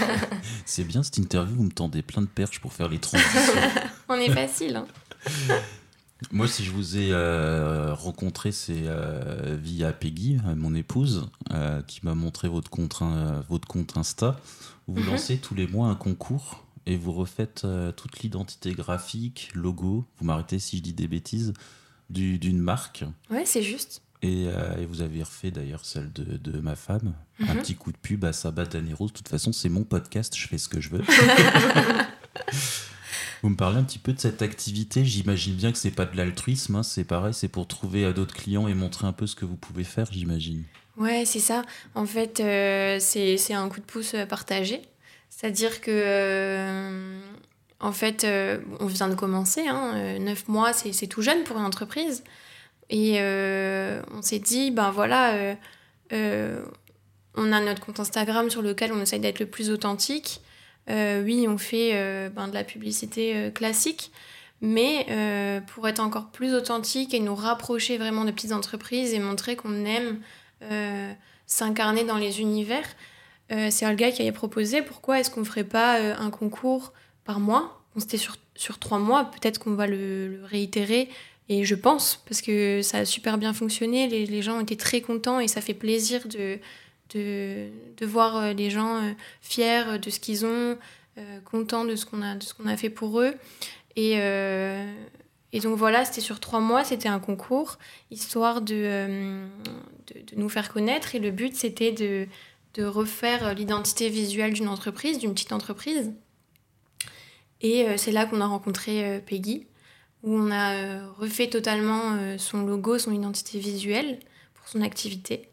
c'est 0.64 0.85
bien 0.85 1.03
cette 1.03 1.19
interview, 1.19 1.57
vous 1.57 1.64
me 1.64 1.73
tendez 1.73 2.03
plein 2.03 2.23
de 2.23 2.29
perches 2.29 2.61
pour 2.61 2.73
faire 2.73 2.89
les 2.89 2.99
transitions. 2.99 3.55
on 4.09 4.14
est 4.14 4.31
facile. 4.31 4.77
Hein. 4.77 4.87
Moi, 6.31 6.47
si 6.47 6.64
je 6.64 6.70
vous 6.70 6.97
ai 6.97 7.09
euh, 7.11 7.95
rencontré, 7.95 8.53
c'est 8.53 8.85
euh, 8.87 9.57
via 9.61 9.93
Peggy, 9.93 10.39
euh, 10.47 10.55
mon 10.55 10.75
épouse, 10.75 11.29
qui 11.87 12.01
m'a 12.03 12.14
montré 12.14 12.49
votre 12.49 12.70
compte, 12.70 13.01
votre 13.49 13.68
compte 13.68 13.97
Insta. 13.97 14.41
Vous 14.87 15.01
mhm. 15.01 15.07
lancez 15.07 15.39
tous 15.39 15.55
les 15.55 15.66
mois 15.66 15.89
un 15.89 15.95
concours 15.95 16.64
et 16.87 16.97
vous 16.97 17.12
refaites 17.12 17.66
toute 17.97 18.20
l'identité 18.20 18.73
graphique, 18.73 19.51
logo, 19.55 20.05
vous 20.18 20.25
m'arrêtez 20.25 20.59
si 20.59 20.79
je 20.79 20.83
dis 20.83 20.93
des 20.93 21.09
bêtises, 21.09 21.53
d'une 22.11 22.59
marque. 22.59 23.05
Ouais, 23.31 23.45
c'est 23.45 23.62
juste. 23.62 24.03
Et, 24.23 24.49
vous 24.89 25.03
avez 25.03 25.23
refait 25.23 25.51
d'ailleurs 25.51 25.85
celle 25.85 26.12
de, 26.12 26.37
de 26.37 26.61
ma 26.61 26.77
femme. 26.77 27.14
Un 27.41 27.55
mhm. 27.55 27.61
petit 27.61 27.75
coup 27.75 27.93
de 27.93 27.99
pub 27.99 28.25
à 28.25 28.33
Sabat 28.33 28.66
Danero. 28.66 29.07
De 29.07 29.12
toute 29.12 29.29
façon, 29.29 29.53
c'est 29.53 29.68
mon 29.68 29.85
podcast, 29.85 30.37
je 30.37 30.49
fais 30.49 30.59
ce 30.59 30.68
que 30.68 30.81
je 30.81 30.91
veux. 30.91 31.03
Vous 33.43 33.49
me 33.49 33.57
parlez 33.57 33.78
un 33.78 33.82
petit 33.82 33.99
peu 33.99 34.12
de 34.12 34.20
cette 34.20 34.40
activité. 34.40 35.05
J'imagine 35.05 35.55
bien 35.55 35.72
que 35.72 35.78
c'est 35.78 35.90
pas 35.90 36.05
de 36.05 36.16
l'altruisme, 36.16 36.76
hein. 36.76 36.82
c'est 36.84 37.03
pareil, 37.03 37.34
c'est 37.34 37.49
pour 37.49 37.66
trouver 37.66 38.05
euh, 38.05 38.12
d'autres 38.12 38.34
clients 38.34 38.68
et 38.68 38.74
montrer 38.74 39.09
un 39.09 39.12
peu 39.12 39.26
ce 39.26 39.34
que 39.34 39.45
vous 39.45 39.57
pouvez 39.57 39.82
faire, 39.82 40.07
j'imagine. 40.12 40.62
Ouais, 40.97 41.24
c'est 41.26 41.40
ça. 41.40 41.62
En 41.97 42.07
fait, 42.07 42.38
euh, 42.38 42.99
c'est 43.01 43.53
un 43.53 43.68
coup 43.68 43.80
de 43.80 43.84
pouce 43.84 44.14
euh, 44.14 44.26
partagé. 44.26 44.82
C'est-à-dire 45.28 45.80
que, 45.80 47.18
en 47.80 47.90
fait, 47.90 48.24
on 48.78 48.86
vient 48.86 49.09
de 49.09 49.14
commencer. 49.14 49.66
Hein, 49.66 50.18
neuf 50.20 50.47
mois, 50.47 50.72
c'est 50.72 51.07
tout 51.09 51.22
jeune 51.22 51.43
pour 51.43 51.57
une 51.57 51.64
entreprise. 51.64 52.22
Et 52.90 53.18
on 53.18 54.20
s'est 54.20 54.38
dit, 54.38 54.70
ben 54.70 54.90
voilà, 54.90 55.57
on 56.12 57.53
a 57.53 57.61
notre 57.61 57.80
compte 57.80 57.99
Instagram 57.99 58.51
sur 58.51 58.61
lequel 58.61 58.93
on 58.93 59.01
essaye 59.01 59.20
d'être 59.20 59.40
le 59.40 59.47
plus 59.47 59.70
authentique. 59.70 60.43
Euh, 60.91 61.22
oui, 61.22 61.47
on 61.49 61.59
fait 61.59 61.91
euh, 61.95 62.28
ben, 62.28 62.49
de 62.49 62.55
la 62.55 62.64
publicité 62.64 63.37
euh, 63.37 63.51
classique, 63.51 64.11
mais 64.61 65.07
pour 65.74 65.89
être 65.89 65.99
encore 65.99 66.30
plus 66.30 66.55
authentique 66.55 67.14
et 67.14 67.18
nous 67.18 67.35
rapprocher 67.35 67.99
vraiment 67.99 68.24
de 68.24 68.30
petites 68.30 68.53
entreprises 68.53 69.12
et 69.12 69.18
montrer 69.18 69.57
qu'on 69.57 69.85
aime 69.85 70.20
s'incarner 71.47 72.05
dans 72.05 72.16
les 72.16 72.41
univers, 72.41 72.85
c'est 73.51 73.85
Olga 73.85 74.12
qui 74.12 74.22
avait 74.22 74.30
proposé 74.30 74.80
pourquoi 74.80 75.18
est-ce 75.18 75.33
qu'on 75.33 75.41
ne 75.41 75.47
ferait 75.47 75.64
pas 75.64 75.99
un 75.99 76.30
concours 76.30 76.93
par 77.24 77.41
mois? 77.41 77.83
C'était 77.99 78.18
sur, 78.18 78.37
sur 78.55 78.78
trois 78.78 79.01
mois, 79.01 79.33
peut-être 79.33 79.59
qu'on 79.59 79.74
va 79.74 79.89
le, 79.89 80.43
réitérer. 80.45 81.09
Et 81.49 81.64
je 81.64 81.74
pense, 81.74 82.22
parce 82.28 82.41
que 82.41 82.83
ça 82.83 82.99
a 82.99 83.05
super 83.05 83.39
bien 83.39 83.53
fonctionné, 83.53 84.07
les, 84.07 84.26
les 84.26 84.43
gens 84.43 84.61
étaient 84.61 84.76
très 84.76 85.01
contents 85.01 85.41
et 85.41 85.49
ça 85.49 85.61
fait 85.61 85.74
plaisir 85.74 86.28
de, 86.28 86.61
de, 87.15 88.07
voir 88.07 88.37
euh, 88.37 88.53
les 88.53 88.71
gens 88.71 88.97
euh, 88.97 89.13
fiers 89.41 89.99
de 90.01 90.11
ce 90.11 90.21
qu'ils 90.21 90.45
ont, 90.45 90.79
euh, 91.19 91.41
contents 91.45 91.85
de 91.85 91.97
ce 91.97 92.07
qu'on 92.07 92.23
a, 92.23 92.37
a 92.67 92.77
fait 92.77 92.91
pour 92.91 93.21
eux. 93.21 93.35
Et, 93.97 94.13
et 95.53 95.61
donc 95.61 95.77
voilà, 95.77 96.07
c'était 96.07 96.23
sur 96.23 96.41
trois 96.41 96.61
mois, 96.61 96.83
c'était 96.83 97.11
un 97.11 97.19
concours, 97.19 97.79
histoire 98.11 98.63
de, 98.63 99.45
de, 100.07 100.15
de, 100.15 100.37
nous 100.37 100.49
faire 100.49 100.73
connaître. 100.73 101.15
Et 101.15 101.19
le 101.19 101.31
but, 101.31 101.55
c'était 101.55 101.93
de, 101.93 102.27
de 102.73 102.85
refaire 102.85 103.55
l'identité 103.55 104.09
visuelle 104.09 104.55
d'une 104.55 104.69
entreprise, 104.69 105.19
d'une 105.19 105.35
petite 105.35 105.53
entreprise. 105.53 106.15
Et 107.61 107.87
c'est 107.99 108.13
là 108.13 108.25
qu'on 108.25 108.41
a 108.41 108.47
rencontré 108.47 109.23
Peggy, 109.27 109.67
où 110.23 110.35
on 110.35 110.51
a 110.51 111.07
refait 111.19 111.51
totalement 111.51 112.39
son 112.39 112.65
logo, 112.65 112.99
son 112.99 113.13
identité 113.13 113.59
visuelle 113.59 114.21
pour 114.55 114.69
son 114.69 114.81
activité. 114.81 115.52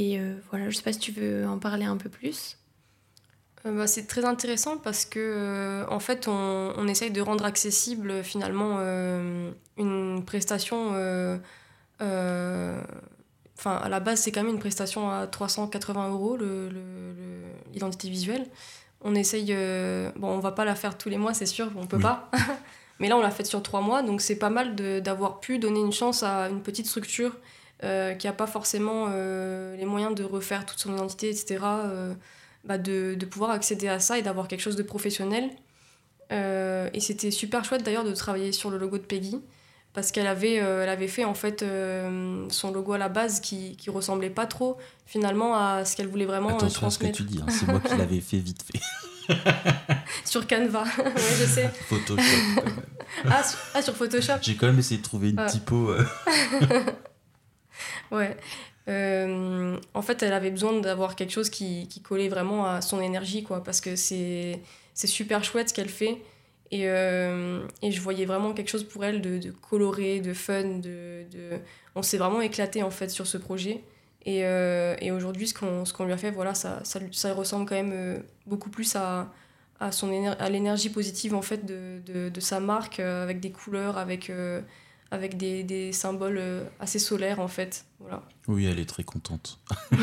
Et 0.00 0.18
euh, 0.18 0.32
voilà, 0.48 0.70
je 0.70 0.76
sais 0.76 0.82
pas 0.82 0.94
si 0.94 0.98
tu 0.98 1.12
veux 1.12 1.46
en 1.46 1.58
parler 1.58 1.84
un 1.84 1.98
peu 1.98 2.08
plus. 2.08 2.56
Euh, 3.66 3.76
bah, 3.76 3.86
c'est 3.86 4.06
très 4.06 4.24
intéressant 4.24 4.78
parce 4.78 5.04
que 5.04 5.18
euh, 5.20 5.86
en 5.90 6.00
fait 6.00 6.26
on, 6.26 6.72
on, 6.74 6.88
essaye 6.88 7.10
de 7.10 7.20
rendre 7.20 7.44
accessible 7.44 8.24
finalement 8.24 8.78
une 9.76 10.24
prestation 10.24 10.92
enfin 12.00 13.76
à 13.76 13.90
la 13.90 14.00
base 14.00 14.22
c'est 14.22 14.32
quand 14.32 14.42
même 14.42 14.54
une 14.54 14.58
prestation 14.58 15.10
à 15.10 15.26
380 15.26 16.08
euros 16.08 16.38
l'identité 17.74 18.08
le, 18.08 18.12
visuelle. 18.12 18.46
On 19.02 19.14
essaye 19.14 19.54
bon 20.16 20.28
on 20.28 20.38
va 20.38 20.52
pas 20.52 20.64
la 20.64 20.74
faire 20.74 20.96
tous 20.96 21.10
les 21.10 21.18
mois 21.18 21.34
c'est 21.34 21.44
sûr 21.44 21.70
on 21.76 21.86
peut 21.86 21.98
pas. 21.98 22.30
Mais 23.00 23.08
là 23.08 23.18
on 23.18 23.20
l'a 23.20 23.30
faite 23.30 23.46
sur 23.46 23.62
trois 23.62 23.82
mois 23.82 24.02
donc 24.02 24.22
c'est 24.22 24.38
pas 24.38 24.50
mal 24.50 24.74
d'avoir 25.02 25.40
pu 25.40 25.58
donner 25.58 25.80
une 25.80 25.92
chance 25.92 26.22
à 26.22 26.48
une 26.48 26.62
petite 26.62 26.86
structure 26.86 27.36
euh, 27.82 28.12
qui 28.12 28.26
n'a 28.26 28.34
pas 28.34 28.46
forcément 28.46 29.06
euh, 29.08 29.74
les 29.76 29.86
moyens 29.86 30.14
de 30.14 30.22
refaire 30.22 30.66
toute 30.66 30.78
son 30.78 30.92
identité, 30.92 31.30
etc., 31.30 31.60
euh, 31.64 32.12
bah 32.64 32.76
de, 32.76 33.14
de, 33.14 33.24
pouvoir 33.24 33.52
accéder 33.52 33.88
à 33.88 33.98
ça 33.98 34.18
et 34.18 34.22
d'avoir 34.22 34.48
quelque 34.48 34.60
chose 34.60 34.76
de 34.76 34.82
professionnel. 34.82 35.48
et 36.30 37.00
c'était 37.00 37.30
super 37.30 37.64
chouette 37.64 37.82
d'ailleurs 37.82 38.04
de 38.04 38.12
travailler 38.12 38.52
sur 38.52 38.68
le 38.70 38.76
logo 38.76 38.98
de 38.98 39.02
Peggy 39.02 39.40
parce 39.94 40.12
qu'elle 40.12 40.26
avait, 40.26 40.56
elle 40.56 40.90
avait 40.90 41.08
fait 41.08 41.24
en 41.24 41.32
fait 41.32 41.64
son 42.50 42.70
logo 42.70 42.92
à 42.92 42.98
la 42.98 43.08
base 43.08 43.40
qui, 43.40 43.76
qui 43.76 43.88
ressemblait 43.88 44.28
pas 44.28 44.44
trop 44.44 44.76
finalement 45.06 45.56
à 45.56 45.86
ce 45.86 45.96
qu'elle 45.96 46.08
voulait 46.08 46.26
vraiment 46.26 46.50
Attention 46.50 46.82
transmettre. 46.82 47.14
à 47.14 47.18
ce 47.18 47.22
que 47.22 47.28
tu 47.28 47.34
dis, 47.34 47.42
hein, 47.42 47.46
c'est 47.48 47.66
moi 47.66 47.80
qui 47.80 47.96
l'avais 47.96 48.20
fait 48.20 48.38
vite 48.38 48.62
fait. 48.62 49.34
sur 50.26 50.46
Canva, 50.46 50.84
oui 50.98 51.22
je 51.40 51.46
sais. 51.46 51.70
Photoshop. 51.88 52.62
ah, 53.24 53.42
sur, 53.42 53.58
ah, 53.72 53.80
sur 53.80 53.96
Photoshop. 53.96 54.34
J'ai 54.42 54.56
quand 54.56 54.66
même 54.66 54.78
essayé 54.78 54.98
de 54.98 55.04
trouver 55.04 55.30
une 55.30 55.46
typo. 55.46 55.94
Ouais. 58.10 58.36
Euh, 58.88 59.76
en 59.94 60.02
fait, 60.02 60.22
elle 60.22 60.32
avait 60.32 60.50
besoin 60.50 60.80
d'avoir 60.80 61.16
quelque 61.16 61.32
chose 61.32 61.50
qui, 61.50 61.86
qui, 61.88 62.00
collait 62.00 62.28
vraiment 62.28 62.66
à 62.66 62.80
son 62.80 63.00
énergie, 63.00 63.42
quoi, 63.44 63.62
parce 63.62 63.80
que 63.80 63.94
c'est 63.96 64.60
super 64.94 65.44
chouette 65.44 65.68
ce 65.68 65.74
qu'elle 65.74 65.88
fait. 65.88 66.18
Et, 66.72 66.88
euh, 66.88 67.66
et, 67.82 67.90
je 67.90 68.00
voyais 68.00 68.26
vraiment 68.26 68.52
quelque 68.52 68.68
chose 68.68 68.84
pour 68.84 69.04
elle 69.04 69.20
de, 69.20 69.38
de 69.38 69.50
coloré, 69.50 70.20
de 70.20 70.32
fun. 70.32 70.64
De, 70.64 71.24
de... 71.30 71.58
On 71.96 72.02
s'est 72.02 72.18
vraiment 72.18 72.40
éclaté 72.40 72.82
en 72.82 72.90
fait 72.90 73.08
sur 73.08 73.26
ce 73.26 73.38
projet. 73.38 73.82
Et, 74.24 74.44
euh, 74.44 74.94
et 75.00 75.10
aujourd'hui, 75.10 75.48
ce 75.48 75.54
qu'on 75.54 75.84
qu'on 75.84 76.04
lui 76.04 76.12
a 76.12 76.16
fait, 76.16 76.30
voilà, 76.30 76.54
ça, 76.54 76.80
ça, 76.84 77.00
ça, 77.10 77.32
ressemble 77.34 77.66
quand 77.66 77.74
même 77.74 78.22
beaucoup 78.46 78.70
plus 78.70 78.94
à, 78.94 79.32
à, 79.80 79.90
son 79.92 80.10
à 80.26 80.48
l'énergie 80.50 80.90
positive 80.90 81.34
en 81.34 81.42
fait 81.42 81.66
de, 81.66 82.28
de, 82.28 82.40
sa 82.40 82.60
marque, 82.60 83.00
avec 83.00 83.40
des 83.40 83.50
couleurs, 83.50 83.98
avec 83.98 84.30
avec 85.10 85.36
des, 85.36 85.62
des, 85.62 85.92
symboles 85.92 86.38
euh, 86.38 86.64
assez 86.78 86.98
solaires 86.98 87.40
en 87.40 87.48
fait. 87.48 87.84
Voilà. 87.98 88.22
Oui, 88.46 88.66
elle 88.66 88.78
est 88.78 88.88
très 88.88 89.04
contente. 89.04 89.58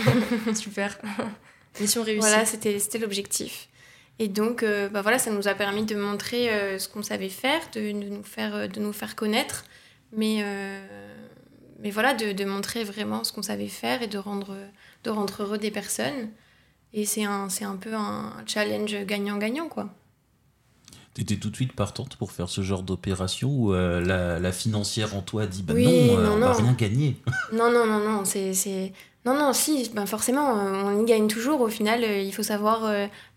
Super. 0.56 0.98
Mission 1.80 2.04
réussie. 2.04 2.28
Voilà, 2.28 2.46
c'était 2.46 3.00
l'objectif. 3.00 3.70
Et 4.20 4.28
donc, 4.28 4.64
euh, 4.64 4.90
bah 4.90 5.02
voilà, 5.02 5.20
ça 5.20 5.32
nous 5.32 5.48
a 5.48 5.54
permis 5.54 5.86
de 5.86 5.96
montrer 5.96 6.50
euh, 6.50 6.80
ce 6.80 6.90
qu'on 6.90 7.04
savait 7.04 7.30
faire, 7.30 7.62
de, 7.74 7.80
de, 7.80 8.10
nous 8.10 8.24
faire, 8.24 8.68
de 8.68 8.80
nous 8.80 8.94
faire 8.94 9.16
connaître, 9.16 9.64
mais, 10.12 10.44
mais 11.80 11.92
voilà, 11.92 12.16
de, 12.16 12.32
de, 12.32 12.46
montrer 12.46 12.84
vraiment 12.84 13.24
ce 13.24 13.32
qu'on 13.32 13.44
savait 13.44 13.68
faire 13.68 14.02
et 14.02 14.08
de 14.08 14.18
rendre, 14.18 14.58
de 15.04 15.10
rendre 15.12 15.44
heureux 15.44 15.60
des 15.60 15.70
personnes. 15.70 16.32
Et 16.94 17.06
c'est 17.06 17.26
un, 17.26 17.48
un 17.62 17.76
peu 17.76 17.94
un 17.94 18.34
challenge 18.48 18.96
gagnant-gagnant, 19.06 19.68
quoi. 19.68 19.94
T'étais 21.18 21.38
tout 21.38 21.50
de 21.50 21.56
suite 21.56 21.74
partante 21.74 22.16
pour 22.16 22.32
faire 22.32 22.48
ce 22.48 22.62
genre 22.62 22.84
d'opération 22.84 23.50
où 23.50 23.74
euh, 23.74 24.02
la, 24.02 24.38
la, 24.38 24.52
financière 24.52 25.16
en 25.16 25.24
toi 25.24 25.48
dit 25.48 25.64
bah 25.64 25.74
non, 25.74 25.80
euh, 25.90 26.36
on 26.36 26.38
va 26.38 26.54
rien 26.54 26.74
gagner 26.74 27.16
Non, 27.52 27.72
non, 27.72 27.88
non, 27.88 27.98
non, 27.98 28.24
c'est. 28.24 28.94
Non, 29.26 29.34
non, 29.34 29.52
si, 29.52 29.90
ben 29.96 30.06
forcément, 30.06 30.56
euh, 30.56 30.84
on 30.86 31.02
y 31.02 31.06
gagne 31.06 31.28
toujours. 31.28 31.62
Au 31.62 31.70
final, 31.70 32.04
il 32.04 32.32
faut 32.32 32.44
savoir 32.44 32.88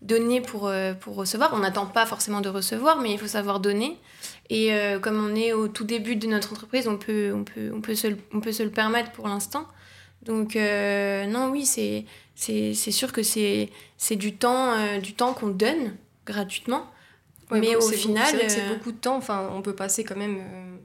donner 0.03 0.41
pour, 0.41 0.71
pour 0.99 1.15
recevoir. 1.15 1.53
On 1.55 1.57
n'attend 1.57 1.87
pas 1.87 2.05
forcément 2.05 2.41
de 2.41 2.49
recevoir, 2.49 3.01
mais 3.01 3.13
il 3.13 3.17
faut 3.17 3.25
savoir 3.25 3.59
donner. 3.59 3.97
Et 4.51 4.69
comme 5.01 5.17
on 5.17 5.33
est 5.33 5.51
au 5.51 5.67
tout 5.67 5.83
début 5.83 6.15
de 6.15 6.27
notre 6.27 6.51
entreprise, 6.51 6.87
on 6.87 6.97
peut, 6.97 7.33
on 7.33 7.43
peut, 7.43 7.71
on 7.73 7.81
peut, 7.81 7.95
se, 7.95 8.09
on 8.31 8.41
peut 8.41 8.51
se 8.51 8.61
le 8.61 8.69
permettre 8.69 9.11
pour 9.11 9.27
l'instant. 9.27 9.65
Donc, 10.21 10.53
non, 10.53 11.49
oui, 11.49 11.65
c'est 11.65 12.73
sûr 12.75 13.11
que 13.11 13.23
c'est 13.23 13.69
du 14.11 14.35
temps, 14.35 14.75
du 14.99 15.15
temps 15.15 15.33
qu'on 15.33 15.47
donne 15.47 15.95
gratuitement 16.27 16.85
mais 17.51 17.75
au 17.75 17.89
final. 17.89 18.27
C'est 18.47 18.61
euh, 18.61 18.75
beaucoup 18.75 18.91
de 18.91 18.97
temps. 18.97 19.17
Enfin, 19.17 19.49
on 19.53 19.61
peut 19.61 19.75
passer 19.75 20.03
quand 20.03 20.15
même 20.15 20.37
euh, 20.39 20.75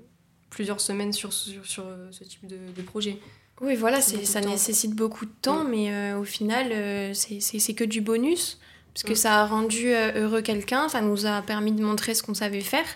plusieurs 0.50 0.80
semaines 0.80 1.12
sur, 1.12 1.32
sur, 1.32 1.64
sur, 1.64 1.84
euh, 1.86 2.08
ce 2.10 2.24
type 2.24 2.46
de, 2.46 2.58
de 2.76 2.82
projet. 2.82 3.18
Oui, 3.60 3.74
voilà, 3.74 4.00
ça 4.00 4.40
nécessite 4.40 4.94
beaucoup 4.94 5.24
de 5.24 5.32
temps, 5.40 5.64
mais 5.64 6.12
au 6.12 6.24
final, 6.24 7.14
c'est 7.14 7.74
que 7.74 7.84
du 7.84 8.02
bonus. 8.02 8.58
Parce 8.92 9.04
que 9.04 9.14
ça 9.14 9.42
a 9.42 9.46
rendu 9.46 9.92
heureux 9.92 10.40
quelqu'un, 10.40 10.88
ça 10.88 11.02
nous 11.02 11.26
a 11.26 11.42
permis 11.42 11.72
de 11.72 11.82
montrer 11.82 12.14
ce 12.14 12.22
qu'on 12.22 12.34
savait 12.34 12.60
faire. 12.60 12.86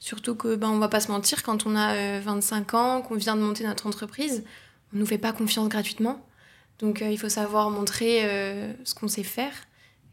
Surtout 0.00 0.34
que, 0.34 0.54
ben, 0.54 0.68
on 0.68 0.78
va 0.78 0.88
pas 0.88 1.00
se 1.00 1.10
mentir, 1.10 1.42
quand 1.42 1.66
on 1.66 1.76
a 1.76 2.20
25 2.20 2.74
ans, 2.74 3.00
qu'on 3.00 3.14
vient 3.14 3.36
de 3.36 3.40
monter 3.40 3.64
notre 3.64 3.86
entreprise, 3.86 4.44
on 4.94 4.98
nous 4.98 5.06
fait 5.06 5.16
pas 5.16 5.32
confiance 5.32 5.68
gratuitement. 5.70 6.26
Donc 6.78 7.02
il 7.02 7.18
faut 7.18 7.30
savoir 7.30 7.70
montrer 7.70 8.20
ce 8.84 8.94
qu'on 8.94 9.08
sait 9.08 9.22
faire. 9.22 9.52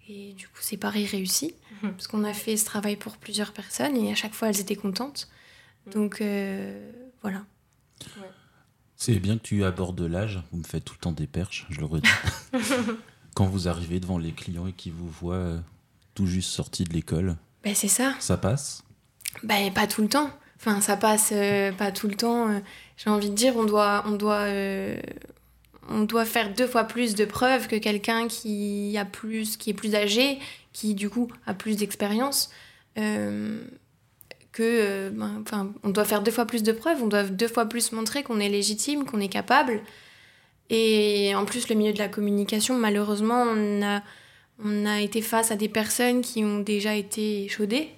Et 0.09 0.33
du 0.33 0.47
coup, 0.47 0.57
c'est 0.59 0.77
pareil 0.77 1.05
réussi, 1.05 1.53
mhm. 1.83 1.91
parce 1.91 2.07
qu'on 2.07 2.23
a 2.23 2.33
fait 2.33 2.57
ce 2.57 2.65
travail 2.65 2.95
pour 2.95 3.17
plusieurs 3.17 3.53
personnes 3.53 3.95
et 3.95 4.11
à 4.11 4.15
chaque 4.15 4.33
fois, 4.33 4.49
elles 4.49 4.59
étaient 4.59 4.75
contentes. 4.75 5.29
Mhm. 5.85 5.93
Donc 5.93 6.21
euh, 6.21 6.91
voilà. 7.21 7.43
C'est 8.95 9.19
bien 9.19 9.37
que 9.37 9.43
tu 9.43 9.63
abordes 9.63 10.01
l'âge, 10.01 10.41
vous 10.51 10.57
me 10.57 10.63
faites 10.63 10.83
tout 10.83 10.95
le 10.95 10.99
temps 10.99 11.11
des 11.11 11.27
perches, 11.27 11.67
je 11.69 11.79
le 11.79 11.85
redis. 11.85 12.09
Quand 13.35 13.45
vous 13.45 13.67
arrivez 13.67 13.99
devant 13.99 14.17
les 14.17 14.31
clients 14.31 14.65
et 14.65 14.73
qu'ils 14.73 14.93
vous 14.93 15.07
voient 15.07 15.35
euh, 15.35 15.59
tout 16.15 16.25
juste 16.25 16.49
sortis 16.49 16.83
de 16.83 16.93
l'école, 16.93 17.37
ben, 17.63 17.75
c'est 17.75 17.87
ça. 17.87 18.15
Ça 18.19 18.37
passe? 18.37 18.83
Ben, 19.43 19.71
Pas 19.73 19.85
tout 19.85 20.01
le 20.01 20.09
temps. 20.09 20.31
Enfin, 20.57 20.81
ça 20.81 20.97
passe 20.97 21.29
euh, 21.33 21.71
pas 21.71 21.91
tout 21.91 22.07
le 22.07 22.15
temps. 22.15 22.61
J'ai 22.97 23.09
envie 23.09 23.29
de 23.29 23.35
dire, 23.35 23.55
on 23.55 23.65
doit, 23.65 24.03
on 24.07 24.11
doit, 24.11 24.47
on 25.89 26.01
doit 26.01 26.25
faire 26.25 26.53
deux 26.53 26.67
fois 26.67 26.85
plus 26.85 27.15
de 27.15 27.25
preuves 27.25 27.67
que 27.67 27.75
quelqu'un 27.75 28.27
qui 28.27 28.95
a 28.97 29.05
plus, 29.05 29.57
qui 29.57 29.71
est 29.71 29.73
plus 29.73 29.95
âgé, 29.95 30.39
qui 30.73 30.93
du 30.93 31.09
coup 31.09 31.29
a 31.45 31.53
plus 31.53 31.75
d'expérience. 31.75 32.51
Euh, 32.97 33.61
euh, 34.59 35.09
ben, 35.11 35.73
on 35.83 35.89
doit 35.89 36.05
faire 36.05 36.21
deux 36.21 36.31
fois 36.31 36.45
plus 36.45 36.63
de 36.63 36.71
preuves, 36.71 37.01
on 37.01 37.07
doit 37.07 37.23
deux 37.23 37.47
fois 37.47 37.65
plus 37.65 37.91
montrer 37.91 38.23
qu'on 38.23 38.39
est 38.39 38.49
légitime, 38.49 39.05
qu'on 39.05 39.19
est 39.19 39.29
capable. 39.29 39.81
Et 40.69 41.33
en 41.35 41.45
plus, 41.45 41.69
le 41.69 41.75
milieu 41.75 41.93
de 41.93 41.97
la 41.97 42.09
communication, 42.09 42.77
malheureusement, 42.77 43.43
on 43.43 43.81
a, 43.81 44.03
on 44.63 44.85
a 44.85 45.01
été 45.01 45.21
face 45.21 45.51
à 45.51 45.55
des 45.55 45.69
personnes 45.69 46.21
qui 46.21 46.43
ont 46.43 46.59
déjà 46.59 46.95
été 46.95 47.47
chaudées. 47.47 47.89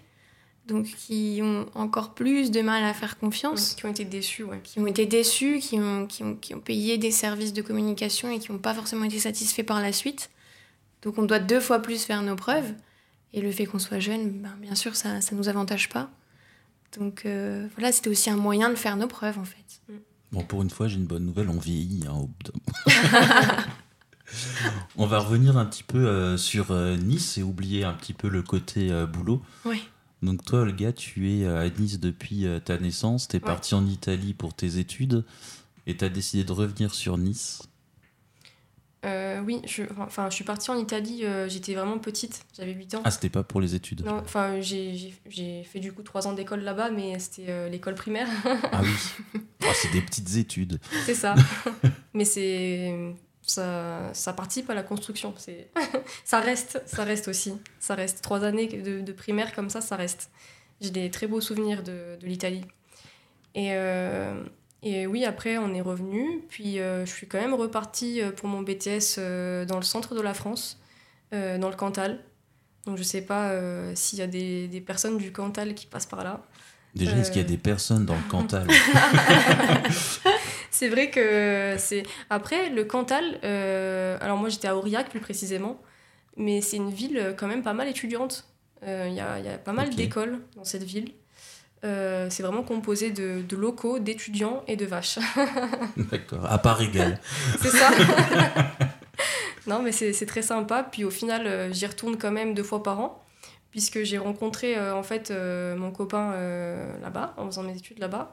Donc 0.68 0.86
qui 0.86 1.40
ont 1.42 1.66
encore 1.76 2.14
plus 2.14 2.52
de 2.52 2.62
mal 2.62 2.84
à 2.84 2.94
faire 2.94 3.18
confiance. 3.18 3.76
qui 3.76 3.86
ont 3.86 3.90
été 3.90 4.06
déçus, 4.06 4.44
ouais. 4.44 4.60
Qui 4.64 4.80
ont 4.80 4.88
été 4.88 5.06
déçus, 5.06 5.60
qui 5.60 5.80
ont, 5.80 6.06
qui 6.06 6.24
ont, 6.24 6.36
qui 6.36 6.54
ont 6.54 6.60
payé 6.60 6.98
des 6.98 7.12
services 7.12 7.54
de 7.54 7.62
communication 7.62 8.30
et 8.30 8.40
qui 8.40 8.52
n'ont 8.52 8.60
pas 8.60 8.74
forcément 8.74 9.06
été 9.06 9.20
satisfaits 9.20 9.64
par 9.64 9.82
la 9.82 9.92
suite. 9.92 10.30
Donc 11.02 11.18
on 11.18 11.24
doit 11.24 11.40
deux 11.40 11.60
fois 11.60 11.80
plus 11.80 12.04
faire 12.04 12.22
nos 12.22 12.36
preuves. 12.36 12.74
Et 13.34 13.42
le 13.42 13.52
fait 13.52 13.66
qu'on 13.66 13.80
soit 13.80 14.00
jeune, 14.00 14.30
ben, 14.42 14.54
bien 14.60 14.76
sûr, 14.76 14.96
ça 14.96 15.20
ne 15.20 15.38
nous 15.38 15.50
avantage 15.50 15.90
pas. 15.90 16.10
Donc 16.98 17.26
euh, 17.26 17.68
voilà, 17.76 17.92
c'était 17.92 18.10
aussi 18.10 18.30
un 18.30 18.36
moyen 18.36 18.70
de 18.70 18.76
faire 18.76 18.98
nos 18.98 19.08
preuves 19.08 19.40
en 19.40 19.46
fait. 19.46 19.82
Mm. 19.90 19.94
Bon, 20.34 20.44
pour 20.44 20.62
une 20.62 20.70
fois, 20.70 20.88
j'ai 20.88 20.98
une 20.98 21.06
bonne 21.06 21.26
nouvelle, 21.26 21.50
on 21.50 21.60
vieillit 21.60 22.06
hein, 22.08 22.28
on 24.96 25.06
va 25.06 25.20
revenir 25.20 25.58
un 25.58 25.66
petit 25.66 25.84
peu 25.84 26.08
euh, 26.08 26.38
sur 26.38 26.72
euh, 26.72 26.96
Nice 26.96 27.38
et 27.38 27.44
oublier 27.44 27.84
un 27.84 27.92
petit 27.94 28.14
peu 28.14 28.30
le 28.30 28.42
côté 28.42 28.90
boulot. 29.12 29.42
Oui. 29.66 29.84
Donc 30.22 30.44
toi, 30.46 30.60
Olga, 30.60 30.94
tu 30.94 31.32
es 31.32 31.48
à 31.48 31.68
Nice 31.70 32.00
depuis 32.00 32.46
ta 32.64 32.78
naissance, 32.78 33.28
tu 33.28 33.38
es 33.38 33.40
partie 33.40 33.74
en 33.74 33.86
Italie 33.86 34.34
pour 34.34 34.54
tes 34.54 34.78
études 34.78 35.26
et 35.88 35.98
tu 35.98 36.06
as 36.06 36.10
décidé 36.10 36.44
de 36.44 36.52
revenir 36.52 36.94
sur 36.94 37.18
Nice. 37.18 37.64
Euh, 39.04 39.42
oui, 39.42 39.62
je, 39.66 39.82
enfin, 39.98 40.30
je 40.30 40.36
suis 40.36 40.44
partie 40.44 40.70
en 40.70 40.78
Italie, 40.78 41.26
euh, 41.26 41.50
j'étais 41.50 41.74
vraiment 41.74 41.98
petite, 41.98 42.46
j'avais 42.56 42.74
8 42.74 42.96
ans. 42.96 43.02
Ah, 43.04 43.10
c'était 43.10 43.32
pas 43.32 43.44
pour 43.44 43.60
les 43.60 43.74
études 43.74 44.06
Non, 44.06 44.22
enfin, 44.24 44.62
j'ai 44.62 45.12
fait 45.64 45.80
du 45.80 45.92
coup 45.92 46.04
3 46.04 46.28
ans 46.28 46.34
d'école 46.34 46.62
là-bas, 46.62 46.92
mais 46.92 47.18
c'était 47.18 47.50
euh, 47.50 47.68
l'école 47.68 47.96
primaire. 47.96 48.28
ah 48.46 48.82
oui, 48.84 49.40
oh, 49.64 49.68
c'est 49.74 49.92
des 49.92 50.02
petites 50.02 50.36
études. 50.36 50.80
C'est 51.06 51.16
ça, 51.16 51.34
mais 52.14 52.26
c'est. 52.26 53.16
Ça, 53.54 54.10
ça, 54.14 54.34
participe 54.34 54.70
à 54.70 54.74
la 54.74 54.84
construction. 54.84 55.34
ça 56.24 56.40
reste, 56.40 56.82
ça 56.86 57.04
reste 57.04 57.28
aussi. 57.28 57.54
Ça 57.80 57.96
reste. 57.96 58.22
Trois 58.22 58.44
années 58.44 58.68
de, 58.68 59.02
de 59.02 59.12
primaire 59.12 59.54
comme 59.54 59.70
ça, 59.70 59.82
ça 59.82 59.96
reste. 59.96 60.30
J'ai 60.80 60.92
des 60.92 61.12
très 61.12 61.28
beaux 61.28 61.42
souvenirs 61.42 61.84
de, 61.84 62.18
de 62.20 62.26
l'Italie. 62.26 62.66
Et, 63.56 63.76
et 64.84 65.06
oui, 65.06 65.26
après, 65.26 65.58
on 65.58 65.74
est 65.74 65.82
revenu. 65.82 66.44
Puis 66.50 66.80
euh, 66.80 67.06
je 67.06 67.12
suis 67.12 67.28
quand 67.28 67.40
même 67.40 67.54
repartie 67.54 68.22
euh, 68.22 68.32
pour 68.32 68.50
mon 68.50 68.62
BTS 68.62 69.18
euh, 69.18 69.66
dans 69.66 69.78
le 69.78 69.84
centre 69.84 70.16
de 70.16 70.22
la 70.22 70.34
France, 70.34 70.80
dans 71.32 71.70
le 71.70 71.76
Cantal. 71.76 72.20
Donc 72.86 72.98
je 72.98 73.04
sais 73.04 73.22
pas 73.22 73.54
s'il 73.96 74.20
y 74.20 74.22
a 74.22 74.28
des, 74.28 74.68
des, 74.68 74.82
personnes 74.82 75.18
du 75.18 75.32
Cantal 75.32 75.76
qui 75.76 75.86
passent 75.86 76.08
par 76.08 76.26
là. 76.26 76.42
Déjà, 76.94 77.16
est-ce 77.16 77.32
qu'il 77.32 77.42
y 77.42 77.46
a 77.46 77.48
des 77.48 77.58
personnes 77.58 78.06
dans 78.06 78.16
le 78.16 78.30
Cantal? 78.30 78.68
C'est 80.82 80.90
vrai 80.90 81.12
que 81.12 81.76
c'est. 81.78 82.02
Après, 82.32 82.70
le 82.70 82.84
Cantal, 82.84 83.40
alors 84.20 84.38
moi 84.38 84.50
j'étais 84.50 84.68
à 84.68 84.76
Aurillac 84.76 85.10
plus 85.12 85.20
précisément, 85.20 85.80
mais 86.38 86.62
c'est 86.62 86.78
une 86.78 86.90
ville 86.90 87.36
quand 87.38 87.46
même 87.46 87.62
pas 87.62 87.74
mal 87.74 87.88
étudiante. 87.88 88.48
Il 88.82 89.14
y, 89.14 89.20
a, 89.20 89.40
y, 89.40 89.48
a, 89.48 89.60
pas 89.60 89.74
mal 89.74 89.94
d'écoles 89.94 90.40
dans 90.56 90.64
cette 90.64 90.82
ville. 90.82 91.12
Euh, 91.84 92.28
c'est 92.30 92.44
vraiment 92.44 92.64
composé 92.64 93.10
de, 93.12 93.56
locaux, 93.56 94.00
d'étudiants 94.00 94.64
et 94.68 94.76
de 94.76 94.86
vaches. 94.86 95.18
D'accord, 95.98 96.46
à 96.46 96.58
part 96.58 96.82
égale. 96.82 97.20
c'est 97.60 97.70
ça. 97.70 97.90
non, 99.68 99.82
mais 99.82 99.92
c'est 99.92 100.26
très 100.26 100.44
sympa. 100.44 100.84
Puis 100.84 101.04
au 101.04 101.10
final, 101.10 101.48
euh, 101.48 101.72
j'y 101.72 101.86
retourne 101.86 102.18
quand 102.18 102.32
même 102.32 102.54
deux 102.54 102.64
fois 102.64 102.84
par 102.84 103.00
an, 103.00 103.24
puisque 103.72 104.04
j'ai 104.04 104.20
rencontré 104.20 104.78
euh, 104.78 104.96
en 104.96 105.04
fait 105.04 105.32
mon 105.32 105.92
copain 105.92 106.34
là-bas, 107.02 107.34
en 107.38 107.46
faisant 107.48 107.64
mes 107.64 107.76
études 107.76 108.00
là-bas. 108.00 108.32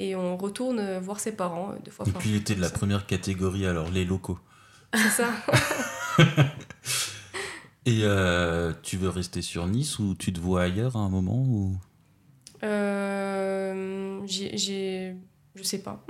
Et 0.00 0.16
on 0.16 0.36
retourne 0.36 0.98
voir 0.98 1.20
ses 1.20 1.32
parents 1.32 1.74
deux 1.84 1.90
fois 1.90 2.04
par 2.06 2.16
an. 2.16 2.18
Et 2.18 2.20
puis 2.20 2.30
il 2.30 2.36
était 2.36 2.54
de 2.54 2.60
la 2.60 2.70
première 2.70 3.06
catégorie, 3.06 3.66
alors 3.66 3.90
les 3.90 4.04
locaux. 4.04 4.38
C'est 4.94 5.22
ça. 5.22 5.28
et 7.86 8.02
tu 8.82 8.96
veux 8.96 9.08
rester 9.08 9.42
sur 9.42 9.66
Nice 9.66 9.98
ou 9.98 10.14
tu 10.14 10.32
te 10.32 10.40
vois 10.40 10.62
ailleurs 10.62 10.96
à 10.96 11.00
un 11.00 11.08
moment 11.08 11.42
ou... 11.42 11.76
Euh, 12.62 14.20
j'ai, 14.26 15.14
je 15.54 15.62
sais 15.62 15.82
pas. 15.82 16.04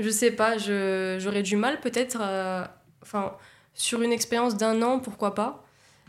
je 0.00 0.08
sais 0.08 0.30
pas. 0.30 0.56
j'aurais 0.58 1.42
du 1.42 1.56
mal 1.56 1.80
peut-être. 1.80 2.22
Enfin, 3.02 3.36
sur 3.74 4.02
une 4.02 4.12
expérience 4.12 4.56
d'un 4.56 4.80
an, 4.82 4.98
pourquoi 4.98 5.34
pas. 5.34 5.64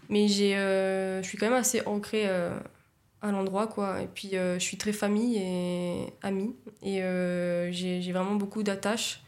Mais 0.10 0.28
j'ai, 0.28 0.56
euh, 0.56 1.22
je 1.22 1.28
suis 1.28 1.38
quand 1.38 1.50
même 1.50 1.60
assez 1.60 1.82
ancrée 1.86 2.28
euh, 2.28 2.58
à 3.24 3.32
l'endroit, 3.32 3.68
quoi. 3.68 4.02
Et 4.02 4.08
puis, 4.08 4.32
je 4.34 4.60
suis 4.60 4.78
très 4.78 4.94
famille 4.94 5.38
et 5.38 6.14
amie. 6.22 6.56
Et 6.84 7.02
j'ai, 7.72 8.12
vraiment 8.12 8.36
beaucoup 8.36 8.62
d'attaches. 8.64 9.24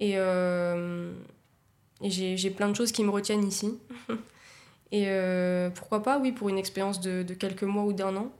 Et, 0.00 0.14
et 0.14 2.10
j'ai, 2.10 2.50
plein 2.50 2.68
de 2.68 2.74
choses 2.74 2.92
qui 2.92 3.04
me 3.04 3.10
retiennent 3.10 3.46
ici. 3.46 3.78
et 4.92 5.06
pourquoi 5.74 6.02
pas, 6.02 6.18
oui, 6.18 6.32
pour 6.32 6.48
une 6.48 6.58
expérience 6.58 7.00
de, 7.00 7.22
de 7.22 7.34
quelques 7.34 7.62
mois 7.62 7.84
ou 7.84 7.92
d'un 7.92 8.16
an. 8.16 8.32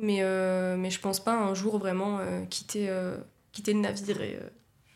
Mais, 0.00 0.22
euh, 0.22 0.76
mais 0.78 0.90
je 0.90 0.98
pense 0.98 1.20
pas 1.20 1.36
un 1.36 1.52
jour 1.54 1.78
vraiment 1.78 2.18
euh, 2.20 2.44
quitter, 2.46 2.88
euh, 2.88 3.18
quitter 3.52 3.74
le 3.74 3.80
navire 3.80 4.22
et, 4.22 4.38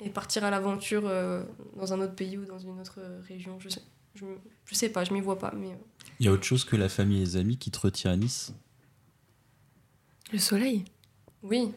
et 0.01 0.09
partir 0.09 0.45
à 0.45 0.51
l'aventure 0.51 1.03
dans 1.77 1.93
un 1.93 2.01
autre 2.01 2.15
pays 2.15 2.39
ou 2.39 2.47
dans 2.47 2.59
une 2.59 2.81
autre 2.81 3.01
région. 3.29 3.61
Je 3.61 3.69
sais, 3.69 3.83
je, 4.15 4.25
je 4.65 4.75
sais 4.75 4.89
pas, 4.89 5.05
je 5.05 5.13
m'y 5.13 5.21
vois 5.21 5.39
pas. 5.39 5.53
Mais, 5.55 5.77
Il 6.21 6.27
y 6.27 6.29
a 6.29 6.33
autre 6.33 6.45
chose 6.45 6.65
que 6.65 6.77
la 6.77 6.89
famille 6.89 7.19
et 7.19 7.25
les 7.25 7.37
amis 7.37 7.59
qui 7.59 7.71
te 7.71 7.79
retient 7.79 8.13
à 8.13 8.17
Nice 8.17 8.55
Le 10.33 10.39
soleil. 10.39 10.85
Oui. 11.45 11.71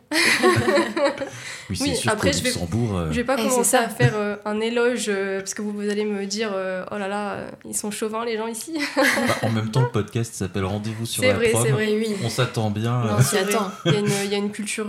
oui, 1.69 1.93
après, 2.07 2.31
je 2.31 2.41
vais, 2.41 2.51
je 2.51 3.15
vais 3.15 3.23
pas 3.25 3.35
commencer 3.35 3.75
à 3.75 3.89
faire 3.89 4.13
euh, 4.15 4.37
un 4.45 4.61
éloge 4.61 5.07
euh, 5.09 5.39
parce 5.39 5.53
que 5.53 5.61
vous, 5.61 5.73
vous, 5.73 5.89
allez 5.89 6.05
me 6.05 6.25
dire 6.25 6.51
euh, 6.53 6.85
oh 6.89 6.97
là 6.97 7.09
là, 7.09 7.47
ils 7.65 7.75
sont 7.75 7.91
chauvins 7.91 8.23
les 8.23 8.37
gens 8.37 8.47
ici. 8.47 8.79
Bah, 8.95 9.03
en 9.43 9.49
même 9.51 9.69
temps, 9.69 9.81
le 9.81 9.89
podcast 9.89 10.35
s'appelle 10.35 10.63
Rendez-vous 10.63 11.05
sur 11.05 11.21
la 11.21 11.33
vrai, 11.33 11.51
C'est 11.51 11.71
vrai, 11.71 11.97
oui. 11.97 12.15
On 12.23 12.29
s'attend 12.29 12.71
bien. 12.71 13.03
Non, 13.03 13.15
attend. 13.15 13.71
Il, 13.85 13.91
y 13.91 13.95
a 13.97 13.99
une, 13.99 14.09
il 14.23 14.31
y 14.31 14.35
a 14.35 14.37
une 14.37 14.51
culture 14.51 14.87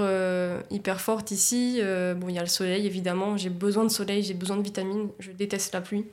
hyper 0.70 1.00
forte 1.00 1.32
ici. 1.32 1.80
bon, 2.16 2.28
il 2.28 2.36
y 2.36 2.38
a 2.38 2.42
le 2.42 2.48
soleil 2.48 2.86
évidemment. 2.86 3.36
J'ai 3.36 3.50
besoin 3.50 3.82
de 3.82 3.90
soleil, 3.90 4.22
j'ai 4.22 4.34
besoin 4.34 4.56
de 4.56 4.62
vitamines. 4.62 5.08
Je 5.18 5.32
déteste 5.32 5.74
la 5.74 5.80
pluie. 5.80 6.04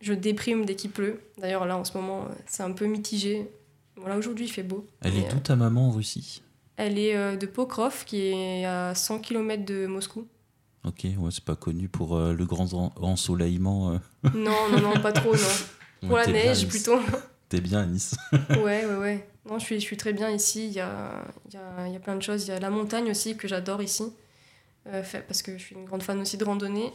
Je 0.00 0.14
déprime 0.14 0.64
dès 0.64 0.76
qu'il 0.76 0.92
pleut. 0.92 1.20
D'ailleurs, 1.36 1.66
là 1.66 1.76
en 1.76 1.84
ce 1.84 1.94
moment, 1.94 2.26
c'est 2.46 2.62
un 2.62 2.72
peu 2.72 2.86
mitigé. 2.86 3.50
Voilà, 3.96 4.16
aujourd'hui 4.16 4.46
il 4.46 4.50
fait 4.50 4.62
beau. 4.62 4.86
Elle 5.02 5.18
est 5.18 5.28
d'où 5.28 5.40
ta 5.40 5.56
maman 5.56 5.88
en 5.88 5.90
Russie? 5.90 6.40
Elle 6.78 6.96
est 6.96 7.16
euh, 7.16 7.36
de 7.36 7.44
Pokrov, 7.44 8.04
qui 8.06 8.22
est 8.22 8.64
à 8.64 8.94
100 8.94 9.18
km 9.18 9.64
de 9.64 9.86
Moscou. 9.86 10.26
Ok, 10.84 11.04
ouais, 11.04 11.30
c'est 11.32 11.44
pas 11.44 11.56
connu 11.56 11.88
pour 11.88 12.16
euh, 12.16 12.32
le 12.32 12.46
grand 12.46 12.72
ensoleillement. 12.96 13.90
Euh. 13.90 13.98
Non, 14.32 14.70
non, 14.70 14.80
non, 14.80 15.00
pas 15.00 15.10
trop, 15.10 15.34
non. 15.34 15.42
pour 16.08 16.16
la 16.16 16.28
neige, 16.28 16.68
plutôt. 16.68 17.00
T'es 17.48 17.60
bien 17.60 17.80
à 17.80 17.86
Nice. 17.86 18.14
ouais, 18.50 18.86
ouais, 18.86 18.96
ouais. 18.96 19.28
Non, 19.44 19.58
je 19.58 19.64
suis, 19.64 19.80
je 19.80 19.84
suis 19.84 19.96
très 19.96 20.12
bien 20.12 20.30
ici. 20.30 20.68
Il 20.68 20.72
y 20.72 20.80
a, 20.80 21.24
il 21.48 21.54
y, 21.54 21.56
a, 21.56 21.88
il 21.88 21.92
y 21.92 21.96
a 21.96 22.00
plein 22.00 22.14
de 22.14 22.22
choses. 22.22 22.44
Il 22.46 22.50
y 22.50 22.52
a 22.52 22.60
la 22.60 22.70
montagne 22.70 23.10
aussi 23.10 23.36
que 23.36 23.48
j'adore 23.48 23.82
ici. 23.82 24.04
fait, 25.02 25.26
parce 25.26 25.42
que 25.42 25.58
je 25.58 25.62
suis 25.64 25.74
une 25.74 25.84
grande 25.84 26.04
fan 26.04 26.20
aussi 26.20 26.36
de 26.36 26.44
randonnée. 26.44 26.92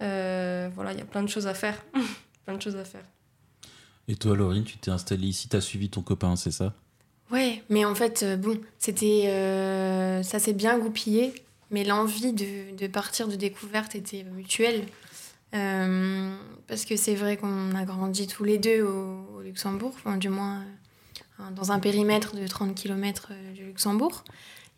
voilà, 0.00 0.92
il 0.92 0.98
y 0.98 1.02
a 1.02 1.06
plein 1.06 1.22
de 1.22 1.28
choses 1.28 1.46
à 1.46 1.54
faire. 1.54 1.80
plein 2.44 2.56
de 2.56 2.62
choses 2.62 2.76
à 2.76 2.84
faire. 2.84 3.04
Et 4.08 4.16
toi, 4.16 4.34
Laurine, 4.34 4.64
tu 4.64 4.78
t'es 4.78 4.90
installée 4.90 5.28
ici, 5.28 5.48
t'as 5.48 5.60
suivi 5.60 5.90
ton 5.90 6.02
copain, 6.02 6.34
c'est 6.34 6.50
ça? 6.50 6.74
Ouais, 7.30 7.62
mais 7.68 7.84
en 7.84 7.94
fait, 7.94 8.22
euh, 8.22 8.36
bon, 8.36 8.58
c'était. 8.78 9.24
Euh, 9.26 10.22
ça 10.22 10.38
s'est 10.38 10.52
bien 10.52 10.78
goupillé, 10.78 11.32
mais 11.70 11.84
l'envie 11.84 12.32
de, 12.32 12.76
de, 12.76 12.86
partir 12.86 13.28
de 13.28 13.36
découverte 13.36 13.94
était 13.94 14.24
mutuelle. 14.24 14.84
Euh, 15.54 16.34
parce 16.66 16.84
que 16.84 16.96
c'est 16.96 17.14
vrai 17.14 17.36
qu'on 17.36 17.74
a 17.74 17.84
grandi 17.84 18.26
tous 18.26 18.44
les 18.44 18.58
deux 18.58 18.82
au, 18.82 19.40
Luxembourg, 19.42 19.92
enfin, 19.96 20.16
du 20.16 20.28
moins 20.28 20.62
dans 21.56 21.72
un 21.72 21.78
périmètre 21.78 22.36
de 22.36 22.46
30 22.46 22.74
km 22.74 23.32
du 23.54 23.64
Luxembourg. 23.64 24.24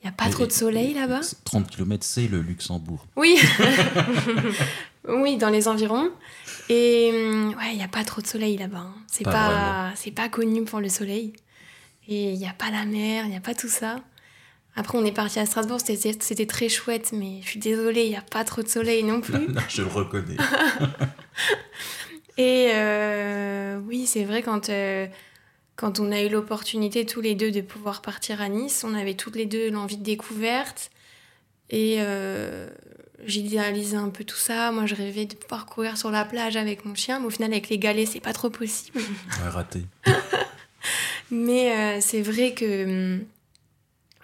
Il 0.00 0.06
n'y 0.06 0.08
a 0.08 0.12
pas 0.12 0.30
trop 0.30 0.46
de 0.46 0.52
soleil 0.52 0.94
là-bas? 0.94 1.20
30 1.44 1.68
km, 1.68 2.04
c'est 2.04 2.26
le 2.26 2.40
Luxembourg. 2.40 3.06
Oui, 3.16 3.38
oui, 5.08 5.36
dans 5.36 5.50
les 5.50 5.68
environs. 5.68 6.10
Et 6.68 7.10
ouais, 7.58 7.72
il 7.72 7.76
n'y 7.76 7.82
a 7.82 7.88
pas 7.88 8.04
trop 8.04 8.22
de 8.22 8.26
soleil 8.26 8.56
là-bas. 8.56 8.78
Hein. 8.78 8.94
C'est 9.06 9.24
pas, 9.24 9.92
c'est 9.94 10.10
pas 10.10 10.28
connu 10.28 10.64
pour 10.64 10.80
le 10.80 10.88
soleil. 10.88 11.34
Et 12.08 12.32
il 12.32 12.38
n'y 12.38 12.48
a 12.48 12.52
pas 12.52 12.70
la 12.70 12.84
mer, 12.84 13.24
il 13.24 13.30
n'y 13.30 13.36
a 13.36 13.40
pas 13.40 13.54
tout 13.54 13.68
ça. 13.68 13.96
Après, 14.74 14.96
on 14.96 15.04
est 15.04 15.12
parti 15.12 15.38
à 15.38 15.46
Strasbourg, 15.46 15.80
c'était 15.80 16.46
très 16.46 16.68
chouette, 16.68 17.12
mais 17.12 17.40
je 17.42 17.48
suis 17.48 17.60
désolée, 17.60 18.04
il 18.04 18.10
n'y 18.10 18.16
a 18.16 18.22
pas 18.22 18.42
trop 18.44 18.62
de 18.62 18.68
soleil 18.68 19.02
non 19.02 19.20
plus. 19.20 19.48
je 19.68 19.82
le 19.82 19.88
reconnais. 19.88 20.36
et 22.38 22.70
euh, 22.72 23.78
oui, 23.86 24.06
c'est 24.06 24.24
vrai, 24.24 24.42
quand, 24.42 24.70
euh, 24.70 25.06
quand 25.76 26.00
on 26.00 26.10
a 26.10 26.22
eu 26.22 26.30
l'opportunité 26.30 27.04
tous 27.04 27.20
les 27.20 27.34
deux 27.34 27.50
de 27.50 27.60
pouvoir 27.60 28.00
partir 28.00 28.40
à 28.40 28.48
Nice, 28.48 28.82
on 28.86 28.94
avait 28.94 29.14
toutes 29.14 29.36
les 29.36 29.46
deux 29.46 29.70
l'envie 29.70 29.98
de 29.98 30.04
découverte. 30.04 30.90
Et 31.68 31.96
euh, 31.98 32.68
j'idéalisais 33.24 33.96
un 33.96 34.08
peu 34.08 34.24
tout 34.24 34.36
ça. 34.36 34.72
Moi, 34.72 34.86
je 34.86 34.94
rêvais 34.94 35.26
de 35.26 35.34
pouvoir 35.34 35.66
courir 35.66 35.98
sur 35.98 36.10
la 36.10 36.24
plage 36.24 36.56
avec 36.56 36.86
mon 36.86 36.94
chien, 36.94 37.20
mais 37.20 37.26
au 37.26 37.30
final, 37.30 37.52
avec 37.52 37.68
les 37.68 37.78
galets, 37.78 38.08
c'est 38.08 38.20
pas 38.20 38.32
trop 38.32 38.48
possible. 38.48 38.98
Ouais, 38.98 39.48
raté. 39.50 39.82
Mais 41.32 41.72
euh, 41.72 42.00
c'est 42.02 42.20
vrai 42.20 42.52
que 42.52 42.84
hum, 42.84 43.24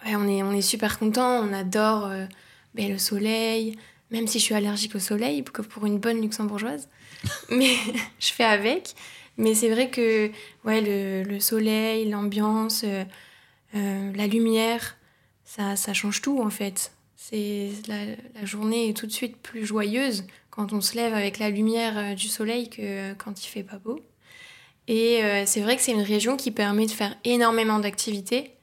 on, 0.05 0.29
est, 0.29 0.43
on 0.43 0.53
est 0.53 0.61
super 0.61 0.99
content, 0.99 1.43
on 1.43 1.55
adore 1.55 2.05
euh, 2.05 2.27
ben, 2.75 2.93
le 2.93 2.99
soleil, 2.99 3.79
même 4.11 4.27
si 4.27 4.39
je 4.39 4.45
suis 4.45 4.55
allergique 4.55 4.95
au 4.95 4.99
soleil, 4.99 5.43
pour 5.43 5.87
une 5.87 5.99
bonne 5.99 6.21
luxembourgeoise. 6.21 6.91
Mais 7.51 7.75
je 8.21 8.31
fais 8.31 8.45
avec. 8.45 8.95
Mais 9.39 9.55
c'est 9.55 9.71
vrai 9.71 9.89
que 9.89 10.31
ouais, 10.65 10.83
le, 10.83 11.23
le 11.23 11.41
soleil, 11.41 12.11
l'ambiance, 12.11 12.85
euh, 12.85 14.13
la 14.15 14.27
lumière, 14.27 14.99
ça, 15.45 15.77
ça 15.77 15.95
change 15.95 16.21
tout 16.21 16.43
en 16.43 16.51
fait. 16.51 16.93
C'est 17.17 17.71
la, 17.87 18.05
la, 18.35 18.45
journée 18.45 18.91
est 18.91 18.97
tout 18.97 19.07
de 19.07 19.13
suite 19.13 19.39
plus 19.39 19.65
joyeuse 19.65 20.27
quand 20.51 20.75
on 20.75 20.83
se 20.83 20.95
lève 20.95 21.15
avec 21.15 21.39
la 21.39 21.49
lumière 21.49 22.15
du 22.15 22.29
soleil 22.29 22.69
que 22.69 23.15
quand 23.15 23.43
il 23.43 23.49
fait 23.49 23.63
pas 23.63 23.79
beau. 23.79 23.99
Et 24.89 25.21
c'est 25.45 25.61
vrai 25.61 25.77
que 25.77 25.83
c'est 25.83 25.93
une 25.93 26.01
région 26.01 26.39
qui 26.39 26.51
permet 26.51 26.87
de 26.87 26.91
faire 26.91 27.15
énormément 27.25 27.79
d'activités. 27.79 28.57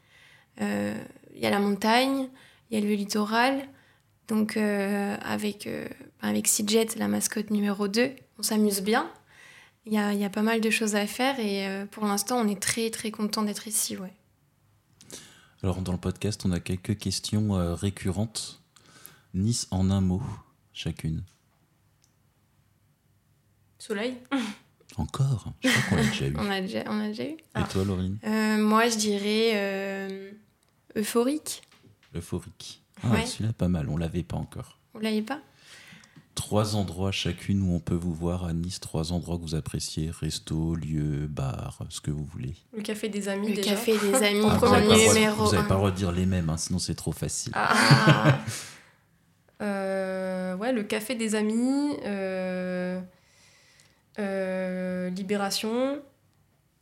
Il 0.60 0.96
y 1.36 1.46
a 1.46 1.52
la 1.52 1.60
montagne, 1.60 2.30
il 2.70 2.80
y 2.80 2.82
a 2.82 2.84
le 2.84 2.94
littoral. 2.96 3.62
Donc 4.28 4.58
avec, 4.58 5.70
avec 6.22 6.48
Sidjet, 6.48 6.88
la 6.98 7.08
mascotte 7.08 7.52
numéro 7.52 7.88
2, 7.88 8.10
on 8.40 8.44
s'amuse 8.44 8.82
bien. 8.82 9.12
Il 9.86 9.94
y 9.94 9.98
a, 9.98 10.14
y 10.14 10.26
a, 10.26 10.30
pas 10.32 10.42
mal 10.42 10.62
de 10.62 10.70
choses 10.72 10.96
à 10.96 11.06
faire 11.06 11.40
et 11.40 11.68
euh, 11.68 11.86
pour 11.86 12.06
l'instant, 12.06 12.40
on 12.40 12.48
est 12.48 12.60
très 12.60 12.90
très 12.90 13.12
content 13.12 13.44
d'être 13.44 13.68
ici. 13.68 13.96
Ouais. 13.96 14.14
Alors, 15.62 15.82
dans 15.82 15.92
le 15.92 16.00
podcast, 16.00 16.42
on 16.44 16.52
a 16.52 16.60
quelques 16.60 16.98
questions 16.98 17.56
euh, 17.56 17.76
récurrentes. 17.76 18.64
Nice 19.36 19.68
en 19.70 19.92
un 19.92 20.02
mot, 20.02 20.24
chacune. 20.74 21.24
Soleil 23.78 24.18
Encore 24.98 25.52
Je 25.62 25.70
crois 25.70 25.82
qu'on 25.90 25.96
l'a 25.96 26.10
déjà 26.10 26.28
eu. 26.28 26.36
on, 26.40 26.50
a 26.50 26.62
déjà, 26.62 26.84
on 26.88 27.00
a 27.02 27.08
déjà 27.08 27.24
eu. 27.24 27.34
Et 27.34 27.38
ah. 27.54 27.64
toi, 27.64 27.84
Laurine 27.84 28.18
euh, 28.26 28.58
Moi, 28.58 28.88
je 28.90 28.98
dirais 28.98 30.30
euphorique. 30.96 31.62
Euphorique. 32.16 32.82
Ah, 33.04 33.10
ouais. 33.12 33.26
celui-là, 33.26 33.54
pas 33.54 33.68
mal. 33.68 33.90
On 33.90 33.98
l'avait 33.98 34.24
pas 34.24 34.38
encore. 34.38 34.80
Vous 34.94 35.02
l'avez 35.02 35.22
pas 35.22 35.42
trois 36.36 36.76
endroits 36.76 37.12
chacune 37.12 37.64
où 37.64 37.74
on 37.74 37.80
peut 37.80 37.96
vous 37.96 38.14
voir 38.14 38.46
à 38.46 38.54
Nice, 38.54 38.80
trois 38.80 39.12
endroits 39.12 39.38
que 39.38 39.42
vous 39.42 39.56
appréciez, 39.56 40.12
resto, 40.12 40.76
lieu, 40.76 41.28
bar, 41.28 41.80
ce 41.90 42.02
que 42.02 42.12
vous 42.12 42.26
voulez. 42.26 42.54
Le 42.76 42.84
café 42.84 43.10
des 43.10 43.28
amis 43.28 43.50
le 43.50 43.56
déjà. 43.56 43.72
café 43.72 43.98
des 43.98 44.14
amis, 44.24 44.46
ah, 44.48 44.58
vous 44.58 44.68
n'avez 44.68 45.58
pas, 45.58 45.64
pas 45.64 45.76
redire 45.76 46.12
les 46.12 46.26
mêmes, 46.26 46.50
hein, 46.50 46.58
sinon 46.58 46.78
c'est 46.78 46.94
trop 46.94 47.14
facile. 47.14 47.54
Ah. 47.56 48.40
euh, 49.62 50.56
ouais, 50.58 50.72
le 50.74 50.84
café 50.84 51.16
des 51.16 51.34
amis, 51.34 51.96
euh, 52.06 53.00
euh, 53.00 53.02
Libération 54.18 56.02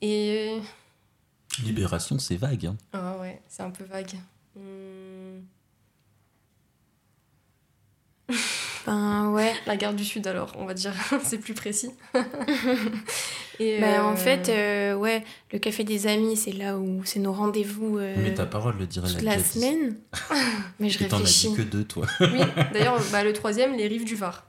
et... 0.01 0.59
Libération, 1.63 2.19
c'est 2.19 2.35
vague. 2.35 2.65
Hein. 2.65 2.77
Ah 2.93 3.17
ouais, 3.19 3.41
c'est 3.47 3.63
un 3.63 3.69
peu 3.69 3.83
vague. 3.83 4.15
Hmm. 4.55 5.41
Ben 8.85 9.31
ouais. 9.31 9.53
La 9.65 9.77
gare 9.77 9.93
du 9.93 10.03
Sud 10.03 10.27
alors, 10.27 10.53
on 10.57 10.65
va 10.65 10.73
dire, 10.73 10.93
c'est 11.23 11.37
plus 11.37 11.53
précis. 11.53 11.91
Et 13.59 13.79
ben, 13.79 14.01
En 14.01 14.13
euh, 14.13 14.15
fait, 14.15 14.49
euh, 14.49 14.95
ouais, 14.95 15.23
le 15.51 15.59
Café 15.59 15.83
des 15.83 16.07
Amis, 16.07 16.35
c'est 16.35 16.53
là 16.53 16.77
où 16.77 17.01
c'est 17.05 17.19
nos 17.19 17.33
rendez-vous. 17.33 17.99
Euh, 17.99 18.15
mais 18.17 18.33
t'as 18.33 18.47
parole 18.47 18.77
le 18.79 18.87
dire 18.87 19.03
toute 19.03 19.21
la, 19.21 19.37
semaine. 19.37 19.95
mais 20.79 20.89
je 20.89 20.99
Et 20.99 21.05
réfléchis. 21.05 21.47
T'en 21.47 21.53
as 21.53 21.55
dit 21.57 21.63
que 21.63 21.69
deux, 21.69 21.83
toi. 21.83 22.07
oui, 22.19 22.41
d'ailleurs, 22.73 22.99
bah, 23.11 23.23
le 23.23 23.31
troisième, 23.31 23.75
les 23.75 23.87
rives 23.87 24.05
du 24.05 24.15
Var. 24.15 24.43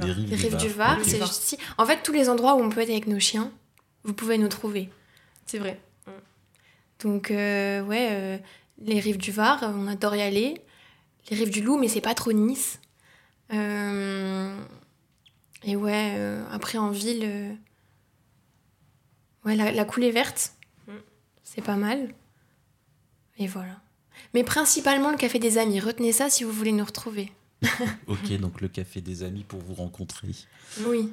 Les 0.00 0.36
rives, 0.36 0.56
du 0.56 0.68
Var, 0.68 0.98
c'est 1.02 1.18
juste 1.18 1.58
En 1.76 1.84
fait, 1.84 2.02
tous 2.02 2.12
les 2.12 2.28
endroits 2.28 2.54
où 2.54 2.60
on 2.60 2.68
peut 2.68 2.80
être 2.80 2.90
avec 2.90 3.08
nos 3.08 3.18
chiens, 3.18 3.50
vous 4.04 4.14
pouvez 4.14 4.38
nous 4.38 4.48
trouver. 4.48 4.88
C'est 5.46 5.58
vrai. 5.58 5.80
Donc, 7.00 7.28
ouais, 7.30 8.40
les 8.78 9.00
rives 9.00 9.18
du 9.18 9.32
Var, 9.32 9.58
on 9.62 9.88
adore 9.88 10.14
y 10.14 10.22
aller. 10.22 10.60
Les 11.28 11.36
rives 11.36 11.50
du 11.50 11.60
Loup, 11.60 11.78
mais 11.78 11.88
c'est 11.88 12.00
pas 12.00 12.14
trop 12.14 12.32
Nice. 12.32 12.80
Euh, 13.52 14.56
et 15.64 15.76
ouais, 15.76 16.14
euh, 16.16 16.44
après 16.52 16.78
en 16.78 16.90
ville, 16.90 17.22
euh, 17.24 17.52
ouais, 19.44 19.56
la, 19.56 19.84
coulée 19.84 20.10
verte, 20.10 20.52
mm. 20.86 20.92
c'est 21.42 21.62
pas 21.62 21.76
mal. 21.76 22.14
Et 23.38 23.46
voilà. 23.46 23.80
Mais 24.34 24.44
principalement 24.44 25.10
le 25.10 25.16
café 25.16 25.38
des 25.38 25.58
amis. 25.58 25.80
Retenez 25.80 26.12
ça 26.12 26.30
si 26.30 26.44
vous 26.44 26.52
voulez 26.52 26.72
nous 26.72 26.84
retrouver. 26.84 27.32
ok, 28.06 28.38
donc 28.38 28.60
le 28.60 28.68
café 28.68 29.00
des 29.00 29.22
amis 29.22 29.44
pour 29.44 29.60
vous 29.60 29.74
rencontrer. 29.74 30.28
Oui. 30.86 31.12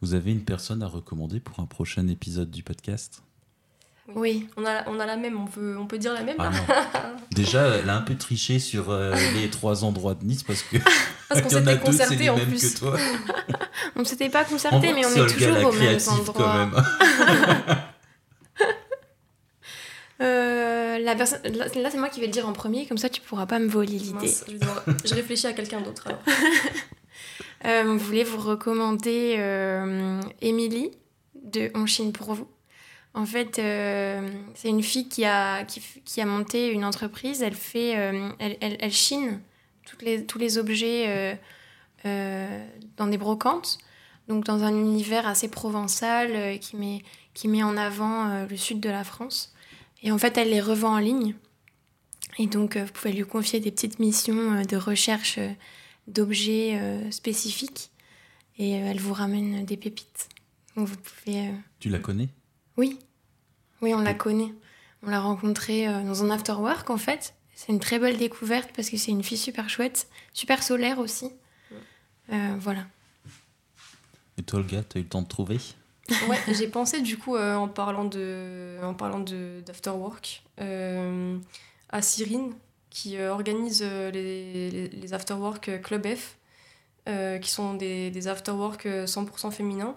Vous 0.00 0.14
avez 0.14 0.32
une 0.32 0.44
personne 0.44 0.82
à 0.82 0.86
recommander 0.86 1.40
pour 1.40 1.60
un 1.60 1.66
prochain 1.66 2.08
épisode 2.08 2.50
du 2.50 2.62
podcast? 2.62 3.22
Oui. 4.14 4.48
On, 4.56 4.66
a, 4.66 4.86
on 4.88 5.00
a 5.00 5.06
la 5.06 5.16
même, 5.16 5.40
on 5.40 5.46
peut, 5.46 5.76
on 5.78 5.86
peut 5.86 5.96
dire 5.98 6.12
la 6.12 6.22
même. 6.22 6.36
Ah 6.38 6.50
Déjà, 7.32 7.68
elle 7.78 7.88
a 7.88 7.96
un 7.96 8.02
peu 8.02 8.16
triché 8.16 8.58
sur 8.58 8.90
euh, 8.90 9.14
les 9.34 9.48
trois 9.48 9.82
endroits 9.84 10.14
de 10.14 10.24
Nice 10.24 10.42
parce 10.42 10.62
que. 10.62 10.76
parce 11.28 11.40
qu'on 11.40 11.48
s'était 11.48 11.78
concerté 11.78 12.28
en 12.28 12.38
plus. 12.38 12.74
Que 12.74 12.78
toi. 12.78 12.98
on 13.96 14.00
ne 14.00 14.04
s'était 14.04 14.28
pas 14.28 14.44
concerté, 14.44 14.92
mais 14.92 15.06
on 15.06 15.10
est 15.10 15.26
toujours 15.32 15.68
au 15.68 15.72
même 15.72 15.98
endroit. 16.08 16.68
euh, 20.20 20.53
la 20.98 21.14
personne, 21.14 21.40
là, 21.54 21.68
c'est 21.70 21.98
moi 21.98 22.08
qui 22.08 22.20
vais 22.20 22.26
le 22.26 22.32
dire 22.32 22.48
en 22.48 22.52
premier, 22.52 22.86
comme 22.86 22.98
ça 22.98 23.08
tu 23.08 23.20
pourras 23.20 23.46
pas 23.46 23.58
me 23.58 23.68
voler 23.68 23.98
l'idée. 23.98 24.32
Je 25.04 25.14
réfléchis 25.14 25.46
à 25.46 25.52
quelqu'un 25.52 25.80
d'autre 25.80 26.08
euh, 27.64 27.84
vous 27.84 27.98
voulez 27.98 28.24
vous 28.24 28.40
recommander 28.40 29.36
euh, 29.38 30.20
Émilie 30.40 30.90
de 31.34 31.70
On 31.74 31.86
Chine 31.86 32.12
pour 32.12 32.34
vous? 32.34 32.48
En 33.14 33.26
fait, 33.26 33.60
euh, 33.60 34.28
c'est 34.54 34.68
une 34.68 34.82
fille 34.82 35.08
qui 35.08 35.24
a, 35.24 35.64
qui, 35.64 36.20
a 36.20 36.26
monté 36.26 36.68
une 36.72 36.84
entreprise. 36.84 37.42
Elle, 37.42 37.54
fait, 37.54 37.96
euh, 37.96 38.30
elle, 38.40 38.56
elle, 38.60 38.92
chine 38.92 39.40
toutes 39.86 40.02
les, 40.02 40.26
tous 40.26 40.38
les 40.38 40.58
objets 40.58 41.38
dans 42.04 43.06
des 43.06 43.16
brocantes, 43.16 43.78
donc 44.26 44.44
dans 44.44 44.64
un 44.64 44.72
univers 44.72 45.28
assez 45.28 45.48
provençal 45.48 46.58
qui, 46.58 46.76
met, 46.76 47.02
qui 47.34 47.46
met 47.46 47.62
en 47.62 47.76
avant 47.76 48.46
le 48.46 48.56
sud 48.56 48.80
de 48.80 48.90
la 48.90 49.04
France. 49.04 49.53
Et 50.04 50.12
en 50.12 50.18
fait, 50.18 50.38
elle 50.38 50.50
les 50.50 50.60
revend 50.60 50.94
en 50.94 50.98
ligne. 50.98 51.34
Et 52.38 52.46
donc, 52.46 52.76
vous 52.76 52.92
pouvez 52.92 53.12
lui 53.12 53.24
confier 53.24 53.58
des 53.58 53.72
petites 53.72 53.98
missions 53.98 54.62
de 54.62 54.76
recherche 54.76 55.40
d'objets 56.06 57.10
spécifiques. 57.10 57.90
Et 58.58 58.70
elle 58.70 59.00
vous 59.00 59.14
ramène 59.14 59.64
des 59.64 59.76
pépites. 59.76 60.28
Donc, 60.76 60.86
vous 60.86 60.96
pouvez... 60.96 61.50
Tu 61.80 61.88
la 61.88 61.98
connais? 61.98 62.28
Oui, 62.76 62.98
oui, 63.80 63.94
on 63.94 64.00
la 64.00 64.14
connaît. 64.14 64.52
On 65.06 65.10
l'a 65.10 65.20
rencontrée 65.20 65.86
euh, 65.86 66.02
dans 66.02 66.24
un 66.24 66.30
afterwork 66.30 66.88
en 66.88 66.96
fait. 66.96 67.34
C'est 67.54 67.72
une 67.72 67.80
très 67.80 67.98
belle 67.98 68.16
découverte 68.16 68.70
parce 68.74 68.88
que 68.88 68.96
c'est 68.96 69.10
une 69.10 69.22
fille 69.22 69.38
super 69.38 69.68
chouette, 69.68 70.08
super 70.32 70.62
solaire 70.62 70.98
aussi. 70.98 71.30
Euh, 72.32 72.56
voilà. 72.58 72.86
Et 74.38 74.42
toi, 74.42 74.60
le 74.60 74.64
gars, 74.64 74.82
t'as 74.82 74.98
eu 74.98 75.02
le 75.02 75.08
temps 75.08 75.22
de 75.22 75.28
trouver? 75.28 75.58
Ouais, 76.28 76.38
j'ai 76.48 76.68
pensé 76.68 77.00
du 77.00 77.16
coup 77.16 77.36
euh, 77.36 77.54
en 77.54 77.68
parlant 77.68 78.04
de 78.04 78.76
en 78.82 78.94
parlant 78.94 79.20
de 79.20 79.62
d'afterwork 79.64 80.42
à 80.58 82.02
Cyrine 82.02 82.52
qui 82.90 83.18
organise 83.20 83.82
les, 83.82 84.88
les, 84.88 85.14
afterwork 85.14 85.82
Club 85.82 86.06
F 86.06 86.36
qui 87.40 87.50
sont 87.50 87.74
des, 87.74 88.10
des 88.10 88.28
afterwork 88.28 88.86
100% 88.86 89.50
féminins 89.50 89.96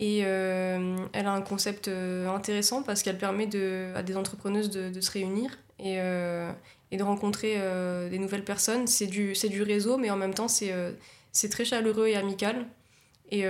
et 0.00 0.22
euh, 0.24 0.96
elle 1.12 1.26
a 1.26 1.32
un 1.32 1.42
concept 1.42 1.88
euh, 1.88 2.26
intéressant 2.28 2.82
parce 2.82 3.02
qu'elle 3.02 3.18
permet 3.18 3.46
de, 3.46 3.92
à 3.94 4.02
des 4.02 4.16
entrepreneuses 4.16 4.70
de, 4.70 4.98
se 4.98 5.10
réunir 5.10 5.58
et, 5.78 6.00
euh, 6.00 6.50
et 6.90 6.96
de 6.96 7.02
rencontrer 7.02 7.58
des 8.10 8.18
nouvelles 8.18 8.44
personnes. 8.44 8.86
C'est 8.86 9.06
du, 9.06 9.34
du 9.34 9.62
réseau, 9.62 9.98
mais 9.98 10.10
en 10.10 10.16
même 10.16 10.32
temps, 10.32 10.48
c'est 10.48 11.48
très 11.50 11.66
chaleureux 11.66 12.06
et 12.06 12.16
amical. 12.16 12.66
Et 13.30 13.44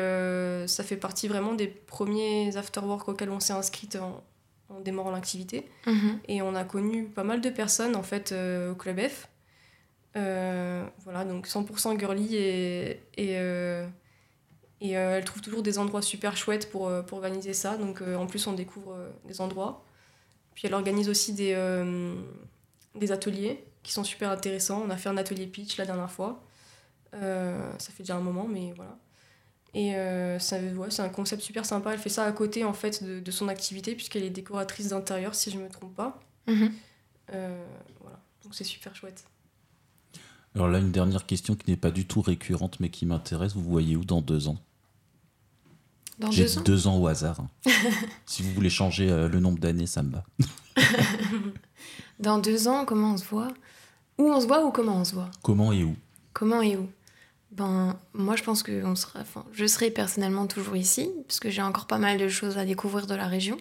ça 0.66 0.85
fait 0.85 0.97
partie 0.97 1.26
vraiment 1.26 1.55
des 1.55 1.66
premiers 1.66 2.55
afterwork 2.57 3.09
auxquels 3.09 3.31
on 3.31 3.41
s'est 3.41 3.55
inscrite 3.55 3.97
en, 3.97 4.22
en, 4.68 4.81
démarrant 4.81 5.11
l'activité. 5.11 5.70
Mhm. 5.87 6.18
Et 6.28 6.43
on 6.43 6.55
a 6.55 6.64
connu 6.64 7.05
pas 7.05 7.24
mal 7.24 7.41
de 7.41 7.49
personnes 7.49 7.97
en 7.97 8.03
fait 8.03 8.35
au 8.70 8.74
Club 8.74 9.01
F. 9.01 9.28
voilà, 10.14 11.24
donc 11.24 11.47
100% 11.47 11.99
girly 11.99 12.37
et, 12.37 13.01
et 13.16 13.39
et 14.81 14.97
euh, 14.97 15.18
elle 15.18 15.24
trouve 15.24 15.43
toujours 15.43 15.62
des 15.62 15.78
endroits 15.78 16.03
super 16.03 16.37
chouettes 16.37 16.70
pour, 16.70 16.89
euh, 16.89 17.03
pour 17.03 17.18
organiser 17.18 17.53
ça. 17.53 17.76
Donc 17.76 18.01
euh, 18.01 18.16
en 18.16 18.26
plus, 18.26 18.47
on 18.47 18.53
découvre 18.53 18.97
des 19.26 19.41
endroits. 19.41 19.85
Puis 20.55 20.66
elle 20.66 20.74
organise 20.74 21.09
aussi 21.09 21.33
des, 21.33 21.55
des 22.95 23.12
ateliers 23.12 23.64
qui 23.83 23.93
sont 23.93 24.05
super 24.05 24.31
intéressants. 24.31 24.83
On 24.85 24.91
a 24.91 24.97
fait 24.97 25.09
un 25.09 25.16
atelier 25.16 25.47
pitch 25.47 25.76
la 25.78 25.87
dernière 25.87 26.11
fois. 26.11 26.43
ça 27.12 27.93
fait 27.93 28.03
déjà 28.03 28.16
un 28.16 28.20
moment, 28.20 28.47
mais 28.49 28.72
voilà. 28.76 28.99
Et 29.75 29.93
c'est 30.41 30.73
ouais, 30.75 31.01
un 31.01 31.09
concept 31.09 31.43
super 31.43 31.64
sympa. 31.64 31.93
Elle 31.93 32.01
fait 32.01 32.09
ça 32.09 32.25
à 32.25 32.33
côté 32.33 32.64
en 32.64 32.73
fait 32.73 33.05
de, 33.05 33.21
de 33.21 33.31
son 33.31 33.49
activité 33.49 33.95
puisqu'elle 33.95 34.25
est 34.25 34.31
décoratrice 34.31 34.89
d'intérieur 34.89 35.35
si 35.35 35.51
je 35.51 35.59
ne 35.59 35.62
me 35.62 35.68
trompe 35.68 35.95
pas. 35.95 36.18
Mhm. 36.47 36.73
voilà, 37.29 38.21
donc 38.43 38.55
c'est 38.55 38.64
super 38.64 38.97
chouette. 38.97 39.25
Alors 40.55 40.68
là, 40.68 40.79
une 40.79 40.91
dernière 40.91 41.27
question 41.27 41.55
qui 41.55 41.71
n'est 41.71 41.77
pas 41.77 41.93
du 41.93 42.07
tout 42.07 42.21
récurrente 42.21 42.81
mais 42.81 42.89
qui 42.89 43.07
m'intéresse. 43.07 43.55
Vous 43.55 43.62
voyez 43.62 43.95
où 43.95 44.05
dans 44.05 44.21
deux 44.21 44.49
ans? 44.49 44.59
J'ai 46.31 46.47
deux, 46.64 46.87
ans 46.87 46.99
au 46.99 47.07
hasard. 47.07 47.39
Si 48.27 48.43
vous 48.43 48.53
voulez 48.53 48.71
changer 48.71 49.11
euh, 49.11 49.29
le 49.29 49.41
nombre 49.41 49.59
d'années, 49.59 49.87
ça 49.87 50.03
me 50.03 50.12
va. 50.12 50.25
Dans 52.21 52.39
deux 52.39 52.68
ans, 52.68 52.85
comment 52.85 53.14
on 53.14 53.16
se 53.16 53.25
voit? 53.25 53.49
Où 54.18 54.31
on 54.31 54.41
se 54.41 54.47
voit 54.47 54.64
ou 54.64 54.71
comment 54.71 54.97
on 54.99 55.05
se 55.05 55.14
voit? 55.14 55.31
Comment 55.43 55.73
et 55.73 55.83
où? 55.83 55.97
Comment 56.35 56.61
et 56.61 56.77
où? 56.77 56.89
Ben, 57.51 57.98
moi, 58.12 58.36
je 58.36 58.42
pense 58.42 58.62
que 58.62 58.84
on 58.84 58.94
sera, 58.94 59.20
je 59.53 59.66
serai 59.66 59.90
personnellement 59.90 60.46
toujours 60.46 60.76
ici, 60.76 61.11
parce 61.26 61.40
que 61.40 61.51
j'ai 61.51 61.62
encore 61.62 61.86
pas 61.86 61.98
mal 61.98 62.18
de 62.18 62.28
choses 62.28 62.59
à 62.59 62.64
découvrir 62.64 63.07
de 63.07 63.14
la 63.14 63.26
région. 63.26 63.59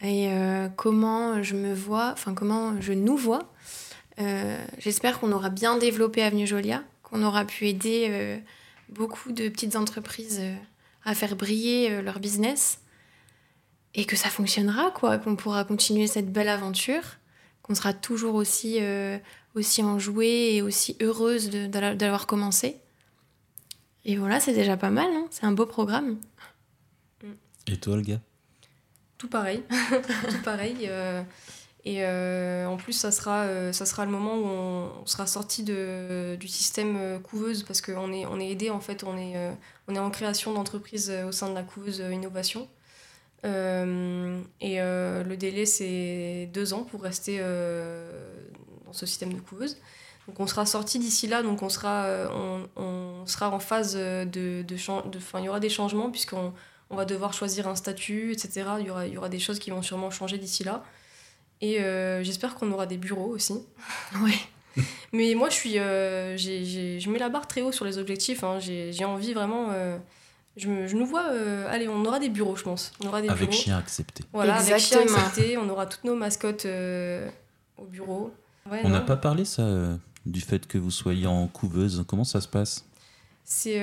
et 0.00 0.28
comment 0.76 1.42
je 1.42 1.54
me 1.54 1.74
vois, 1.74 2.10
enfin 2.12 2.34
comment 2.34 2.80
je 2.80 2.92
nous 2.92 3.16
vois. 3.16 3.52
J'espère 4.78 5.20
qu'on 5.20 5.32
aura 5.32 5.50
bien 5.50 5.76
développé 5.76 6.22
Avenue 6.22 6.46
Jolia, 6.46 6.82
qu'on 7.02 7.22
aura 7.22 7.44
pu 7.44 7.68
aider 7.68 8.40
beaucoup 8.88 9.32
de 9.32 9.48
petites 9.48 9.76
entreprises 9.76 10.40
à 11.04 11.14
faire 11.14 11.36
briller 11.36 12.00
leur 12.02 12.20
business 12.20 12.80
et 13.94 14.04
que 14.04 14.16
ça 14.16 14.28
fonctionnera, 14.28 14.90
quoi, 14.90 15.18
qu'on 15.18 15.36
pourra 15.36 15.64
continuer 15.64 16.06
cette 16.06 16.32
belle 16.32 16.48
aventure, 16.48 17.04
qu'on 17.62 17.74
sera 17.74 17.92
toujours 17.92 18.34
aussi, 18.34 18.78
euh, 18.80 19.18
aussi 19.54 19.82
enjouée 19.82 20.56
et 20.56 20.62
aussi 20.62 20.96
heureuse 21.00 21.50
d'avoir 21.50 22.26
commencé. 22.26 22.80
Et 24.04 24.16
voilà, 24.16 24.40
c'est 24.40 24.52
déjà 24.52 24.76
pas 24.76 24.90
mal, 24.90 25.08
hein 25.12 25.26
c'est 25.30 25.44
un 25.44 25.52
beau 25.52 25.66
programme. 25.66 26.18
Et 27.66 27.78
toi, 27.78 28.00
gars 28.02 28.20
Tout 29.16 29.28
pareil, 29.28 29.62
tout 30.30 30.42
pareil. 30.44 30.76
Euh, 30.82 31.22
et 31.86 32.04
euh, 32.04 32.66
en 32.66 32.76
plus, 32.76 32.92
ça 32.92 33.10
sera, 33.10 33.72
ça 33.72 33.86
sera 33.86 34.04
le 34.04 34.10
moment 34.10 34.36
où 34.36 34.44
on, 34.44 35.06
sera 35.06 35.26
sorti 35.26 35.62
de, 35.62 36.36
du 36.38 36.48
système 36.48 37.20
couveuse 37.22 37.62
parce 37.62 37.80
qu'on 37.80 38.12
est, 38.12 38.26
on 38.26 38.40
est 38.40 38.50
aidé, 38.50 38.70
en 38.70 38.80
fait, 38.80 39.04
on 39.04 39.16
est, 39.16 39.34
on 39.88 39.94
est 39.94 39.98
en 39.98 40.10
création 40.10 40.52
d'entreprise 40.52 41.12
au 41.26 41.32
sein 41.32 41.48
de 41.48 41.54
la 41.54 41.62
couveuse 41.62 41.98
innovation. 41.98 42.68
Euh, 43.44 44.40
et 44.60 44.80
euh, 44.80 45.22
le 45.22 45.36
délai, 45.36 45.66
c'est 45.66 46.48
deux 46.52 46.72
ans 46.72 46.84
pour 46.84 47.02
rester 47.02 47.38
euh, 47.40 48.10
dans 48.86 48.92
ce 48.92 49.06
système 49.06 49.32
de 49.32 49.40
couveuse. 49.40 49.76
Donc 50.28 50.40
on 50.40 50.46
sera 50.46 50.64
sorti 50.64 50.98
d'ici 50.98 51.26
là, 51.26 51.42
donc 51.42 51.62
on 51.62 51.68
sera, 51.68 52.06
on, 52.32 52.66
on 52.76 53.26
sera 53.26 53.50
en 53.50 53.58
phase 53.58 53.94
de... 53.94 54.24
de, 54.24 54.62
de 54.62 55.18
il 55.38 55.44
y 55.44 55.48
aura 55.48 55.60
des 55.60 55.68
changements 55.68 56.10
puisqu'on 56.10 56.52
on 56.90 56.96
va 56.96 57.04
devoir 57.04 57.32
choisir 57.34 57.68
un 57.68 57.76
statut, 57.76 58.32
etc. 58.32 58.64
Il 58.80 58.86
y 58.86 58.90
aura, 58.90 59.06
il 59.06 59.12
y 59.12 59.18
aura 59.18 59.28
des 59.28 59.38
choses 59.38 59.58
qui 59.58 59.70
vont 59.70 59.82
sûrement 59.82 60.10
changer 60.10 60.38
d'ici 60.38 60.64
là. 60.64 60.82
Et 61.60 61.78
j'espère 62.22 62.54
qu'on 62.54 62.72
aura 62.72 62.86
des 62.86 62.96
bureaux 62.96 63.30
aussi. 63.34 63.54
Ouais. 64.22 64.38
Mais 65.12 65.34
moi, 65.34 65.50
je, 65.50 65.54
suis, 65.54 65.74
je 65.74 67.10
mets 67.10 67.18
la 67.18 67.28
barre 67.28 67.46
très 67.46 67.60
haut 67.60 67.70
sur 67.70 67.84
les 67.84 67.98
objectifs. 67.98 68.42
Hein. 68.42 68.58
J'ai 68.60 69.04
envie 69.04 69.34
vraiment 69.34 69.70
je, 70.56 70.86
je 70.86 70.96
nous 70.96 71.06
vois, 71.06 71.26
euh, 71.32 71.66
allez, 71.68 71.88
on 71.88 72.04
aura 72.04 72.20
des 72.20 72.28
bureaux, 72.28 72.54
je 72.56 72.62
pense. 72.62 72.92
On 73.02 73.08
aura 73.08 73.20
des 73.20 73.28
avec 73.28 73.48
bureaux. 73.48 73.62
chien 73.62 73.76
accepté. 73.76 74.22
Voilà, 74.32 74.56
avec 74.56 74.78
chien 74.78 75.00
accepté, 75.00 75.56
on 75.58 75.68
aura 75.68 75.86
toutes 75.86 76.04
nos 76.04 76.14
mascottes 76.14 76.66
euh, 76.66 77.28
au 77.76 77.84
bureau. 77.84 78.32
on 78.70 78.88
n'a 78.88 79.00
pas 79.00 79.16
parlé, 79.16 79.44
ça, 79.44 79.62
euh, 79.62 79.96
du 80.26 80.40
fait 80.40 80.66
que 80.66 80.78
vous 80.78 80.90
soyez 80.90 81.26
en 81.26 81.46
couveuse. 81.46 82.04
Comment 82.06 82.24
ça 82.24 82.40
se 82.40 82.48
passe? 82.48 82.84
C'est. 83.44 83.78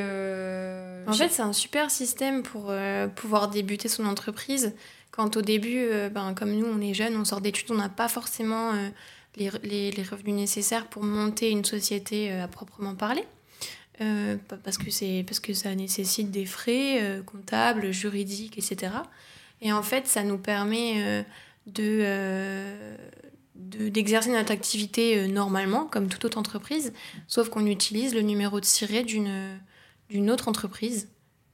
En 1.07 1.13
fait, 1.13 1.29
c'est 1.29 1.41
un 1.41 1.53
super 1.53 1.91
système 1.91 2.41
pour 2.41 2.73
pouvoir 3.15 3.49
débuter 3.49 3.87
son 3.87 4.05
entreprise. 4.05 4.73
Quand 5.11 5.37
au 5.37 5.41
début, 5.41 5.87
ben, 6.11 6.33
comme 6.33 6.53
nous, 6.53 6.65
on 6.65 6.81
est 6.81 6.93
jeunes, 6.93 7.15
on 7.15 7.25
sort 7.25 7.41
d'études, 7.41 7.69
on 7.69 7.75
n'a 7.75 7.89
pas 7.89 8.07
forcément 8.07 8.71
les, 9.35 9.51
les, 9.63 9.91
les, 9.91 10.03
revenus 10.03 10.35
nécessaires 10.35 10.87
pour 10.87 11.03
monter 11.03 11.51
une 11.51 11.63
société 11.63 12.31
à 12.31 12.47
proprement 12.47 12.95
parler. 12.95 13.25
Euh, 14.01 14.37
parce, 14.63 14.77
que 14.77 14.89
c'est, 14.89 15.23
parce 15.27 15.39
que 15.39 15.53
ça 15.53 15.75
nécessite 15.75 16.31
des 16.31 16.45
frais 16.45 17.01
euh, 17.01 17.21
comptables, 17.21 17.91
juridiques, 17.91 18.57
etc. 18.57 18.93
Et 19.61 19.71
en 19.71 19.83
fait, 19.83 20.07
ça 20.07 20.23
nous 20.23 20.39
permet 20.39 21.23
euh, 21.77 22.97
de, 23.55 23.85
de, 23.85 23.89
d'exercer 23.89 24.31
notre 24.31 24.51
activité 24.51 25.27
normalement, 25.27 25.85
comme 25.85 26.07
toute 26.07 26.25
autre 26.25 26.37
entreprise, 26.37 26.93
sauf 27.27 27.49
qu'on 27.49 27.65
utilise 27.65 28.13
le 28.13 28.21
numéro 28.21 28.59
de 28.59 28.65
siret 28.65 29.03
d'une, 29.03 29.59
d'une 30.09 30.29
autre 30.29 30.47
entreprise, 30.47 31.09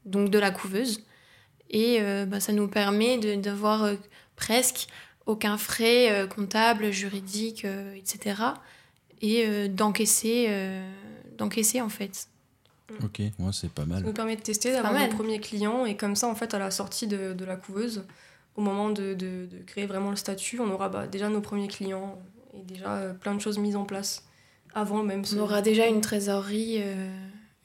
donc 0.05 0.29
de 0.29 0.39
la 0.39 0.51
couveuse. 0.51 1.03
Et 1.69 1.99
bah, 2.27 2.39
ça 2.39 2.53
nous 2.53 2.67
permet 2.67 3.17
de, 3.17 3.35
d'avoir 3.35 3.89
presque 4.35 4.87
aucun 5.25 5.57
frais 5.57 6.27
comptable, 6.33 6.91
juridique, 6.91 7.65
etc. 7.95 8.41
Et 9.21 9.67
d'encaisser, 9.67 10.49
d'encaisser 11.37 11.81
en 11.81 11.89
fait. 11.89 12.29
Mm. 12.89 13.05
Ok, 13.05 13.21
moi 13.39 13.51
c'est 13.53 13.71
pas 13.71 13.85
mal. 13.85 13.99
Ça 13.99 14.07
nous 14.07 14.13
permet 14.13 14.35
de 14.35 14.41
tester, 14.41 14.71
d'avoir 14.71 14.93
nos 14.93 15.13
premiers 15.13 15.39
clients 15.39 15.85
et 15.85 15.97
comme 15.97 16.15
ça, 16.15 16.27
en 16.27 16.35
fait, 16.35 16.53
à 16.53 16.59
la 16.59 16.71
sortie 16.71 17.07
de, 17.07 17.33
de 17.33 17.45
la 17.45 17.55
couveuse, 17.55 18.05
au 18.57 18.61
moment 18.61 18.89
de, 18.89 19.13
de, 19.13 19.45
de, 19.45 19.63
créer 19.65 19.85
vraiment 19.85 20.09
le 20.09 20.15
statut, 20.15 20.59
on 20.59 20.69
aura 20.69 20.89
bah, 20.89 21.07
déjà 21.07 21.29
nos 21.29 21.41
premiers 21.41 21.67
clients 21.67 22.19
et 22.53 22.63
déjà 22.63 22.97
euh, 22.97 23.13
plein 23.13 23.33
de 23.33 23.39
choses 23.39 23.57
mises 23.57 23.75
en 23.75 23.85
place 23.85 24.25
avant 24.73 25.03
même. 25.03 25.23
On 25.33 25.39
aura 25.39 25.61
déjà 25.61 25.87
une 25.87 26.01
trésorerie, 26.01 26.77
euh, 26.79 27.09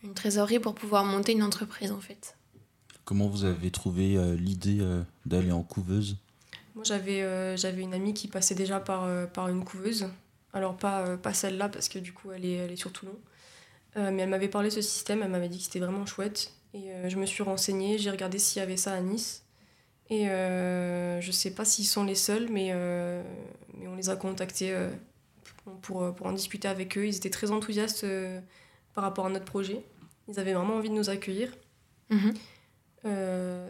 une 0.05 0.15
trésorerie 0.15 0.61
pour 0.61 0.75
pouvoir 0.75 1.05
monter 1.05 1.33
une 1.33 1.43
entreprise 1.43 1.91
en 1.91 2.01
fait. 2.01 2.37
Comment 3.05 3.27
vous 3.27 3.45
avez 3.45 3.71
trouvé 3.71 4.17
euh, 4.17 4.37
l'idée 4.37 4.81
d'aller 5.27 5.51
en 5.51 5.63
couveuse? 5.63 6.19
Moi 6.75 6.85
j'avais 6.85 7.57
j'avais 7.57 7.83
une 7.83 7.93
amie 7.93 8.15
qui 8.15 8.29
passait 8.29 8.55
déjà 8.55 8.81
par, 8.81 9.09
par 9.33 9.49
une 9.49 9.65
couveuse. 9.65 10.07
Alors 10.55 10.77
pas, 10.77 11.17
pas 11.17 11.35
celle-là 11.35 11.69
parce 11.69 11.89
que 11.89 11.99
du 11.99 12.13
coup 12.13 12.33
elle 12.33 12.45
est, 12.45 12.53
elle 12.53 12.71
est 12.71 12.77
sur 12.77 12.93
Toulon. 12.93 13.19
Euh, 13.97 14.11
mais 14.11 14.23
elle 14.23 14.29
m'avait 14.29 14.49
parlé 14.49 14.69
de 14.69 14.75
ce 14.75 14.81
système, 14.81 15.23
elle 15.23 15.31
m'avait 15.31 15.49
dit 15.49 15.59
que 15.59 15.65
c'était 15.65 15.81
vraiment 15.81 16.07
chouette. 16.07 16.53
Et 16.75 16.91
euh, 16.91 17.09
je 17.09 17.17
me 17.19 17.27
suis 17.27 17.43
renseignée, 17.43 17.99
j'ai 17.99 18.11
regardé 18.11 18.39
s'il 18.39 18.61
y 18.61 18.63
avait 18.63 18.77
ça 18.77 18.93
à 18.93 19.01
Nice. 19.01 19.42
Et 20.13 20.29
euh, 20.29 21.23
je 21.23 21.33
sais 21.33 21.55
pas 21.55 21.65
s'ils 21.65 21.87
sont 21.87 22.05
les 22.05 22.15
seuls, 22.15 22.49
mais, 22.51 22.69
euh, 22.73 23.23
mais 23.79 23.89
on 23.89 23.95
les 23.95 24.11
a 24.11 24.17
contactés 24.17 24.77
pour, 25.81 26.15
pour 26.15 26.27
en 26.27 26.33
discuter 26.33 26.69
avec 26.69 26.99
eux. 26.99 27.07
Ils 27.07 27.17
étaient 27.17 27.31
très 27.31 27.51
enthousiastes 27.51 28.05
par 28.93 29.05
rapport 29.05 29.25
à 29.25 29.31
notre 29.31 29.47
projet. 29.47 29.83
Ils 30.29 30.39
avaient 30.39 30.53
vraiment 30.53 30.75
envie 30.75 30.91
de 30.91 30.95
nous 30.95 31.09
accueillir. 31.09 31.51
Mhm. 32.11 32.35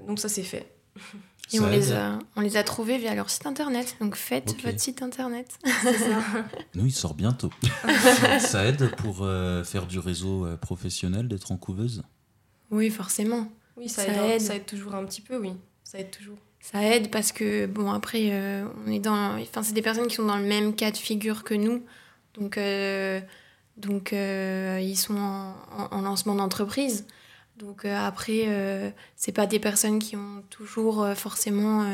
donc 0.08 0.18
ça 0.18 0.28
s'est 0.28 0.42
fait. 0.42 0.66
Et 1.52 1.60
on 1.60 1.68
les, 1.68 1.92
a, 1.92 2.18
on 2.34 2.40
les 2.40 2.56
a 2.56 2.64
trouvés 2.64 2.98
via 2.98 3.14
leur 3.14 3.30
site 3.30 3.46
internet. 3.46 3.96
Donc 4.00 4.16
faites 4.16 4.60
votre 4.62 4.80
site 4.80 5.02
internet. 5.02 5.58
Nous, 6.74 6.86
il 6.86 6.92
sort 6.92 7.14
bientôt. 7.14 7.50
ça 8.40 8.64
aide 8.64 8.90
pour 8.96 9.18
euh, 9.20 9.62
faire 9.62 9.86
du 9.86 9.98
réseau 9.98 10.46
euh, 10.46 10.56
professionnel 10.56 11.28
d'être 11.28 11.52
en 11.52 11.56
couveuse? 11.58 12.02
Oui, 12.70 12.90
forcément. 12.90 13.48
Oui, 13.76 13.88
ça, 13.88 14.06
aide, 14.06 14.40
Ça 14.40 14.56
aide 14.56 14.66
toujours 14.66 14.94
un 14.94 15.04
petit 15.04 15.20
peu, 15.20 15.36
oui. 15.36 15.52
Ça 15.92 15.98
aide 15.98 16.10
toujours. 16.10 16.38
Ça 16.60 16.82
aide 16.82 17.10
parce 17.10 17.32
que, 17.32 17.66
bon, 17.66 17.90
après, 17.90 18.30
euh, 18.30 18.64
on 18.86 18.90
est 18.90 19.00
dans. 19.00 19.38
Enfin, 19.40 19.62
c'est 19.62 19.74
des 19.74 19.82
personnes 19.82 20.06
qui 20.06 20.14
sont 20.14 20.24
dans 20.24 20.38
le 20.38 20.44
même 20.44 20.74
cas 20.74 20.90
de 20.90 20.96
figure 20.96 21.44
que 21.44 21.54
nous. 21.54 21.84
Donc, 22.34 22.58
donc 23.76 24.12
ils 24.12 24.96
sont 24.96 25.18
en, 25.18 25.54
en 25.90 26.00
lancement 26.00 26.34
d'entreprise. 26.34 27.06
Donc 27.62 27.84
euh, 27.84 27.96
après, 27.96 28.44
euh, 28.46 28.90
c'est 29.16 29.32
pas 29.32 29.46
des 29.46 29.60
personnes 29.60 29.98
qui 29.98 30.16
ont 30.16 30.42
toujours 30.50 31.02
euh, 31.02 31.14
forcément 31.14 31.86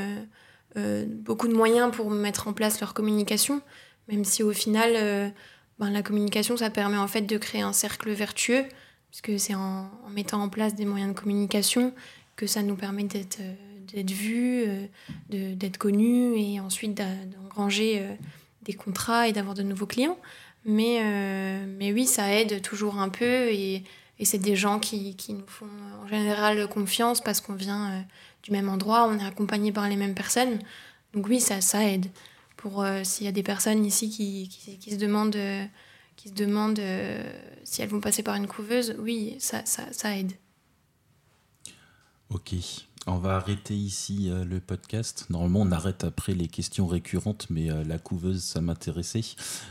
beaucoup 1.24 1.48
de 1.48 1.54
moyens 1.54 1.90
pour 1.90 2.08
mettre 2.08 2.46
en 2.46 2.52
place 2.52 2.78
leur 2.80 2.94
communication, 2.94 3.62
même 4.06 4.24
si 4.24 4.44
au 4.44 4.52
final, 4.52 5.32
ben, 5.80 5.90
la 5.90 6.02
communication, 6.04 6.56
ça 6.56 6.70
permet 6.70 6.98
en 6.98 7.08
fait 7.08 7.22
de 7.22 7.36
créer 7.36 7.62
un 7.62 7.72
cercle 7.72 8.12
vertueux, 8.12 8.64
puisque 9.10 9.40
c'est 9.40 9.56
en, 9.56 9.90
mettant 10.10 10.40
en 10.40 10.48
place 10.48 10.76
des 10.76 10.84
moyens 10.84 11.12
de 11.12 11.18
communication 11.18 11.92
que 12.36 12.46
ça 12.46 12.62
nous 12.62 12.76
permet 12.76 13.02
d'être 13.02 13.40
d'être 13.92 14.10
vus, 14.10 14.64
d'être 15.30 15.78
connus 15.78 16.36
et 16.36 16.60
ensuite 16.60 16.94
d'engranger 16.94 18.06
des 18.62 18.74
contrats 18.74 19.28
et 19.28 19.32
d'avoir 19.32 19.54
de 19.54 19.62
nouveaux 19.62 19.86
clients. 19.86 20.18
Mais, 20.64 21.00
mais 21.66 21.92
oui, 21.92 22.06
ça 22.06 22.32
aide 22.32 22.62
toujours 22.62 22.98
un 22.98 23.08
peu 23.08 23.48
et 23.50 23.84
et 24.18 24.24
c'est 24.24 24.38
des 24.38 24.56
gens 24.56 24.78
qui, 24.78 25.14
qui, 25.16 25.32
nous 25.32 25.46
font 25.46 25.68
en 26.02 26.08
général 26.08 26.68
confiance 26.68 27.20
parce 27.20 27.40
qu'on 27.40 27.54
vient 27.54 27.92
euh, 27.92 28.00
du 28.42 28.50
même 28.50 28.68
endroit, 28.68 29.06
on 29.08 29.18
est 29.18 29.24
accompagné 29.24 29.72
par 29.72 29.88
les 29.88 29.96
mêmes 29.96 30.14
personnes. 30.14 30.58
Donc 31.14 31.28
oui, 31.28 31.40
ça, 31.40 31.60
ça 31.60 31.84
aide. 31.88 32.06
Pour 32.56 32.82
euh, 32.82 33.04
s'il 33.04 33.26
y 33.26 33.28
a 33.28 33.32
des 33.32 33.44
personnes 33.44 33.84
ici 33.84 34.10
qui, 34.10 34.48
qui, 34.48 34.90
se 34.90 34.96
demandent, 34.96 35.36
euh, 35.36 35.64
qui 36.16 36.30
se 36.30 36.34
demandent 36.34 36.82
si 37.62 37.82
elles 37.82 37.88
vont 37.88 38.00
passer 38.00 38.24
par 38.24 38.34
une 38.34 38.48
couveuse, 38.48 38.96
oui, 38.98 39.36
ça, 39.38 39.64
ça, 39.64 39.84
ça 39.92 40.16
aide. 40.16 40.32
Ok. 42.30 42.54
On 43.10 43.16
va 43.16 43.36
arrêter 43.36 43.74
ici 43.74 44.28
euh, 44.28 44.44
le 44.44 44.60
podcast. 44.60 45.24
Normalement, 45.30 45.62
on 45.62 45.72
arrête 45.72 46.04
après 46.04 46.34
les 46.34 46.46
questions 46.46 46.86
récurrentes, 46.86 47.46
mais 47.48 47.70
euh, 47.70 47.82
la 47.82 47.98
couveuse, 47.98 48.42
ça 48.42 48.60
m'intéressait. 48.60 49.22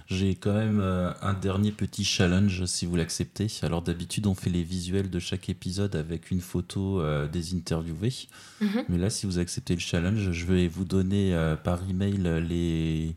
J'ai 0.07 0.33
quand 0.33 0.55
même 0.55 0.79
euh, 0.81 1.13
un 1.21 1.35
dernier 1.35 1.71
petit 1.71 2.03
challenge, 2.03 2.65
si 2.65 2.87
vous 2.87 2.95
l'acceptez. 2.95 3.47
Alors 3.61 3.83
d'habitude, 3.83 4.25
on 4.25 4.33
fait 4.33 4.49
les 4.49 4.63
visuels 4.63 5.11
de 5.11 5.19
chaque 5.19 5.49
épisode 5.49 5.95
avec 5.95 6.31
une 6.31 6.41
photo 6.41 7.03
des 7.27 7.53
interviewés. 7.53 8.27
Mhm. 8.59 8.85
Mais 8.89 8.97
là, 8.97 9.11
si 9.11 9.27
vous 9.27 9.37
acceptez 9.37 9.75
le 9.75 9.81
challenge, 9.81 10.31
je 10.31 10.45
vais 10.45 10.67
vous 10.67 10.85
donner 10.85 11.35
par 11.63 11.79
email 11.87 12.17
les, 12.47 13.15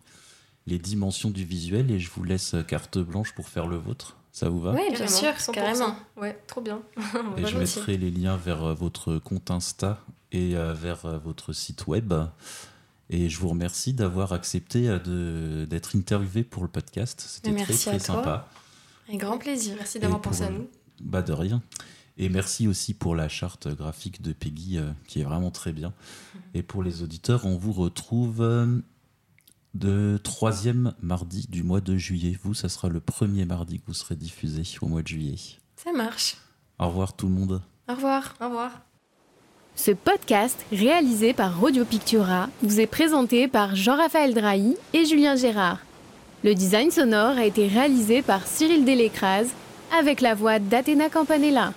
les 0.67 0.79
dimensions 0.79 1.31
du 1.31 1.45
visuel 1.45 1.91
et 1.91 1.99
je 1.99 2.11
vous 2.11 2.25
laisse 2.25 2.55
carte 2.69 2.99
blanche 2.99 3.33
pour 3.35 3.49
faire 3.49 3.67
le 3.67 3.77
vôtre. 3.77 4.20
Ça 4.33 4.49
vous 4.49 4.61
va 4.61 4.73
Oui, 4.73 4.83
bien 4.95 5.07
sûr, 5.07 5.33
carrément. 5.53 5.97
Ouais, 6.17 6.39
trop 6.47 6.61
bien. 6.61 6.83
et 7.37 7.47
je 7.47 7.59
mettrai 7.59 7.97
les 7.97 8.11
liens 8.11 8.37
vers 8.37 8.63
euh, 8.63 8.75
votre 8.75 9.19
compte 9.19 9.51
Insta 9.51 10.01
et 10.33 10.57
euh, 10.57 10.73
vers 10.73 11.05
euh, 11.07 11.19
votre 11.19 11.53
site 11.53 11.87
web. 11.87 12.15
Et 13.09 13.29
je 13.29 13.39
vous 13.39 13.49
remercie 13.49 13.93
d'avoir 13.93 14.33
accepté 14.33 14.83
d'être 15.67 15.97
interviewé 15.97 16.45
pour 16.45 16.63
le 16.63 16.69
podcast. 16.69 17.21
C'était 17.27 17.53
très, 17.65 17.75
très 17.75 17.99
sympa. 17.99 18.49
Avec 19.09 19.21
grand 19.21 19.39
plaisir. 19.39 19.75
Merci 19.77 19.99
d'avoir 19.99 20.21
pensé 20.21 20.45
à 20.45 20.51
nous. 20.51 20.69
Bah 21.01 21.23
de 21.23 21.33
rien. 21.33 21.61
Et 22.21 22.29
merci 22.29 22.69
aussi 22.69 22.93
pour 22.93 23.17
la 23.17 23.29
charte 23.29 23.67
graphique 23.69 24.21
de 24.21 24.35
Peggy, 24.35 24.77
euh, 24.77 24.91
qui 25.07 25.23
est 25.23 25.25
vraiment 25.25 25.51
très 25.51 25.73
bien. 25.73 25.95
Et 26.53 26.63
pour 26.63 26.83
les 26.83 27.03
auditeurs, 27.03 27.47
on 27.47 27.57
vous 27.57 27.73
retrouve 27.73 28.43
euh, 28.43 28.67
de 29.75 30.19
troisième 30.23 30.95
mardi 31.01 31.47
du 31.49 31.63
mois 31.63 31.81
de 31.81 31.97
juillet. 31.97 32.37
Vous, 32.43 32.55
ça 32.55 32.69
sera 32.69 32.89
le 32.89 33.01
premier 33.01 33.45
mardi 33.45 33.79
que 33.79 33.87
vous 33.87 33.95
serez 33.95 34.17
diffusé 34.17 34.63
au 34.81 34.87
mois 34.87 35.03
de 35.03 35.09
juillet. 35.09 35.39
Ça 35.77 35.93
marche. 35.93 36.37
Au 36.79 36.89
revoir 36.89 37.15
tout 37.15 37.27
le 37.27 37.35
monde. 37.35 37.63
Au 37.89 37.95
revoir. 37.95 38.35
Au 38.41 38.47
revoir. 38.47 38.73
Ce 39.77 39.93
podcast, 39.93 40.65
réalisé 40.73 41.33
par 41.33 41.61
Radio 41.61 41.85
Pictura, 41.85 42.49
vous 42.63 42.81
est 42.81 42.87
présenté 42.87 43.49
par 43.49 43.77
Jean-Raphaël 43.77 44.35
Drahi 44.35 44.77
et 44.93 45.05
Julien 45.07 45.37
Gérard. 45.37 45.79
Le 46.43 46.55
design 46.55 46.91
sonore 46.91 47.37
a 47.37 47.45
été 47.45 47.69
réalisé 47.69 48.23
par 48.23 48.47
Cyril 48.47 48.85
Delécrase 48.85 49.51
avec 49.99 50.21
la 50.21 50.35
voix 50.35 50.59
d'Athéna 50.59 51.09
Campanella. 51.09 51.73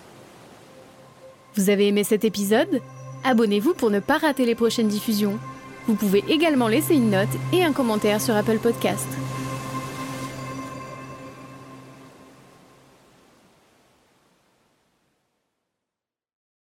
Vous 1.56 1.70
avez 1.70 1.88
aimé 1.88 2.04
cet 2.04 2.24
épisode? 2.24 2.82
Abonnez-vous 3.24 3.74
pour 3.74 3.90
ne 3.90 4.00
pas 4.00 4.18
rater 4.18 4.46
les 4.46 4.56
prochaines 4.56 4.88
diffusions. 4.88 5.40
Vous 5.88 5.96
pouvez 5.96 6.24
également 6.30 6.68
laisser 6.68 6.96
une 6.96 7.10
note 7.10 7.30
et 7.52 7.64
un 7.64 7.74
commentaire 7.74 8.22
sur 8.22 8.36
Apple 8.36 8.60
Podcast. 8.60 9.08